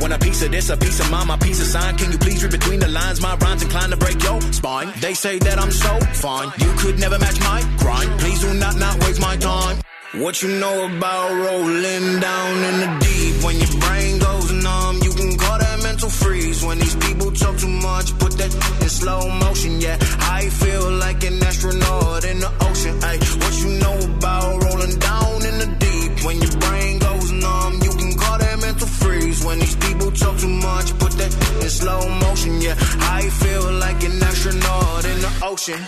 Want 0.00 0.12
a 0.12 0.18
piece 0.18 0.42
of 0.42 0.50
this, 0.50 0.70
a 0.70 0.76
piece 0.76 1.00
of 1.00 1.10
mine, 1.10 1.26
my 1.26 1.36
piece 1.36 1.60
of 1.60 1.66
sign. 1.66 1.96
Can 1.96 2.12
you 2.12 2.18
please 2.18 2.42
read 2.42 2.52
between 2.52 2.80
the 2.80 2.88
lines? 2.88 3.20
My 3.20 3.36
rhymes 3.36 3.62
inclined 3.62 3.92
to 3.92 3.96
break 3.96 4.22
your 4.22 4.40
spine. 4.52 4.92
They 5.00 5.14
say 5.14 5.38
that 5.38 5.58
I'm 5.58 5.70
so 5.70 5.98
fine. 6.12 6.52
You 6.58 6.72
could 6.78 6.98
never 6.98 7.18
match 7.18 7.38
my 7.40 7.60
grind. 7.78 8.20
Please 8.20 8.40
do 8.40 8.54
not 8.54 8.76
not 8.76 8.98
waste 9.04 9.20
my 9.20 9.36
time. 9.36 9.78
What 10.14 10.40
you 10.42 10.48
know 10.60 10.86
about 10.86 11.30
rolling 11.32 12.20
down 12.20 12.56
in 12.70 12.76
the 12.82 12.98
deep? 13.00 13.44
When 13.44 13.56
your 13.58 13.80
brain 13.80 14.18
goes 14.18 14.52
numb, 14.52 15.00
you 15.02 15.10
can 15.10 15.36
call 15.36 15.58
that 15.58 15.82
mental 15.82 16.08
freeze. 16.08 16.64
When 16.64 16.78
these 16.78 16.94
people 16.96 17.32
talk 17.32 17.56
too 17.58 17.68
much, 17.68 18.16
put 18.18 18.32
that 18.38 18.54
in 18.80 18.88
slow 18.88 19.28
motion. 19.28 19.80
Yeah, 19.80 19.98
I 20.20 20.48
feel 20.50 20.90
like 20.92 21.24
an 21.24 21.42
astronaut 21.42 22.24
in 22.24 22.38
the 22.38 22.52
ocean. 22.60 22.94
Ay, 23.02 23.18
what 23.42 23.54
you 23.62 23.70
know 23.82 24.14
about 24.16 24.62
rolling 24.62 24.98
down 24.98 25.33
When 29.44 29.58
these 29.58 29.76
people 29.76 30.10
talk 30.10 30.38
too 30.38 30.48
much, 30.48 30.98
put 30.98 31.12
that 31.12 31.32
in 31.62 31.68
slow 31.68 32.08
motion. 32.08 32.62
Yeah, 32.62 32.76
I 33.18 33.28
feel 33.28 33.72
like 33.74 34.02
an 34.02 34.22
astronaut 34.22 35.04
in 35.04 35.20
the 35.20 35.32
ocean. 35.42 35.80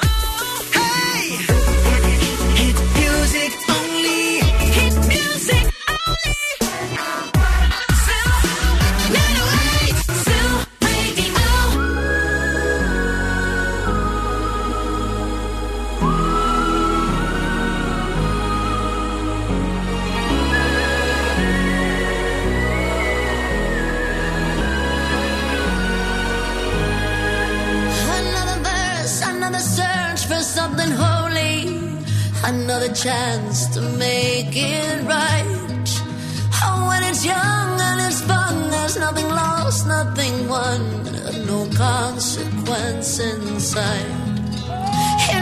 Hey! 0.76 1.40
Hit 2.60 2.76
music 3.00 3.52
only. 3.70 3.95
Another 32.48 32.92
chance 32.94 33.66
to 33.74 33.80
make 33.98 34.54
it 34.54 35.02
right. 35.02 35.88
Oh, 36.62 36.86
when 36.86 37.02
it's 37.02 37.24
young 37.24 37.80
and 37.80 38.00
it's 38.06 38.20
fun, 38.20 38.70
there's 38.70 38.96
nothing 38.96 39.28
lost, 39.28 39.88
nothing 39.88 40.46
won, 40.46 40.80
no 41.44 41.68
consequence 41.74 43.18
inside. 43.18 44.06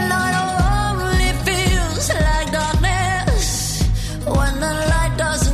Know, 0.09 0.23
it 0.29 0.37
only 0.49 1.31
feels 1.45 2.09
like 2.09 2.51
darkness 2.51 3.83
when 4.25 4.59
the 4.59 4.73
light 4.89 5.13
doesn't 5.15 5.44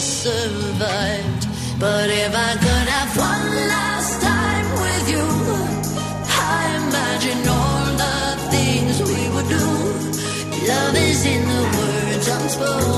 survived. 0.00 1.46
But 1.78 2.10
if 2.10 2.32
I 2.34 2.52
could 2.64 2.88
have 2.96 3.10
one 3.16 3.46
last 3.74 4.22
time 4.22 4.68
with 4.84 5.04
you, 5.14 5.26
I 6.52 6.62
imagine 6.82 7.40
all 7.48 7.86
the 8.04 8.18
things 8.54 8.94
we 9.10 9.22
would 9.34 9.48
do. 9.48 9.66
Love 10.68 10.96
is 10.96 11.20
in 11.26 11.42
the 11.54 11.64
words 11.76 12.26
unspoken, 12.36 12.97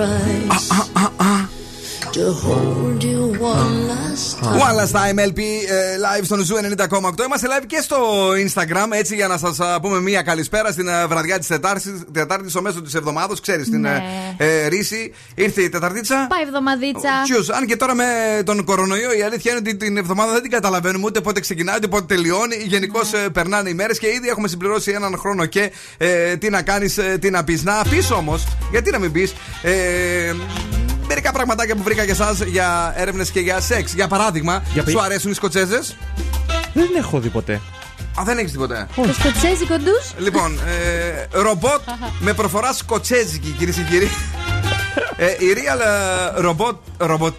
Uh, 0.00 0.48
uh, 0.70 0.86
uh, 0.94 1.10
uh, 1.18 1.46
to 2.12 2.32
hold 2.32 3.02
you 3.02 3.36
one 3.40 3.88
last 3.88 4.07
One 4.42 4.74
last 4.80 4.92
time 4.92 5.18
LP 5.28 5.38
ε, 5.38 5.96
live 6.04 6.24
στον 6.24 6.40
Zoo 6.44 6.54
90,8. 6.56 7.24
Είμαστε 7.24 7.46
live 7.50 7.64
και 7.66 7.80
στο 7.82 7.96
Instagram 8.46 8.86
έτσι 8.90 9.14
για 9.14 9.26
να 9.28 9.38
σας 9.38 9.58
πούμε 9.82 10.00
μία 10.00 10.22
καλησπέρα 10.22 10.72
στην 10.72 10.88
ε, 10.88 11.06
βραδιά 11.06 11.38
της 11.38 11.46
Τετάρτης, 11.46 12.50
στο 12.50 12.62
μέσος 12.62 12.82
της 12.82 12.94
εβδομάδας. 12.94 13.34
Ξέρεις, 13.42 13.66
στην 13.66 13.80
Ναι. 13.80 14.02
ε, 14.36 14.46
ε, 14.64 14.66
Ρίση. 14.68 15.12
Ήρθε 15.34 15.62
η 15.62 15.68
Τεταρτίτσα. 15.68 16.26
Πάει 16.28 16.42
εβδομαδίτσα. 16.42 17.08
Tschüss. 17.22 17.48
Αν 17.48 17.66
και 17.66 17.76
τώρα 17.76 17.94
με 17.94 18.04
τον 18.44 18.64
κορονοϊό 18.64 19.12
η 19.18 19.22
αλήθεια 19.22 19.50
είναι 19.50 19.60
ότι 19.60 19.76
την 19.76 19.96
εβδομάδα 19.96 20.32
δεν 20.32 20.42
την 20.42 20.50
καταλαβαίνουμε 20.50 21.04
ούτε 21.06 21.20
πότε 21.20 21.40
ξεκινάει 21.40 21.76
ούτε 21.76 21.86
πότε 21.86 22.14
τελειώνει. 22.14 22.56
Γενικώς 22.66 23.12
Ναι. 23.12 23.28
περνάνε 23.30 23.68
οι 23.70 23.74
μέρες 23.74 23.98
και 23.98 24.06
ήδη 24.06 24.28
έχουμε 24.28 24.48
συμπληρώσει 24.48 24.90
έναν 24.90 25.16
χρόνο 25.18 25.44
και 25.46 25.70
ε, 25.96 26.36
τι 26.36 26.50
να 26.50 26.62
κάνεις, 26.62 26.98
τι 27.20 27.30
να 27.30 27.44
πεις. 27.44 27.62
Να 27.64 27.82
πεις 27.90 28.10
όμως, 28.10 28.46
γιατί 28.70 28.90
να 28.90 28.98
μην 28.98 29.12
πεις. 29.12 29.32
Ε, 31.08 31.14
Μερικά 31.14 31.32
πραγματάκια 31.32 31.74
που 31.76 31.82
βρήκα 31.82 32.04
για 32.04 32.12
εσάς 32.12 32.40
για 32.40 32.92
έρευνες 32.96 33.30
και 33.30 33.40
για 33.40 33.60
σεξ. 33.60 33.92
Για 33.94 34.08
παράδειγμα, 34.08 34.62
Για 34.72 34.82
πει. 34.82 34.90
σου 34.90 35.00
αρέσουν 35.00 35.30
οι 35.30 35.34
Σκοτσέζες; 35.34 35.96
Δεν 36.72 36.88
έχω 36.98 37.20
δει 37.20 37.28
ποτέ. 37.28 37.60
Α, 38.20 38.22
δεν 38.24 38.38
έχεις 38.38 38.52
τίποτε. 38.52 38.86
Το 38.94 39.12
σκοτσέζικο 39.12 39.76
ντους; 39.76 40.12
Λοιπόν, 40.18 40.58
ε, 40.58 41.40
ρομπότ 41.40 41.80
με 42.18 42.32
προφορά 42.32 42.72
σκοτσέζικη, 42.72 43.50
κυρίες 43.50 43.76
και 43.76 43.82
κύριοι. 43.82 44.10
ε, 45.16 45.26
η 45.26 45.54
Real 45.54 45.80
ε, 45.80 46.46
Robot, 46.48 46.76
Robot 47.10 47.32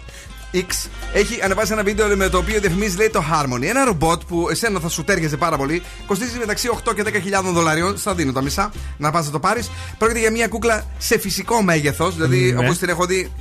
X 0.54 0.88
έχει 1.12 1.42
ανεβάσει 1.42 1.72
ένα 1.72 1.82
βίντεο 1.82 2.16
με 2.16 2.28
το 2.28 2.38
οποίο 2.38 2.60
διαφημίζει 2.60 2.96
λέει 2.96 3.10
το 3.10 3.24
Harmony. 3.32 3.62
Ένα 3.62 3.84
ρομπότ 3.84 4.22
που 4.28 4.48
εσένα 4.50 4.80
θα 4.80 4.88
σου 4.88 5.04
τέριαζε 5.04 5.36
πάρα 5.36 5.56
πολύ. 5.56 5.82
Κοστίζει 6.06 6.38
μεταξύ 6.38 6.68
8 6.88 6.94
και 6.94 7.02
10.000 7.06 7.52
δολαρίων. 7.52 7.98
Στα 7.98 8.14
δίνω 8.14 8.32
τα 8.32 8.42
μισά. 8.42 8.70
Να 8.96 9.10
πας 9.10 9.24
να 9.26 9.30
το 9.30 9.38
πάρεις. 9.40 9.70
Πρόκειται 9.98 10.18
για 10.20 10.30
μια 10.30 10.48
κούκλα 10.48 10.86
σε 10.98 11.18
φυσικό 11.18 11.62
μέγεθος. 11.62 12.14
Δηλαδή, 12.14 12.52
Ναι. 12.52 12.64
όπως 12.64 12.78
την 12.78 12.88
έχω 12.88 13.06
δει. 13.06 13.32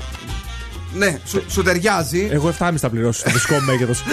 Ναι, 0.93 1.19
σου, 1.25 1.43
σου 1.47 1.63
ταιριάζει. 1.63 2.27
Εγώ 2.31 2.53
7,5 2.59 2.73
θα 2.77 2.89
πληρώσω 2.89 3.19
στο 3.19 3.29
φυσικό 3.29 3.59
μέγεθος. 3.59 4.03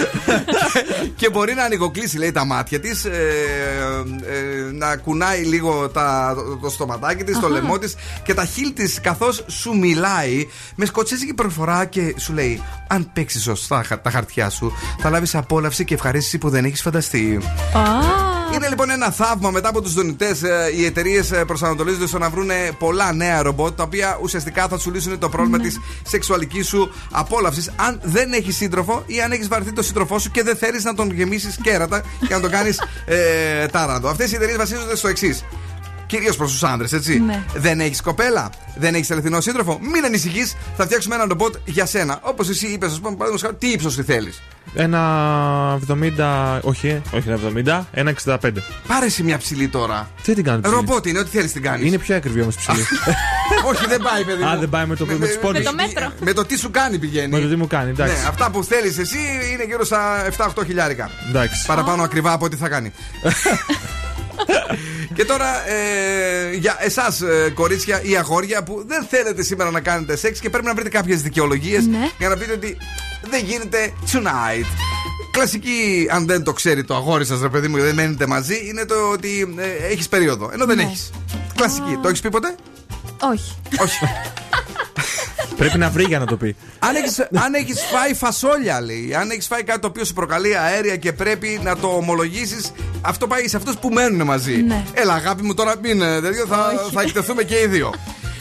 και 1.19 1.29
μπορεί 1.29 1.53
να 1.53 1.63
ανοιγοκλείσει 1.63 2.17
λέει 2.17 2.31
τα 2.31 2.45
μάτια 2.45 2.79
της, 2.79 3.05
ε, 3.05 3.09
ε, 4.25 4.71
να 4.71 4.95
κουνάει 4.95 5.43
λίγο 5.43 5.89
τα, 5.89 6.33
το, 6.35 6.57
το 6.57 6.69
στοματάκι 6.69 7.23
της, 7.23 7.39
το 7.39 7.45
Αχα. 7.45 7.55
λαιμό 7.55 7.77
της 7.77 7.95
και 8.23 8.33
τα 8.33 8.45
χείλη 8.45 8.71
της 8.71 9.01
καθώς 9.01 9.45
σου 9.47 9.77
μιλάει 9.77 10.47
με 10.75 10.85
σκοτσέζικη 10.85 11.33
προφορά 11.33 11.85
και 11.85 12.13
σου 12.17 12.33
λέει: 12.33 12.61
Αν 12.87 13.09
παίξεις 13.13 13.41
σωστά 13.43 13.83
χα- 13.83 14.01
τα 14.01 14.09
χαρτιά 14.09 14.49
σου, 14.49 14.71
θα 14.99 15.09
λάβεις 15.09 15.35
απόλαυση 15.35 15.85
και 15.85 15.93
ευχαρίστηση 15.93 16.37
που 16.37 16.49
δεν 16.49 16.65
έχεις 16.65 16.81
φανταστεί. 16.81 17.39
Είναι 18.53 18.67
λοιπόν 18.69 18.89
ένα 18.89 19.11
θαύμα 19.11 19.51
μετά 19.51 19.69
από 19.69 19.81
τους 19.81 19.93
δονητές. 19.93 20.41
Οι 20.77 20.85
εταιρείες 20.85 21.31
προσανατολίζονται 21.47 22.07
στο 22.07 22.17
να 22.17 22.29
βρουν 22.29 22.49
πολλά 22.79 23.13
νέα 23.13 23.41
ρομπότ 23.41 23.77
τα 23.77 23.83
οποία 23.83 24.17
ουσιαστικά 24.21 24.67
θα 24.67 24.77
σου 24.77 24.91
λύσουν 24.91 25.19
το 25.19 25.29
πρόβλημα 25.29 25.57
Ναι. 25.57 25.63
της 25.63 25.79
σεξουαλικής 26.07 26.67
σου 26.67 26.91
απόλαυσης. 27.11 27.71
Αν 27.75 27.99
δεν 28.03 28.33
έχεις 28.33 28.55
σύντροφο 28.55 29.03
ή 29.05 29.21
αν 29.21 29.31
έχεις 29.31 29.47
βαρθεί 29.47 29.73
το 29.73 29.81
σύντροφό 29.83 30.19
σου 30.19 30.31
και 30.31 30.43
δεν 30.43 30.55
θέλεις 30.57 30.83
να 30.83 30.93
τον 30.93 31.11
γεμίσεις 31.11 31.57
κέρατα 31.63 32.01
και 32.27 32.33
να 32.33 32.39
τον 32.39 32.49
κάνεις 32.49 32.81
ε, 33.05 33.65
τάραντο. 33.67 34.09
Αυτές 34.09 34.31
οι 34.31 34.35
εταιρείες 34.35 34.57
βασίζονται 34.57 34.95
στο 34.95 35.07
εξής. 35.07 35.43
Κυρίως 36.07 36.35
προς 36.35 36.51
τους 36.51 36.63
άντρες, 36.63 36.93
έτσι. 36.93 37.19
Ναι. 37.19 37.43
Δεν 37.55 37.79
έχεις 37.79 38.01
κοπέλα, 38.01 38.49
δεν 38.77 38.95
έχεις 38.95 39.11
αληθινό 39.11 39.41
σύντροφο. 39.41 39.79
Μην 39.81 40.05
ανησυχείς, 40.05 40.55
θα 40.77 40.85
φτιάξουμε 40.85 41.15
ένα 41.15 41.25
ρομπότ 41.27 41.55
για 41.65 41.85
σένα. 41.85 42.19
Όπως 42.21 42.49
εσύ 42.49 42.67
είπες, 42.67 42.91
ας 42.91 42.99
πούμε, 42.99 43.15
παραδείγματος 43.15 43.41
χάρη, 43.41 43.55
τι 43.55 43.67
ύψος 43.67 43.95
τη 43.95 44.03
θέλεις. 44.03 44.41
Ένα 44.75 44.99
70. 45.87 46.59
Όχι, 46.61 46.87
ε, 46.87 47.01
όχι 47.11 47.29
ένα 47.29 47.37
70, 47.37 47.85
ένα 47.91 48.09
65. 48.09 48.63
Πάρε 48.87 49.05
εσύ 49.05 49.23
μια 49.23 49.37
ψηλή 49.37 49.67
τώρα. 49.67 50.09
Τι 50.23 50.33
την 50.33 50.43
κάνω 50.43 50.59
ψηλή. 50.61 50.75
Ρομπότ 50.75 51.05
είναι, 51.05 51.19
ό,τι 51.19 51.29
θέλεις 51.29 51.51
την 51.51 51.61
κάνεις. 51.61 51.87
Είναι 51.87 51.97
πιο 51.97 52.15
ακριβή 52.15 52.41
όμως 52.41 52.55
ψηλή. 52.55 52.81
Όχι, 53.69 53.87
δεν 53.87 54.01
πάει, 54.01 54.23
παιδί. 54.23 54.43
Α, 54.43 54.47
μου. 54.53 54.59
δεν 54.59 54.69
πάει 54.69 54.85
με 54.85 54.95
το- 54.95 55.05
με 55.05 55.27
τους 55.27 55.37
πόντους. 55.37 55.63
Με 55.63 55.69
το 55.69 55.73
μέτρο. 55.75 56.11
Με 56.19 56.33
το 56.33 56.45
τι 56.45 56.57
σου 56.57 56.71
κάνει 56.71 56.97
πηγαίνει. 56.99 57.27
Με 57.27 57.39
το 57.39 57.47
τι 57.47 57.55
μου 57.55 57.67
κάνει, 57.67 57.89
εντάξει. 57.89 58.13
Ναι, 58.21 58.27
αυτά 58.27 58.49
που 58.51 58.63
θέλεις 58.63 58.97
εσύ 58.97 59.17
είναι 59.53 59.63
γύρω 59.65 59.85
στα 59.85 60.25
7-8 60.37 60.63
χιλιάρικα. 60.65 61.09
Εντάξει. 61.29 61.65
Παραπάνω 61.67 62.03
ακριβά 62.03 62.31
από 62.31 62.45
ό,τι 62.45 62.55
θα 62.55 62.67
κάνει. 62.69 62.91
Και 65.13 65.25
τώρα 65.25 65.69
ε, 65.69 66.53
για 66.55 66.77
εσάς, 66.79 67.21
κορίτσια 67.53 68.01
ή 68.03 68.17
αγόρια 68.17 68.63
που 68.63 68.83
δεν 68.87 69.05
θέλετε 69.09 69.43
σήμερα 69.43 69.71
να 69.71 69.79
κάνετε 69.79 70.15
σεξ 70.15 70.39
και 70.39 70.49
πρέπει 70.49 70.65
να 70.65 70.73
βρείτε 70.73 70.89
κάποιες 70.89 71.21
δικαιολογίες 71.21 71.85
Ναι. 71.85 72.09
για 72.17 72.29
να 72.29 72.37
πείτε 72.37 72.51
ότι 72.51 72.77
δεν 73.29 73.43
γίνεται 73.45 73.93
tonight. 74.11 74.65
Κλασική, 75.31 76.07
αν 76.11 76.25
δεν 76.25 76.43
το 76.43 76.53
ξέρει 76.53 76.83
το 76.83 76.95
αγόρι 76.95 77.25
σας, 77.25 77.41
ρε 77.41 77.49
παιδί 77.49 77.67
μου, 77.67 77.77
δεν 77.77 77.93
μένετε 77.95 78.27
μαζί, 78.27 78.67
είναι 78.67 78.85
το 78.85 78.95
ότι 79.13 79.53
ε, 79.57 79.85
έχεις 79.91 80.07
περίοδο. 80.09 80.49
Ενώ 80.53 80.65
δεν 80.65 80.75
Ναι. 80.75 80.83
έχεις. 80.83 81.11
Κλασική. 81.55 81.97
Το 82.01 82.07
έχεις 82.07 82.21
πει 82.21 82.29
ποτέ; 82.29 82.55
Όχι. 83.31 83.55
Όχι. 83.81 83.97
Πρέπει 85.57 85.77
να 85.77 85.89
βρει 85.89 86.03
για 86.03 86.19
να 86.19 86.25
το 86.25 86.37
πει. 86.37 86.55
αν 86.79 86.95
έχεις, 86.95 87.19
αν 87.19 87.53
έχεις 87.53 87.81
φάει 87.91 88.13
φασόλια, 88.13 88.81
λέει. 88.81 89.15
Αν 89.19 89.29
έχεις 89.29 89.47
φάει 89.47 89.63
κάτι 89.63 89.79
το 89.79 89.87
οποίο 89.87 90.05
σου 90.05 90.13
προκαλεί 90.13 90.57
αέρια 90.57 90.95
και 90.95 91.13
πρέπει 91.13 91.59
να 91.63 91.77
το 91.77 91.87
ομολογήσεις, 91.87 92.71
αυτό 93.01 93.27
πάει 93.27 93.47
σε 93.47 93.57
αυτούς 93.57 93.77
που 93.77 93.89
μένουν 93.89 94.25
μαζί. 94.27 94.55
Ναι. 94.55 94.83
Έλα, 94.93 95.13
αγάπη 95.13 95.43
μου, 95.43 95.53
τώρα 95.53 95.73
μην 95.81 96.01
ε, 96.01 96.21
τέτοιο, 96.21 96.45
θα, 96.45 96.81
Όχι. 96.83 96.93
θα 96.93 97.01
εκτεθούμε 97.01 97.43
και 97.43 97.59
οι 97.59 97.67
δύο. 97.67 97.93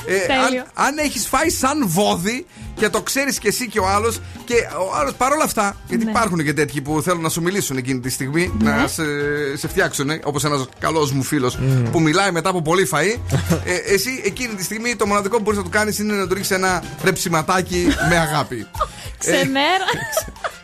Ε, 0.07 0.19
Τέλειο. 0.27 0.61
αν, 0.75 0.87
αν 0.87 0.99
έχεις 0.99 1.27
φάει 1.29 1.51
σαν 1.51 1.89
βόδι 1.89 2.47
και 2.75 2.89
το 2.89 3.03
ξέρεις 3.03 3.39
και 3.39 3.49
εσύ 3.49 3.69
και 3.69 3.79
ο 3.79 3.89
άλλος, 3.89 4.19
και 4.45 4.55
ο 4.55 4.97
άλλος 4.97 5.15
παρόλα 5.15 5.45
αυτά, 5.45 5.77
γιατί 5.89 6.05
Ναι. 6.05 6.11
υπάρχουν 6.11 6.45
και 6.45 6.53
τέτοιοι 6.53 6.81
που 6.81 7.03
θέλουν 7.03 7.21
να 7.23 7.29
σου 7.29 7.43
μιλήσουν 7.43 7.77
εκείνη 7.77 8.01
τη 8.01 8.11
στιγμή, 8.11 8.53
να 8.59 8.87
σε, 8.87 9.03
σε 9.57 9.69
φτιάξουν, 9.69 10.11
όπως 10.25 10.45
ένας 10.45 10.67
καλός 10.79 11.13
μου 11.13 11.23
φίλος 11.23 11.59
που 11.93 12.01
μιλάει 12.01 12.31
μετά 12.31 12.49
από 12.49 12.63
πολύ 12.63 12.89
φαΐ 12.93 13.17
ε, 13.65 13.75
εσύ 13.95 14.23
εκείνη 14.25 14.55
τη 14.55 14.65
στιγμή 14.65 14.97
το 14.97 15.07
μοναδικό 15.07 15.37
που 15.37 15.43
μπορείς 15.43 15.59
να 15.59 15.65
του 15.65 15.71
κάνεις 15.71 15.99
είναι 15.99 16.13
να 16.15 16.27
του 16.27 16.35
ρίξεις 16.35 16.57
ένα 16.57 16.83
ρεψιματάκι 17.03 17.87
με 18.09 18.17
αγάπη. 18.19 18.67
Ξενέρα. 19.19 19.85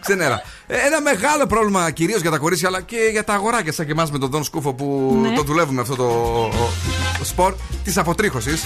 Ξενέρα. 0.00 0.42
Ε, 0.66 0.76
Ένα 0.86 1.00
μεγάλο 1.00 1.46
πρόβλημα 1.46 1.90
κυρίως 1.90 2.20
για 2.20 2.30
τα 2.30 2.38
κορίτσια 2.38 2.68
αλλά 2.68 2.80
και 2.80 2.96
για 3.10 3.24
τα 3.24 3.32
αγοράκια 3.34 3.72
σαν 3.72 3.86
και 3.86 3.92
εμάς 3.92 4.10
με 4.10 4.18
τον 4.18 4.30
Δον 4.30 4.44
Σκούφο 4.44 4.72
που 4.74 5.18
Ναι. 5.22 5.34
το 5.34 5.42
δουλεύουμε 5.42 5.80
αυτό 5.80 5.94
το, 5.96 6.08
το 7.18 7.24
σπορ 7.24 7.54
της 7.84 7.98
αποτρίχωσης. 7.98 8.62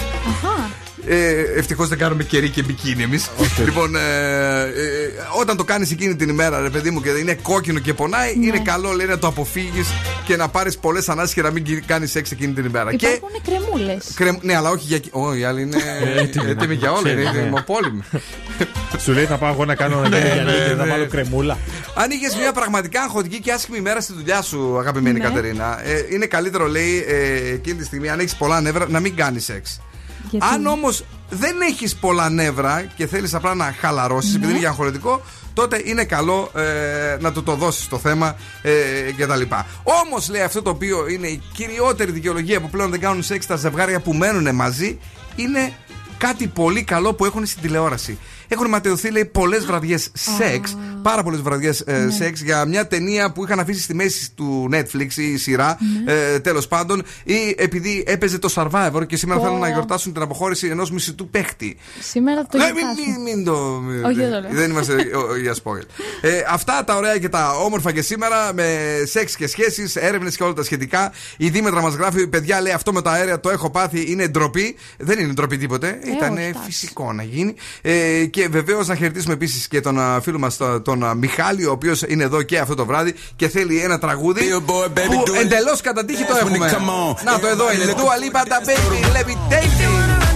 Αχα. 1.09 1.15
Ε, 1.15 1.41
Ευτυχώς 1.55 1.87
δεν 1.87 1.97
κάνουμε 1.97 2.23
κερί 2.23 2.49
και 2.49 2.63
μπικίνι 2.63 3.03
εμείς. 3.03 3.29
Λοιπόν, 3.65 3.95
ε, 3.95 3.99
ε, 4.61 5.11
όταν 5.39 5.57
το 5.57 5.63
κάνεις 5.63 5.91
εκείνη 5.91 6.15
την 6.15 6.29
ημέρα, 6.29 6.61
ρε 6.61 6.69
παιδί 6.69 6.89
μου, 6.89 7.01
και 7.01 7.09
είναι 7.09 7.33
κόκκινο 7.41 7.79
και 7.79 7.93
πονάει, 7.93 8.35
Ναι. 8.35 8.45
είναι 8.45 8.59
καλό 8.59 8.91
λέει 8.91 9.05
να 9.07 9.17
το 9.19 9.27
αποφύγεις 9.27 9.87
και 10.25 10.35
να 10.35 10.47
πάρεις 10.49 10.77
πολλές 10.77 11.09
ανάσει 11.09 11.33
και 11.33 11.41
να 11.41 11.51
μην 11.51 11.65
κάνεις 11.85 12.11
σεξ 12.11 12.31
εκείνη 12.31 12.53
την 12.53 12.65
ημέρα. 12.65 12.93
Και 12.95 13.07
Υπάρχουν 13.07 13.41
κρεμούλες. 13.45 14.03
κρεμ- 14.15 14.43
ναι, 14.43 14.55
αλλά 14.55 14.69
όχι 14.69 14.85
για. 14.87 14.99
Όχι, 15.11 15.39
η 15.39 15.43
άλλη 15.43 15.61
είναι 15.61 15.77
Έτοιμη, 16.17 16.49
έτοιμη 16.49 16.73
για 16.75 16.91
όλα. 16.91 17.01
ξέρεις, 17.03 17.23
Είναι 17.23 17.37
ναι. 17.37 17.43
δημοπόλυμη. 17.43 18.01
Σου 18.99 19.11
λέει 19.11 19.25
θα 19.25 19.37
πάω 19.37 19.51
εγώ 19.53 19.65
να 19.65 19.75
κάνω 19.75 19.97
ένα 20.05 20.09
Ναι, 20.09 20.17
για 20.33 20.43
ναι, 20.43 20.51
λίγη, 20.51 20.75
θα 20.75 20.83
ναι. 20.85 20.89
βάλω 20.91 21.07
κρεμούλα. 21.07 21.57
Αν 21.95 22.11
είχες 22.11 22.35
μια 22.35 22.51
πραγματικά 22.51 23.01
αγχωτική 23.01 23.39
και 23.39 23.51
άσχημη 23.51 23.77
ημέρα 23.77 24.01
στη 24.01 24.13
δουλειά 24.13 24.41
σου, 24.41 24.77
αγαπημένη 24.79 25.19
Ναι. 25.19 25.25
Κατερίνα, 25.25 25.79
ε, 25.85 26.05
είναι 26.09 26.25
καλύτερο, 26.25 26.67
λέει, 26.67 27.05
ε, 27.07 27.53
εκείνη 27.53 27.77
τη 27.77 27.85
στιγμή, 27.85 28.09
αν 28.09 28.19
έχεις 28.19 28.35
πολλά 28.35 28.61
νεύρα, 28.61 28.85
να 28.89 28.99
μην 28.99 29.15
κάνεις 29.15 29.43
σεξ. 29.43 29.81
Γιατί; 30.29 30.45
Αν 30.53 30.65
όμως 30.65 31.03
δεν 31.29 31.61
έχεις 31.61 31.95
πολλά 31.95 32.29
νεύρα 32.29 32.83
και 32.95 33.07
θέλεις 33.07 33.33
απλά 33.33 33.53
να 33.55 33.75
χαλαρώσεις, 33.79 34.35
επειδή 34.35 34.49
είναι 34.49 34.59
για 34.59 34.69
αγχωρετικό, 34.69 35.21
τότε 35.53 35.81
είναι 35.85 36.03
καλό 36.03 36.51
ε, 36.55 37.17
να 37.19 37.31
του 37.31 37.43
το 37.43 37.55
δώσεις 37.55 37.87
το 37.87 37.97
θέμα 37.97 38.35
ε, 38.61 38.71
κτλ. 39.17 39.41
Όμως, 39.83 40.29
λέει 40.29 40.41
αυτό 40.41 40.61
το 40.61 40.69
οποίο 40.69 41.07
είναι 41.07 41.27
η 41.27 41.41
κυριότερη 41.53 42.11
δικαιολογία 42.11 42.61
που 42.61 42.69
πλέον 42.69 42.89
δεν 42.89 42.99
κάνουν 42.99 43.23
σεξ 43.23 43.45
τα 43.45 43.55
ζευγάρια 43.55 43.99
που 43.99 44.13
μένουν 44.13 44.55
μαζί, 44.55 44.99
είναι 45.35 45.73
κάτι 46.17 46.47
πολύ 46.47 46.83
καλό 46.83 47.13
που 47.13 47.25
έχουν 47.25 47.45
στην 47.45 47.61
τηλεόραση. 47.61 48.17
Έχουν 48.47 48.69
ματαιωθεί, 48.69 49.11
λέει, 49.11 49.25
πολλές 49.25 49.65
βραδιές 49.65 50.09
σεξ, 50.13 50.77
πάρα 51.01 51.23
πολλές 51.23 51.41
βραδιές 51.41 51.83
Ναι. 51.87 52.11
σεξ 52.11 52.41
για 52.41 52.65
μια 52.65 52.87
ταινία 52.87 53.31
που 53.31 53.43
είχαν 53.43 53.59
αφήσει 53.59 53.81
στη 53.81 53.93
μέση 53.93 54.31
του 54.35 54.69
Netflix 54.73 55.13
ή 55.15 55.23
η 55.31 55.37
σειρά, 55.37 55.77
Ναι. 56.05 56.13
ε, 56.13 56.39
τέλος 56.39 56.67
πάντων, 56.67 57.03
ή 57.23 57.55
επειδή 57.57 58.03
έπαιζε 58.07 58.37
το 58.39 58.53
Survivor 58.55 59.07
και 59.07 59.15
σήμερα 59.17 59.39
Πω. 59.39 59.45
θέλουν 59.45 59.59
να 59.59 59.69
γιορτάσουν 59.69 60.13
την 60.13 60.21
αποχώρηση 60.21 60.67
ενός 60.67 60.91
μισητού 60.91 61.29
παίχτη. 61.29 61.77
Σήμερα 62.01 62.45
το 62.45 62.57
Ναι, 62.57 62.63
γιορτάζουμε. 62.63 62.93
μην, 63.07 63.21
μην, 63.21 63.35
μην 63.35 63.45
το. 63.45 63.83
Όχι, 64.07 64.15
δεν 64.15 64.31
το 64.31 64.39
λέω. 64.39 64.49
δεν 64.51 64.69
είμαστε 64.71 64.93
ο- 64.93 65.35
για 65.37 65.55
spoil. 65.63 65.81
Ε, 66.21 66.43
αυτά 66.49 66.83
τα 66.83 66.95
ωραία 66.95 67.17
και 67.17 67.29
τα 67.29 67.51
όμορφα 67.57 67.91
και 67.91 68.01
σήμερα 68.01 68.53
με 68.53 68.77
σεξ 69.05 69.35
και 69.35 69.47
σχέσεις, 69.47 69.95
έρευνες 69.95 70.35
και 70.37 70.43
όλα 70.43 70.53
τα 70.53 70.63
σχετικά. 70.63 71.11
Η 71.37 71.49
Δήμετρα 71.49 71.81
μας 71.81 71.93
γράφει: 71.93 72.27
Παιδιά, 72.27 72.61
λέει 72.61 72.73
αυτό 72.73 72.93
με 72.93 73.01
τα 73.01 73.11
αέρια 73.11 73.39
το 73.39 73.49
έχω 73.49 73.69
πάθει, 73.69 74.11
είναι 74.11 74.27
ντροπή. 74.27 74.75
Δεν 74.97 75.19
είναι 75.19 75.33
ντροπή 75.33 75.57
τίποτε. 75.57 75.99
Ήταν 76.17 76.33
όχι, 76.33 76.41
εντάξει. 76.43 76.61
φυσικό 76.65 77.13
να 77.13 77.23
γίνει. 77.23 77.53
Ε, 77.81 78.25
και 78.37 78.47
βεβαίως 78.47 78.87
να 78.87 78.95
χαιρετήσουμε 78.95 79.33
επίσης 79.33 79.67
και 79.67 79.81
τον 79.81 79.99
φίλο 80.21 80.39
μας, 80.39 80.57
τον 80.83 81.17
Μιχάλη, 81.17 81.65
ο 81.65 81.71
οποίος 81.71 82.01
είναι 82.07 82.23
εδώ 82.23 82.41
και 82.41 82.59
αυτό 82.59 82.75
το 82.75 82.85
βράδυ 82.85 83.15
και 83.35 83.47
θέλει 83.47 83.81
ένα 83.81 83.99
τραγούδι 83.99 84.41
εντελώς 85.41 85.81
κατά 85.81 86.05
τύχη 86.05 86.23
το 86.23 86.35
έχουμε. 86.39 86.57
Να 87.23 87.39
το 87.39 87.47
εδώ 87.47 87.73
είναι. 87.73 87.85
Dua 87.85 88.47
τα 88.47 88.59
baby, 88.65 89.05
levitating. 89.17 90.27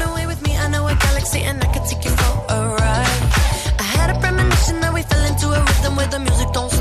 And 6.14 6.81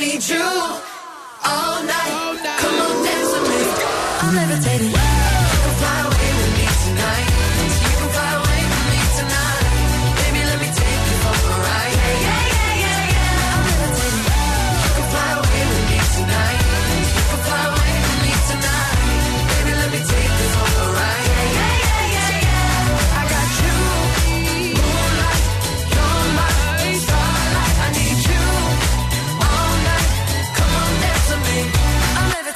need 0.00 0.26
you 0.26 0.40
all 0.40 1.82
night. 1.84 2.10
All 2.10 2.34
night. 2.34 2.58
Come 2.58 2.80
on, 2.80 3.04
dance 3.04 3.32
with 3.34 3.48
me. 3.50 3.60
I'm 4.22 4.34
levitating. 4.34 4.99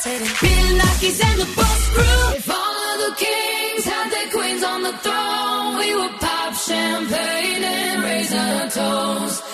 hesitating. 0.04 0.26
Feeling 0.36 0.78
like 0.78 0.98
he's 0.98 1.20
in 1.20 1.38
the 1.38 1.48
boss 1.56 1.88
crew. 1.90 2.36
If 2.36 2.50
all 2.50 2.76
of 2.92 2.98
the 3.06 3.24
kings 3.24 3.84
had 3.84 4.10
their 4.10 4.30
queens 4.30 4.62
on 4.62 4.82
the 4.82 4.92
throne, 4.98 5.76
we 5.78 5.94
would 5.94 6.20
pop 6.20 6.54
champagne 6.54 7.64
and 7.64 8.02
raise 8.02 8.32
a 8.32 8.70
toast. 8.70 9.53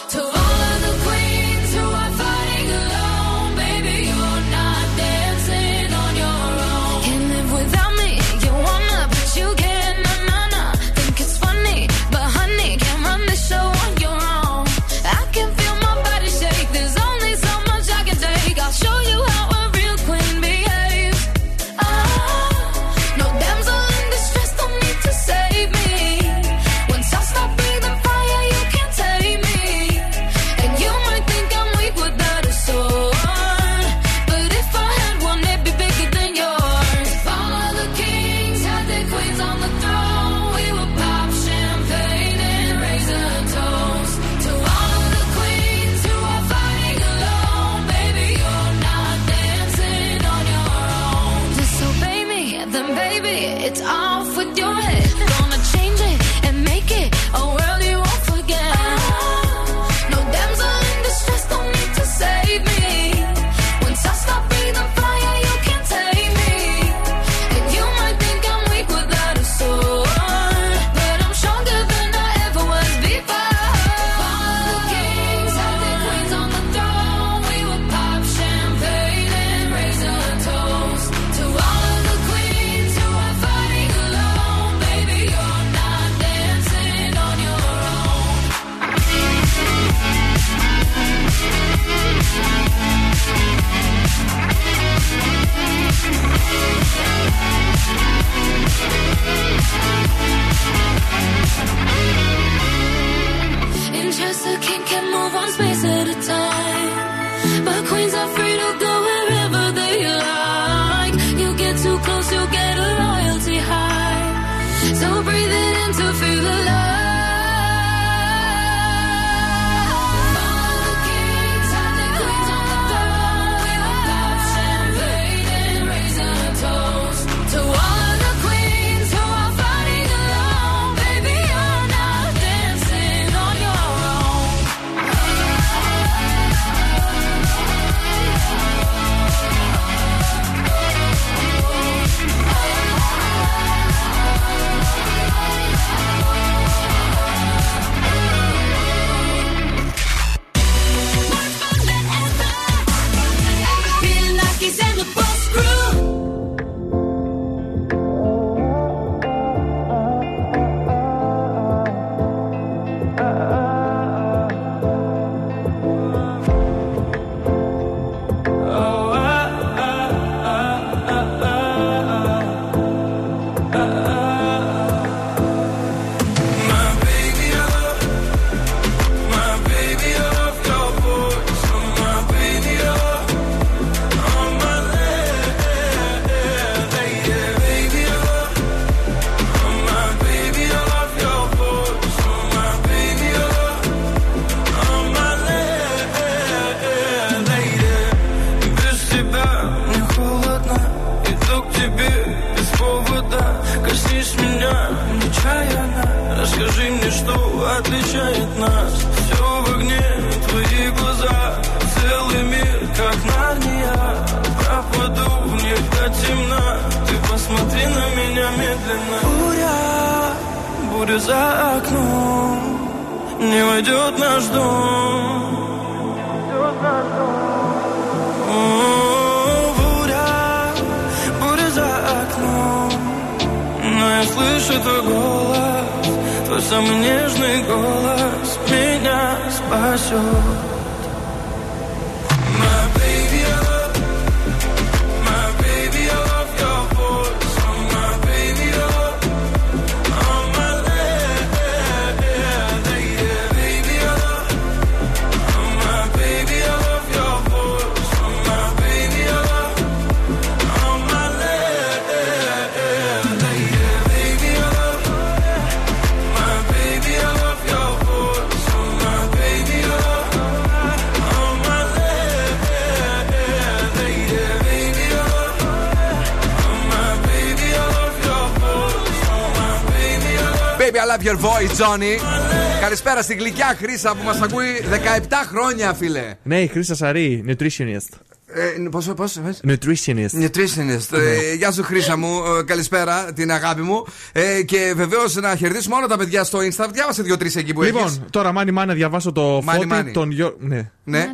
Love 281.80 282.00
your 282.02 282.18
voice, 282.18 282.18
Johnny. 282.18 282.80
Καλησπέρα 282.80 283.22
στην 283.22 283.38
γλυκιά 283.38 283.76
Χρήσα 283.78 284.14
που 284.14 284.24
μας 284.24 284.40
ακούει 284.40 284.66
17 284.90 285.28
χρόνια, 285.48 285.94
φίλε. 285.94 286.34
Ναι, 286.42 286.60
η 286.60 286.66
Χρήσα 286.66 286.94
Σαρή, 286.94 287.44
nutritionist. 287.48 288.18
Ε, 288.52 288.88
πόσο, 288.90 289.14
πόσο, 289.14 289.40
πόσο. 289.40 289.60
Nutritionist. 289.68 290.42
Nutritionist. 290.44 291.18
Ε, 291.18 291.54
γεια 291.54 291.72
σου, 291.72 291.82
Χρήσα 291.82 292.16
μου. 292.16 292.42
Ε, 292.58 292.62
καλησπέρα, 292.62 293.32
την 293.32 293.50
αγάπη 293.52 293.80
μου. 293.82 294.04
Ε, 294.32 294.62
και 294.62 294.92
βεβαίως 294.96 295.34
να 295.34 295.56
χαιρετήσουμε 295.56 295.94
όλα 295.96 296.06
τα 296.06 296.16
παιδιά 296.18 296.44
στο 296.44 296.58
Insta. 296.58 296.86
Διάβασε 296.92 297.22
δύο-τρεις 297.22 297.56
εκεί 297.56 297.72
που 297.72 297.82
Λοιπόν, 297.82 298.02
έχεις. 298.02 298.20
τώρα 298.30 298.52
μάνι 298.52 298.70
μάνι 298.70 298.88
να 298.88 298.94
διαβάσω 298.94 299.32
το 299.32 299.42
Μάνι, 299.64 299.78
φώτι 299.78 299.86
μάνι. 299.86 300.12
των 300.12 300.30
γιο... 300.30 300.56
Ναι. 300.58 300.90
Ναι. 301.04 301.26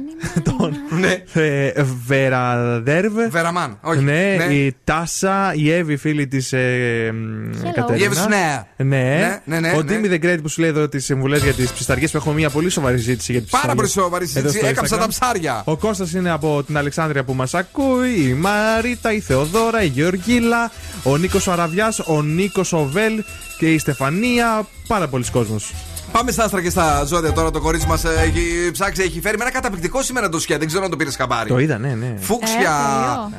Ναι. 1.33 1.43
Ε, 1.43 1.73
Βεραδέρβ. 2.07 3.13
Βεραμάν. 3.31 3.79
Όχι. 3.83 4.03
Ναι, 4.03 4.35
Ναι. 4.49 4.55
η 4.55 4.77
Τάσα, 4.85 5.53
η 5.55 5.73
Εύη, 5.73 5.97
φίλη 5.97 6.27
της 6.27 6.53
ε, 6.53 7.13
μ, 7.15 7.51
Κατερίνα. 7.75 7.97
Η 7.97 8.05
Εύη 8.05 8.15
Σνέα. 8.15 8.67
Ναι. 8.77 8.85
Ναι, 8.85 9.41
ναι, 9.45 9.61
ναι, 9.61 9.73
Ο 9.77 9.83
ναι. 9.83 9.85
Τίμι 9.85 10.09
The 10.21 10.25
Great 10.25 10.39
που 10.43 10.49
σου 10.49 10.61
λέει 10.61 10.71
εδώ 10.71 10.89
τις 10.89 11.05
συμβουλές 11.05 11.43
για 11.43 11.53
τις 11.53 11.73
ψισταριές 11.73 12.11
που 12.11 12.17
έχουμε 12.17 12.35
μια 12.35 12.51
πολύ 12.51 12.71
σοβαρή 12.71 12.97
συζήτηση 12.99 13.33
για 13.33 13.41
τις 13.41 13.51
Πάρα 13.51 13.75
πολύ 13.75 13.89
σοβαρή 13.89 14.27
συζήτηση. 14.27 14.61
Έκαψα 14.67 14.99
τα 14.99 15.09
ψάρια. 15.09 15.63
Ο 15.65 15.77
Κώστας 15.77 16.13
είναι 16.13 16.31
από 16.31 16.63
την 16.67 16.77
Αλεξάνδρεια 16.77 17.25
που 17.25 17.35
μας 17.35 17.55
ακούει, 17.55 18.15
η 18.29 18.33
Μαρίτα, 18.33 19.13
η 19.13 19.21
Θεοδώρα, 19.21 19.83
η 19.83 19.87
Γεωργίλα, 19.87 20.71
ο 21.03 21.17
Νίκος 21.17 21.47
ο 21.47 21.53
Αραβιάς, 21.53 21.99
ο 21.99 22.23
Νίκος 22.23 22.73
ο 22.73 22.85
Βέλ 22.93 23.23
και 23.59 23.73
η 23.73 23.79
Στεφανία. 23.79 24.67
Πάρα 24.87 25.09
πολλοί 25.09 25.25
κόσμος. 25.33 25.73
Πάμε 26.13 26.31
στα 26.31 26.45
άστρα 26.45 26.63
και 26.63 26.71
στα 26.71 27.05
ζώδια 27.05 27.33
τώρα. 27.33 27.51
Το 27.51 27.61
κορίτσι 27.61 27.87
μας 27.87 28.05
έχει 28.05 28.71
ψάξει, 28.73 29.03
έχει 29.03 29.21
φέρει 29.21 29.37
με 29.37 29.43
ένα 29.45 29.53
καταπληκτικό 29.53 30.03
σήμερα 30.03 30.29
το 30.29 30.41
σκιά. 30.41 30.59
Δεν 30.59 30.67
ξέρω 30.67 30.85
αν 30.85 30.91
το 30.91 30.97
πήρες 30.97 31.17
χαμπάρι. 31.17 31.49
Το 31.49 31.59
είδα, 31.59 31.79
ναι, 31.79 31.95
ναι. 31.95 32.15
Φούξια. 32.21 32.77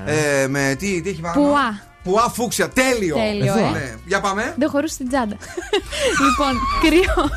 Ε, 0.06 0.12
τέλειο. 0.12 0.42
ε, 0.42 0.48
με 0.48 0.76
τι, 0.80 1.02
τι 1.02 1.10
έχει 1.10 1.22
πάνω; 1.22 1.42
Πουά. 1.42 1.80
Πουά 2.04 2.30
φούξια. 2.30 2.70
Τέλειο. 2.70 3.16
Τέλειο, 3.16 3.58
ε. 3.58 3.70
Ναι. 3.72 3.94
Για 4.06 4.20
πάμε. 4.20 4.54
Δεν 4.58 4.70
χωρούσε 4.70 4.94
στην 4.94 5.08
τσάντα. 5.08 5.36
λοιπόν, 6.26 6.54
κρυό. 6.82 7.30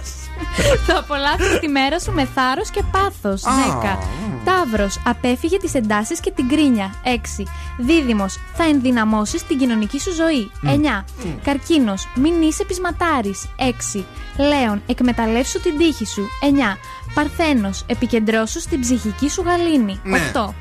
Θα 0.86 0.98
απολαύσεις 0.98 1.58
τη 1.60 1.68
μέρα 1.68 1.98
σου 1.98 2.12
με 2.12 2.28
θάρρος 2.34 2.70
και 2.70 2.82
πάθος. 2.90 3.42
10. 3.44 3.98
Ταύρος. 4.44 5.00
Απέφυγε 5.06 5.56
τις 5.56 5.74
εντάσεις 5.74 6.20
και 6.20 6.30
την 6.30 6.48
κρίνια. 6.48 6.94
6. 7.04 7.44
Δίδυμος. 7.78 8.38
Θα 8.54 8.64
ενδυναμώσεις 8.64 9.46
την 9.46 9.58
κοινωνική 9.58 10.00
σου 10.00 10.14
ζωή. 10.14 10.50
9. 10.62 11.04
Καρκίνος. 11.44 12.08
Μην 12.14 12.42
είσαι 12.42 12.64
πεισματάρης. 12.64 13.48
6. 13.56 14.04
Λέων. 14.36 14.82
Εκμεταλλεύσου 14.86 15.60
την 15.60 15.78
τύχη 15.78 16.06
σου. 16.06 16.28
9. 16.40 16.78
Παρθένος. 17.14 17.84
Επικεντρώσου 17.86 18.60
στην 18.60 18.80
ψυχική 18.80 19.30
σου 19.30 19.42
γαλήνη. 19.42 20.00
Ναι. 20.02 20.18
8. 20.34 20.54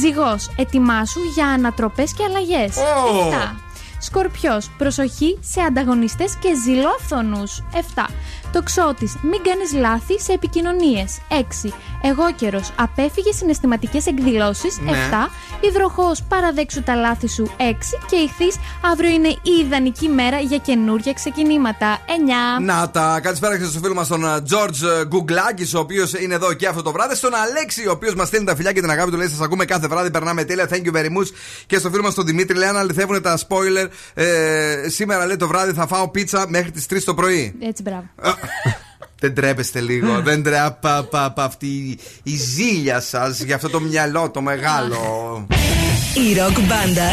Ζυγός, 0.00 0.50
ετοιμάσου 0.56 1.20
για 1.34 1.46
ανατροπές 1.46 2.12
και 2.14 2.24
αλλαγές. 2.24 2.76
Ω. 2.76 3.28
7. 3.30 3.56
Σκορπιός, 3.98 4.70
προσοχή 4.78 5.38
σε 5.40 5.60
ανταγωνιστές 5.60 6.36
και 6.40 6.48
ζηλόφθονους. 6.64 7.62
7. 7.94 8.06
Τοξότης, 8.54 9.16
μην 9.22 9.42
κάνεις 9.42 9.72
λάθη 9.72 10.20
σε 10.20 10.32
επικοινωνίες. 10.32 11.20
6. 11.28 11.72
Εγώκερος, 12.02 12.72
απέφυγε 12.76 13.32
συναισθηματικές 13.32 14.06
εκδηλώσεις. 14.06 14.78
Ναι. 14.80 14.90
7. 14.90 15.30
Υδροχός, 15.68 16.22
παραδέξου 16.28 16.82
τα 16.82 16.94
λάθη 16.94 17.28
σου. 17.28 17.50
6. 17.56 17.98
Και 18.10 18.16
ηχθείς, 18.16 18.56
αύριο 18.92 19.10
είναι 19.10 19.28
η 19.28 19.64
ιδανική 19.64 20.08
μέρα 20.08 20.38
για 20.38 20.58
καινούργια 20.58 21.12
ξεκινήματα. 21.12 21.98
9. 22.06 22.60
Να 22.60 22.90
τα 22.90 23.20
καλησπέρα 23.22 23.58
και 23.58 23.64
στο 23.64 23.78
φίλο 23.78 23.94
μας 23.94 24.08
τον 24.08 24.24
George 24.24 25.06
Γκουγκλάκης, 25.06 25.74
ο 25.74 25.78
οποίος 25.78 26.12
είναι 26.14 26.34
εδώ 26.34 26.52
και 26.52 26.66
αυτό 26.66 26.82
το 26.82 26.92
βράδυ. 26.92 27.14
Στον 27.14 27.34
Αλέξη, 27.34 27.86
ο 27.86 27.90
οποίος 27.90 28.14
μας 28.14 28.28
στέλνει 28.28 28.46
τα 28.46 28.56
φιλιά 28.56 28.72
και 28.72 28.80
την 28.80 28.90
αγάπη 28.90 29.10
του, 29.10 29.16
λέει: 29.16 29.28
Σας 29.28 29.40
ακούμε 29.40 29.64
κάθε 29.64 29.86
βράδυ, 29.86 30.10
περνάμε 30.10 30.44
τέλεια. 30.44 30.68
Thank 30.70 30.84
you 30.84 30.92
very 30.92 31.18
much. 31.18 31.28
Και 31.66 31.78
στο 31.78 31.90
φίλο 31.90 32.02
μας 32.02 32.14
τον 32.14 32.26
Δημήτρη, 32.26 32.56
λέει: 32.56 32.68
Αν 32.68 32.76
αληθεύουν 32.76 33.22
τα 33.22 33.38
spoiler, 33.38 33.88
ε, 34.14 34.24
σήμερα 34.86 35.26
λέει 35.26 35.36
το 35.36 35.48
βράδυ 35.48 35.72
θα 35.72 35.86
φάω 35.86 36.08
πίτσα 36.08 36.44
μέχρι 36.48 36.70
τις 36.70 36.86
3 36.86 37.04
το 37.04 37.14
πρωί. 37.14 37.54
Έτσι, 37.60 37.82
μπράβο. 37.82 38.06
Δεν 39.24 39.34
τρέπεστε 39.34 39.80
λίγο. 39.80 40.20
Δεν 40.20 40.42
τρέπα 40.42 41.34
αυτή 41.36 41.98
η 42.22 42.36
ζήλια 42.36 43.00
σας 43.00 43.40
για 43.40 43.54
αυτό 43.54 43.68
το 43.68 43.80
μυαλό 43.80 44.30
το 44.30 44.40
μεγάλο. 44.40 45.46
Η 46.14 46.38
ροκ 46.38 46.60
μπάντα 46.60 47.12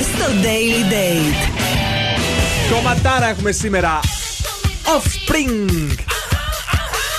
στο 0.00 0.26
Daily 0.42 0.92
Date. 0.92 1.50
Κομματάρα 2.72 3.28
έχουμε 3.28 3.52
σήμερα. 3.52 4.00
Offspring. 4.84 5.90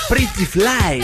Pretty 0.09 0.57
Fly. 0.57 1.01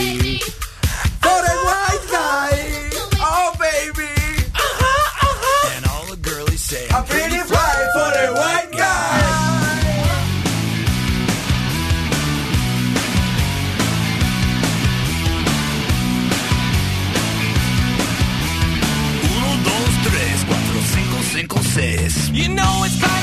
You 22.34 22.48
know 22.48 22.82
it's 22.82 23.13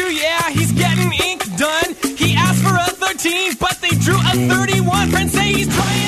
22, 0.00 0.14
yeah, 0.14 0.50
he's 0.50 0.72
getting 0.72 1.12
ink 1.12 1.44
done. 1.56 1.94
He 2.16 2.34
asked 2.34 2.62
for 2.62 2.74
a 2.74 2.90
13, 2.90 3.54
but 3.60 3.78
they 3.80 3.90
drew 3.90 4.16
a 4.16 4.48
31. 4.48 5.10
Friends 5.10 5.32
say 5.32 5.52
he's 5.52 5.74
trying. 5.74 5.99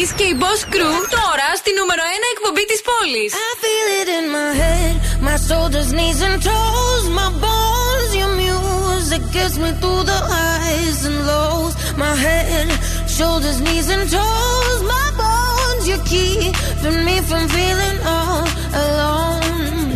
Nackis 0.00 0.12
και 0.16 0.22
η 0.22 0.36
Boss 0.40 0.62
Crew 0.74 0.98
τώρα 1.16 1.48
στη 1.56 1.70
νούμερο 1.78 2.02
1 2.02 2.32
εκπομπή 2.34 2.64
της 2.70 2.80
πόλης. 2.88 3.32
I 3.48 3.52
feel 3.62 3.88
it 4.00 4.08
in 4.18 4.26
my 4.36 4.50
head, 4.62 4.94
my 5.28 5.36
shoulders, 5.48 5.88
knees 5.96 6.20
and 6.28 6.38
toes, 6.48 7.04
my 7.20 7.30
bones. 7.42 8.10
Your 8.20 8.32
music 8.44 9.22
gets 9.36 9.56
me 9.62 9.70
through 9.80 10.02
the 10.12 10.20
highs 10.32 11.00
and 11.08 11.18
lows. 11.30 11.72
My 12.04 12.14
head, 12.24 12.68
shoulders, 13.16 13.58
knees 13.64 13.88
and 13.94 14.04
toes, 14.16 14.80
my 14.94 15.06
bones. 15.20 15.82
You're 15.88 16.06
keeping 16.14 16.98
me 17.08 17.16
from 17.28 17.42
feeling 17.56 17.98
all 18.14 18.44
alone. 18.84 19.88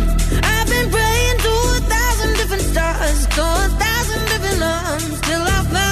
I've 0.53 0.69
been 0.73 0.87
praying 0.95 1.37
to 1.45 1.53
a 1.77 1.81
thousand 1.93 2.31
different 2.39 2.65
stars, 2.71 3.19
to 3.35 3.43
a 3.65 3.67
thousand 3.83 4.21
different 4.31 4.61
arms, 4.75 5.17
till 5.27 5.43
I 5.55 5.59
found 5.73 5.84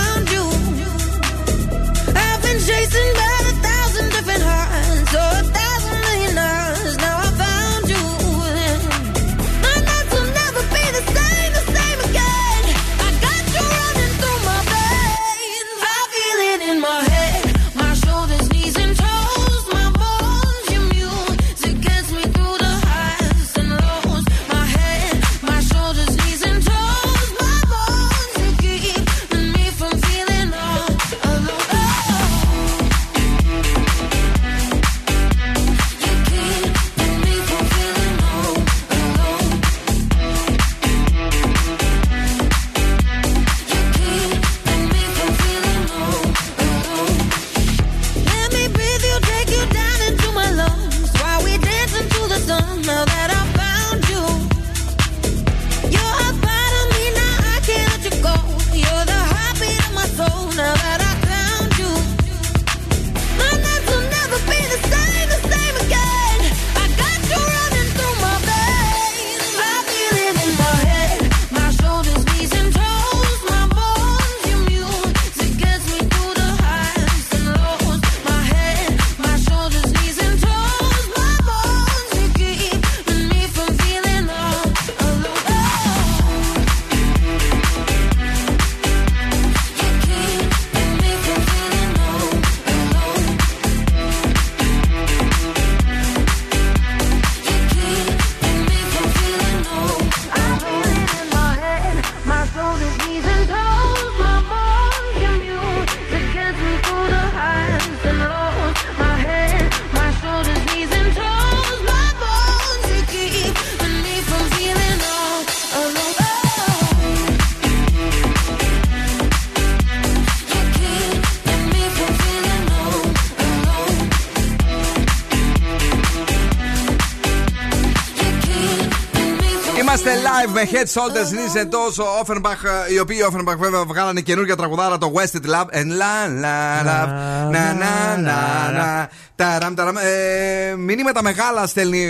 Head 130.73 130.89
Shoulders 130.95 131.31
Knees 131.35 131.55
and 131.61 131.71
Toes 131.71 132.05
ο 132.05 132.25
Offenbach, 132.25 132.91
οι 132.93 132.99
οποίοι 132.99 133.19
Offenbach 133.31 133.57
βέβαια 133.57 133.85
βγάλανε 133.85 134.21
καινούργια 134.21 134.57
τραγουδάρα 134.57 134.99
το 134.99 135.13
Wasted 135.15 135.47
Love 135.47 135.77
and 135.77 135.91
La 136.01 136.43
La 136.43 136.87
Love 136.87 137.11
να 137.51 137.75
να 137.75 138.17
να. 138.17 138.73
Να 138.73 139.09
ταραμ 139.37 139.75
ταραμ 139.75 139.97
ε, 139.97 140.77
Μηνύματα 140.77 141.23
μεγάλα 141.23 141.67
στέλνει 141.67 142.07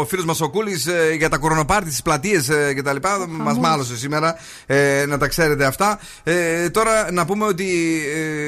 ο 0.00 0.04
φίλος 0.08 0.24
μας 0.24 0.40
ο 0.40 0.48
Κούλης 0.50 0.86
ε, 0.86 1.14
για 1.16 1.28
τα 1.28 1.36
κορονοπάρτι 1.36 1.88
στις 1.88 2.02
πλατείες 2.02 2.48
ε, 2.48 2.74
και 2.74 2.82
τα 2.82 2.92
λοιπά 2.92 3.26
Μας 3.28 3.58
μάλωσε 3.58 3.96
σήμερα 3.96 4.36
ε, 4.66 5.04
να 5.08 5.18
τα 5.18 5.28
ξέρετε 5.28 5.64
αυτά 5.64 5.98
ε, 6.24 6.68
Τώρα 6.70 7.12
να 7.12 7.24
πούμε 7.24 7.44
ότι 7.44 7.66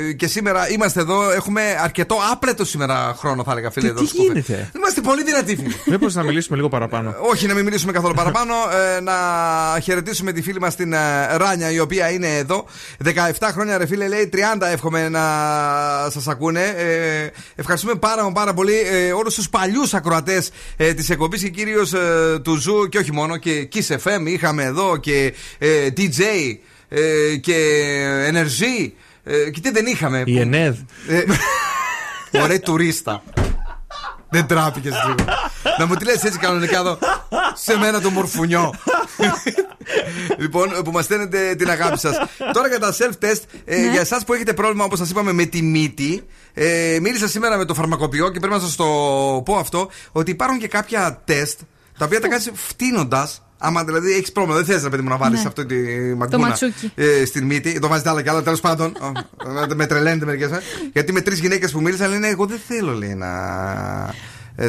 ε, 0.09 0.12
και 0.12 0.27
σήμερα 0.27 0.70
είμαστε 0.70 1.01
εδώ 1.01 1.31
Έχουμε 1.31 1.62
αρκετό 1.82 2.16
άπλετο 2.32 2.64
σήμερα 2.64 3.14
χρόνο 3.18 3.43
θα 3.44 3.52
έλεγα 3.52 3.70
φίλε 3.70 3.85
Τι- 3.86 3.90
εδώ 3.93 4.01
τι 4.01 4.06
στο 4.06 4.16
κουφί. 4.16 4.32
γίνεται; 4.32 4.70
Είμαστε 4.77 5.01
πολύ 5.01 5.22
δυνατοί 5.24 5.56
φίλοι 5.56 5.74
Μήπως 5.86 6.14
να 6.14 6.22
μιλήσουμε 6.22 6.56
λίγο 6.56 6.68
παραπάνω; 6.68 7.14
όχι, 7.31 7.47
να 7.47 7.55
μην 7.55 7.64
μιλήσουμε 7.64 7.93
καθόλου 7.93 8.14
παραπάνω. 8.14 8.55
Ε, 8.97 9.01
να 9.01 9.12
χαιρετήσουμε 9.82 10.32
τη 10.32 10.43
φίλη 10.43 10.60
μας 10.60 10.77
την 10.77 10.93
ε, 10.93 11.36
Ράνια, 11.36 11.70
η 11.70 11.78
οποία 11.78 12.10
είναι 12.10 12.36
εδώ. 12.36 12.64
17 13.05 13.10
χρόνια, 13.52 13.78
ρε 13.78 13.86
φίλε, 13.86 14.09
λέει 14.09 14.31
30 14.32 14.39
εύχομαι 14.72 15.09
να 15.09 15.20
σας 16.10 16.28
ακούνε. 16.28 16.74
Ε, 16.77 17.28
ευχαριστούμε 17.55 17.94
πάρα, 17.94 18.22
μα 18.22 18.32
πάρα 18.32 18.55
πολύ 18.55 18.74
ε, 18.93 19.12
όλους 19.12 19.35
τους 19.35 19.48
παλιούς 19.48 19.94
ακροατές 19.94 20.51
ε, 20.77 20.94
της 20.94 21.10
εκπομπής 21.10 21.40
και 21.43 21.49
κυρίως 21.49 21.93
ε, 21.93 22.39
του 22.43 22.55
Zoo 22.55 22.89
και 22.89 22.99
όχι 22.99 23.12
μόνο. 23.12 23.37
Και 23.37 23.69
Kiss 23.73 23.97
FM 23.97 24.27
είχαμε 24.27 24.62
εδώ 24.65 24.97
και 24.97 25.35
ε, 25.59 25.87
DJ 25.97 26.23
ε, 26.89 27.37
και 27.37 27.55
Energy. 28.33 28.91
Ε, 29.25 29.51
και 29.51 29.61
τι 29.61 29.71
δεν 29.71 29.87
είχαμε. 29.87 30.23
ΥΕΝΕΔ. 30.27 30.77
Ε, 31.09 31.25
Ωραία 32.43 32.61
τουρίστα. 32.61 33.23
Δεν 34.31 34.47
τράπηκες 34.47 34.93
λίγο. 35.07 35.31
Να 35.79 35.87
μου 35.87 35.95
τη 35.95 36.05
λες 36.05 36.25
έτσι 36.25 36.39
κανονικά 36.39 36.79
εδώ. 36.79 36.99
Σε 37.55 37.77
μένα 37.77 38.01
το 38.01 38.11
μορφουνιό 38.11 38.75
λοιπόν, 40.39 40.69
που 40.85 40.91
μας 40.91 41.05
στέλνετε 41.05 41.55
την 41.55 41.70
αγάπη 41.70 41.99
σας. 41.99 42.16
Τώρα 42.53 42.69
για 42.69 42.78
τα 42.78 42.95
self-test, 42.99 43.43
ε, 43.65 43.77
ναι. 43.77 43.91
για 43.91 44.01
εσάς 44.01 44.24
που 44.24 44.32
έχετε 44.32 44.53
πρόβλημα, 44.53 44.85
όπως 44.85 44.99
σας 44.99 45.11
είπαμε, 45.11 45.32
με 45.32 45.45
τη 45.45 45.62
μύτη. 45.62 46.23
Ε, 46.55 46.99
μίλησα 47.01 47.28
σήμερα 47.28 47.57
με 47.57 47.65
το 47.65 47.74
φαρμακοποιό 47.74 48.31
και 48.31 48.39
πρέπει 48.39 48.55
να 48.55 48.61
σας 48.61 48.77
το 48.77 48.85
πω 49.45 49.57
αυτό, 49.57 49.91
ότι 50.12 50.31
υπάρχουν 50.31 50.59
και 50.59 50.69
κάποια 50.69 51.23
τεστ 51.24 51.61
τα 52.01 52.07
οποία 52.07 52.20
τα 52.20 52.28
κάνεις 52.28 52.51
φτύνοντας. 52.55 53.43
Άμα 53.59 53.85
δηλαδή 53.85 54.12
έχεις 54.12 54.32
πρόβλημα, 54.32 54.57
δεν 54.57 54.66
θες 54.66 54.82
να 54.82 54.91
παιδί 54.91 55.03
μου 55.03 55.09
να 55.09 55.16
βάλεις 55.16 55.43
ναι. 55.43 55.49
αυτό 55.49 55.66
τη 55.66 55.74
μαγνητική. 56.16 56.73
Το 56.95 57.03
ε, 57.03 57.24
στην 57.24 57.45
μύτη. 57.47 57.78
Το 57.78 57.89
βάζετε 57.89 58.09
άλλα 58.09 58.23
και 58.23 58.31
άλλα, 58.31 58.43
τέλος 58.43 58.61
πάντων. 58.61 58.97
με 59.77 59.87
τρελαίνετε 59.87 60.24
μερικές 60.24 60.49
φορές. 60.49 60.65
Γιατί 60.93 61.12
με 61.12 61.20
τρεις 61.20 61.39
γυναίκες 61.39 61.73
που 61.73 61.81
μίλησαν 61.81 62.11
λένε, 62.11 62.28
Εγώ 62.28 62.47
δεν 62.47 62.59
θέλω 62.66 62.93
λέει, 62.93 63.15
να. 63.15 63.28
Ε, 64.62 64.66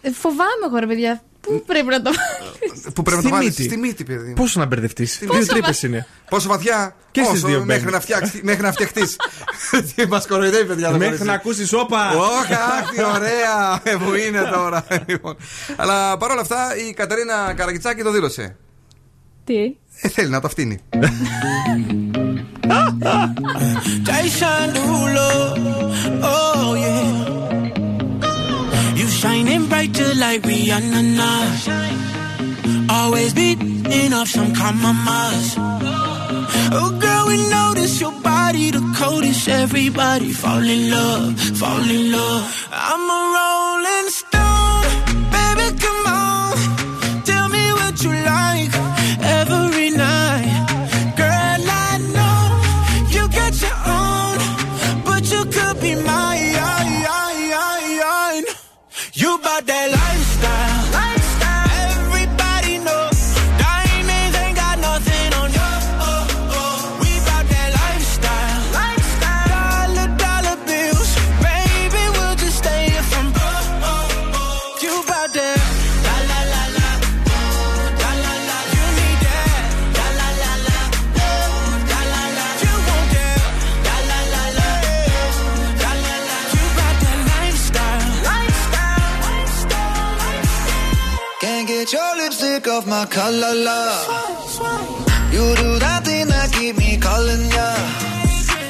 ε, 0.00 0.12
Φοβάμαι 0.12 0.64
εγώ, 0.66 0.78
ρε 0.78 0.86
παιδιά. 0.86 1.22
Πού 1.40 1.62
πρέπει 1.66 1.86
να 1.86 2.02
το 2.02 2.10
βάλεις; 2.12 2.82
Πού 2.94 3.02
πρέπει 3.02 3.16
να 3.16 3.30
το 3.30 3.36
βάλεις; 3.36 3.54
Στη 3.54 3.76
μύτη, 3.76 4.04
παιδί. 4.04 4.32
Πόσο 4.32 4.60
να 4.60 4.66
μπερδευτείς; 4.66 5.18
Δύο 5.18 5.46
τρύπες 5.46 5.82
είναι. 5.82 6.06
Πόσο 6.28 6.48
βαθιά; 6.48 6.96
Και 7.10 7.24
στις 7.24 7.42
δύο 7.42 7.64
μέχρι 7.64 7.90
να, 7.90 8.00
φτιάξει, 8.00 8.40
μέχρι 8.42 8.62
να 8.62 8.72
φτιαχτείς. 8.72 9.16
Τι 9.94 10.06
μας 10.06 10.26
κοροϊδεύει, 10.26 10.66
παιδιά. 10.66 10.90
Μέχρι 10.90 11.24
να 11.24 11.32
ακούσεις 11.32 11.72
όπα. 11.72 12.10
Όχι 12.10 12.54
τι 12.94 13.02
ωραία 13.14 13.80
ε, 13.82 13.96
που 13.96 14.14
είναι 14.14 14.42
τώρα. 14.52 14.84
Λοιπόν. 15.06 15.36
Αλλά 15.76 16.16
παρόλα 16.16 16.40
αυτά 16.40 16.76
η 16.88 16.92
Καταρίνα 16.92 17.54
Καραγκιτσάκη 17.56 18.02
το 18.02 18.10
δήλωσε. 18.10 18.56
Τι; 19.44 19.76
Ε, 20.00 20.08
θέλει 20.08 20.28
να 20.28 20.40
το 20.40 20.48
φτύνει. 20.48 20.78
Jason 24.06 24.68
Derulo, 24.74 25.30
oh 26.22 26.74
yeah. 26.82 27.21
Shining 29.22 29.66
brighter 29.68 30.14
like 30.16 30.42
Rihanna. 30.42 31.00
Nah. 31.14 31.46
Always 32.92 33.32
beating 33.34 34.12
off 34.12 34.26
some 34.26 34.52
common 34.52 34.96
miles. 34.96 35.54
Oh, 36.74 36.90
girl, 37.00 37.26
we 37.28 37.36
notice 37.48 38.00
your 38.00 38.10
body 38.20 38.72
the 38.72 38.82
coldest. 38.98 39.48
Everybody 39.48 40.32
fall 40.32 40.64
in 40.74 40.90
love, 40.90 41.38
fall 41.56 41.88
in 41.88 42.10
love. 42.10 42.68
I'm 42.72 43.10
a 43.18 43.20
rolling 43.36 44.10
stone, 44.10 44.86
baby, 45.30 45.78
come 45.78 46.06
on. 46.06 46.11
take 92.62 92.72
off 92.72 92.86
my 92.86 93.04
collar, 93.06 93.54
love. 93.54 94.06
You 95.32 95.54
do 95.56 95.78
that 95.78 96.02
thing 96.04 96.26
that 96.28 96.52
keep 96.52 96.76
me 96.76 96.96
calling 96.96 97.46
ya. 97.56 97.68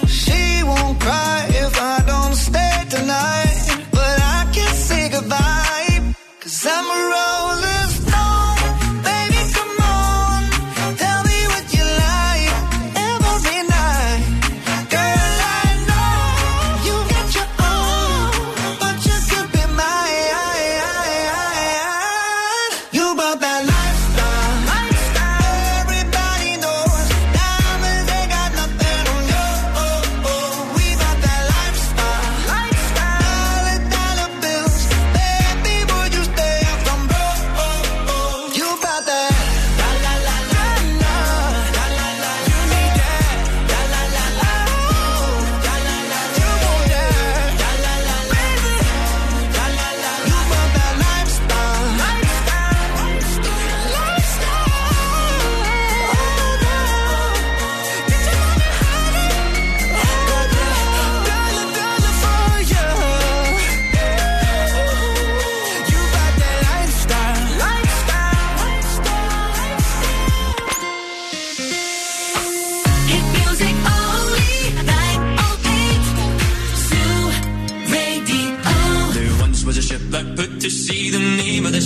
She 0.06 0.62
won't 0.64 1.00
cry 1.00 1.46
if 1.48 1.80
I 1.80 2.02
don't 2.06 2.34
stay 2.34 2.84
tonight, 2.88 3.86
but 3.90 4.16
I 4.36 4.50
can't 4.52 4.76
say 4.76 5.08
goodbye, 5.10 6.14
cause 6.40 6.66
I'm 6.66 6.84
a 6.84 7.00
roller. 7.12 7.61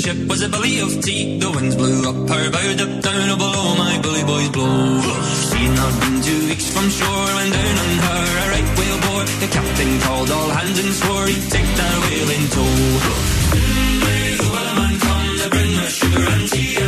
ship 0.06 0.28
was 0.28 0.40
a 0.42 0.48
belly 0.48 0.78
of 0.78 0.90
tea. 1.02 1.38
The 1.42 1.50
winds 1.50 1.74
blew 1.74 1.98
up 2.10 2.18
her 2.30 2.46
bow, 2.54 2.68
up 2.84 2.94
down 3.06 3.28
oh, 3.34 3.38
below 3.42 3.66
my 3.84 3.94
bully 4.04 4.24
boys 4.30 4.50
blow. 4.54 5.02
She'd 5.48 5.74
been 6.02 6.16
two 6.26 6.42
weeks 6.50 6.66
from 6.74 6.86
shore 6.98 7.28
when 7.36 7.48
down 7.56 7.76
on 7.84 7.92
her 8.06 8.22
a 8.42 8.44
right 8.54 8.70
whale 8.78 9.00
bore. 9.04 9.26
The 9.42 9.50
captain 9.56 9.92
called 10.06 10.30
all 10.30 10.50
hands 10.58 10.78
and 10.82 10.92
swore 11.00 11.26
he'd 11.26 11.46
take 11.54 11.70
that 11.80 11.96
whale 12.02 12.30
in 12.36 12.44
tow. 12.54 12.76
In 13.58 14.38
the 14.38 14.48
wellerman 14.54 14.94
come 15.06 15.28
to 15.42 15.48
bring 15.54 15.72
her 15.82 15.90
sugar 15.98 16.24
and 16.34 16.44
tea. 16.52 16.85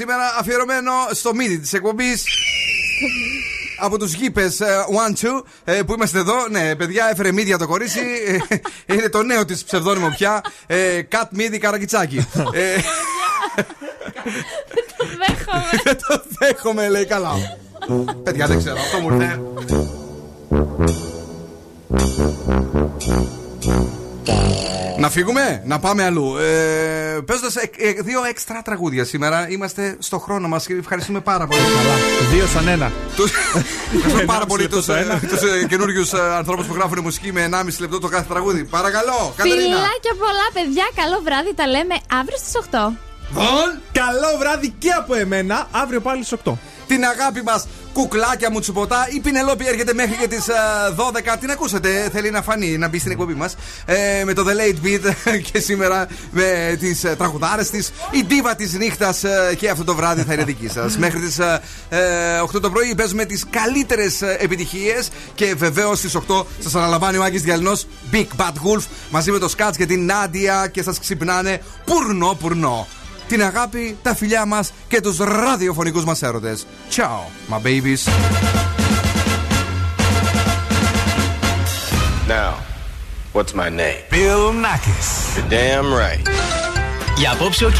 Σήμερα. 0.00 0.36
Αφιερωμένο 0.38 0.92
στο 1.12 1.34
μύτη 1.34 1.58
της 1.58 1.72
εκπομπής. 1.72 2.24
Από 3.82 3.98
τους 3.98 4.12
γήπες 4.12 4.58
1-2 4.62 5.44
ε, 5.64 5.82
που 5.82 5.92
είμαστε 5.92 6.18
εδώ. 6.18 6.48
Ναι, 6.50 6.74
παιδιά, 6.76 7.08
έφερε 7.10 7.32
μύδια 7.32 7.58
το 7.58 7.66
κορίτσι. 7.66 8.00
Ε, 8.86 8.94
Είναι 8.94 9.08
το 9.08 9.22
νέο 9.22 9.44
της 9.44 9.64
ψευδόνυμο 9.64 10.08
πια. 10.08 10.40
Ε, 10.66 11.02
Κατ 11.02 11.30
μύδι 11.32 11.58
καρακιτσάκι. 11.58 12.26
Ε, 12.52 12.76
Δεν 15.84 15.96
το 16.08 16.22
δέχομαι, 16.38 16.88
λέει 16.88 17.06
καλά. 17.06 17.30
Παιδιά, 18.22 18.46
δεν 18.46 18.58
ξέρω, 18.58 18.76
αυτό 18.80 18.98
μου 18.98 19.14
ήρθε. 19.20 19.40
Να 25.00 25.10
φύγουμε, 25.10 25.62
να 25.66 25.78
πάμε 25.78 26.04
αλλού. 26.04 26.36
Ε, 26.36 27.18
Παίζοντας 27.26 27.54
δύο 28.02 28.24
έξτρα 28.28 28.62
τραγούδια 28.62 29.04
σήμερα, 29.04 29.48
είμαστε 29.50 29.96
στο 29.98 30.18
χρόνο 30.18 30.48
μας 30.48 30.66
και 30.66 30.74
ευχαριστούμε 30.74 31.20
πάρα 31.20 31.46
πολύ. 31.46 31.60
Δύο 32.32 32.46
σαν 32.46 32.68
ένα. 32.68 32.92
Τους- 33.16 33.30
Ευχαριστούμε 33.94 34.10
πάρα 34.10 34.20
Ενάμιση 34.22 34.46
πολύ 34.46 34.62
λεπτό 34.62 34.76
τους 34.76 34.86
το 34.86 34.92
ένα. 34.92 35.20
καινούριους 35.68 36.12
ανθρώπους 36.14 36.66
που 36.66 36.74
γράφουν 36.74 36.98
μουσική 37.02 37.32
με 37.32 37.44
1,5 37.44 37.80
λεπτό 37.80 37.98
το 38.00 38.08
κάθε 38.08 38.24
τραγούδι. 38.28 38.64
Παρακαλώ, 38.64 39.32
Κατερίνα. 39.36 39.62
Φιλάκια 39.62 40.14
πολλά, 40.18 40.46
παιδιά. 40.52 40.84
Καλό 40.94 41.20
βράδυ. 41.24 41.54
Τα 41.54 41.66
λέμε 41.66 41.94
αύριο 42.20 42.36
στις 42.38 42.52
8. 42.56 42.92
Καλό 43.92 44.30
βράδυ 44.38 44.74
και 44.78 44.90
από 44.90 45.14
εμένα. 45.14 45.68
Αύριο 45.70 46.00
πάλι 46.00 46.24
στις 46.24 46.38
8. 46.44 46.52
Την 46.86 47.04
αγάπη 47.04 47.42
μας, 47.42 47.66
κουκλάκια 47.92 48.50
μου 48.50 48.60
τσουποτά. 48.60 49.08
Η 49.10 49.20
Πινελόπη 49.20 49.66
έρχεται 49.66 49.94
μέχρι 49.94 50.16
και 50.16 50.28
τις 50.28 50.46
12. 50.96 51.36
Την 51.40 51.50
ακούσατε, 51.50 52.08
θέλει 52.12 52.30
να 52.30 52.42
φανεί, 52.42 52.78
να 52.78 52.88
μπει 52.88 52.98
στην 52.98 53.10
εκπομπή 53.10 53.34
μας. 53.34 53.56
Ε, 53.84 54.24
με 54.24 54.32
το 54.32 54.44
The 54.48 54.52
Late 54.52 54.86
Beat 54.86 55.14
και 55.52 55.60
σήμερα 55.60 56.06
με 56.30 56.76
τις 56.80 57.04
ε, 57.04 57.14
τραγουδάρες 57.18 57.70
της. 57.70 57.92
Η 58.10 58.24
ντίβα 58.24 58.54
της 58.54 58.72
νύχτας 58.72 59.24
και 59.56 59.68
αυτό 59.68 59.84
το 59.84 59.94
βράδυ 59.94 60.22
θα 60.22 60.32
είναι 60.32 60.44
δική 60.44 60.68
σας. 60.68 60.98
μέχρι 61.04 61.20
τις 61.20 61.38
ε, 61.38 61.60
8 62.56 62.60
το 62.60 62.70
πρωί 62.70 62.94
παίζουμε 62.94 63.24
τις 63.24 63.44
καλύτερες 63.50 64.22
επιτυχίες. 64.22 65.08
Και 65.34 65.54
βεβαίως 65.54 65.98
στις 65.98 66.16
8 66.28 66.44
σας 66.58 66.74
αναλαμβάνει 66.74 67.16
ο 67.16 67.22
Άκης 67.22 67.42
Διαλυνό 67.42 67.72
Big 68.12 68.26
Bad 68.36 68.52
Wolf 68.52 68.82
μαζί 69.10 69.30
με 69.30 69.38
το 69.38 69.48
Σκάτ 69.48 69.76
και 69.76 69.86
την 69.86 70.04
Νάντια 70.04 70.68
και 70.72 70.82
σας 70.82 70.98
ξυπνάνε 70.98 71.62
πουρνό 71.84 72.36
πουρνό. 72.40 72.86
Την 73.30 73.42
αγάπη, 73.42 73.98
τα 74.02 74.14
φιλιά 74.14 74.46
μας 74.46 74.72
και 74.88 75.00
τους 75.00 75.18
ραδιοφωνικούς 75.18 76.04
μας 76.04 76.22
έρωτες. 76.22 76.66
Ciao, 76.90 77.52
my 77.52 77.58
babies. 77.66 78.08
Now, 82.28 82.52
what's 83.32 83.54
my 83.54 83.68
name? 83.68 84.02
Bill 84.10 84.52
Nackis. 84.64 85.08
You're 85.36 85.50
damn 85.50 85.92
right. 85.92 86.28
Για 87.16 87.32
απόψε 87.32 87.64
ο 87.64 87.70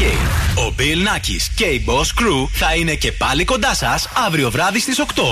Ο 0.55 0.73
Bill 0.77 1.07
Nackis 1.07 1.51
και 1.55 1.65
η 1.65 1.85
Boss 1.87 2.21
Crew 2.21 2.47
θα 2.51 2.75
είναι 2.75 2.95
και 2.95 3.11
πάλι 3.11 3.45
κοντά 3.45 3.75
σας 3.75 4.07
αύριο 4.25 4.51
βράδυ 4.51 4.79
στις 4.79 4.99
8. 4.99 5.23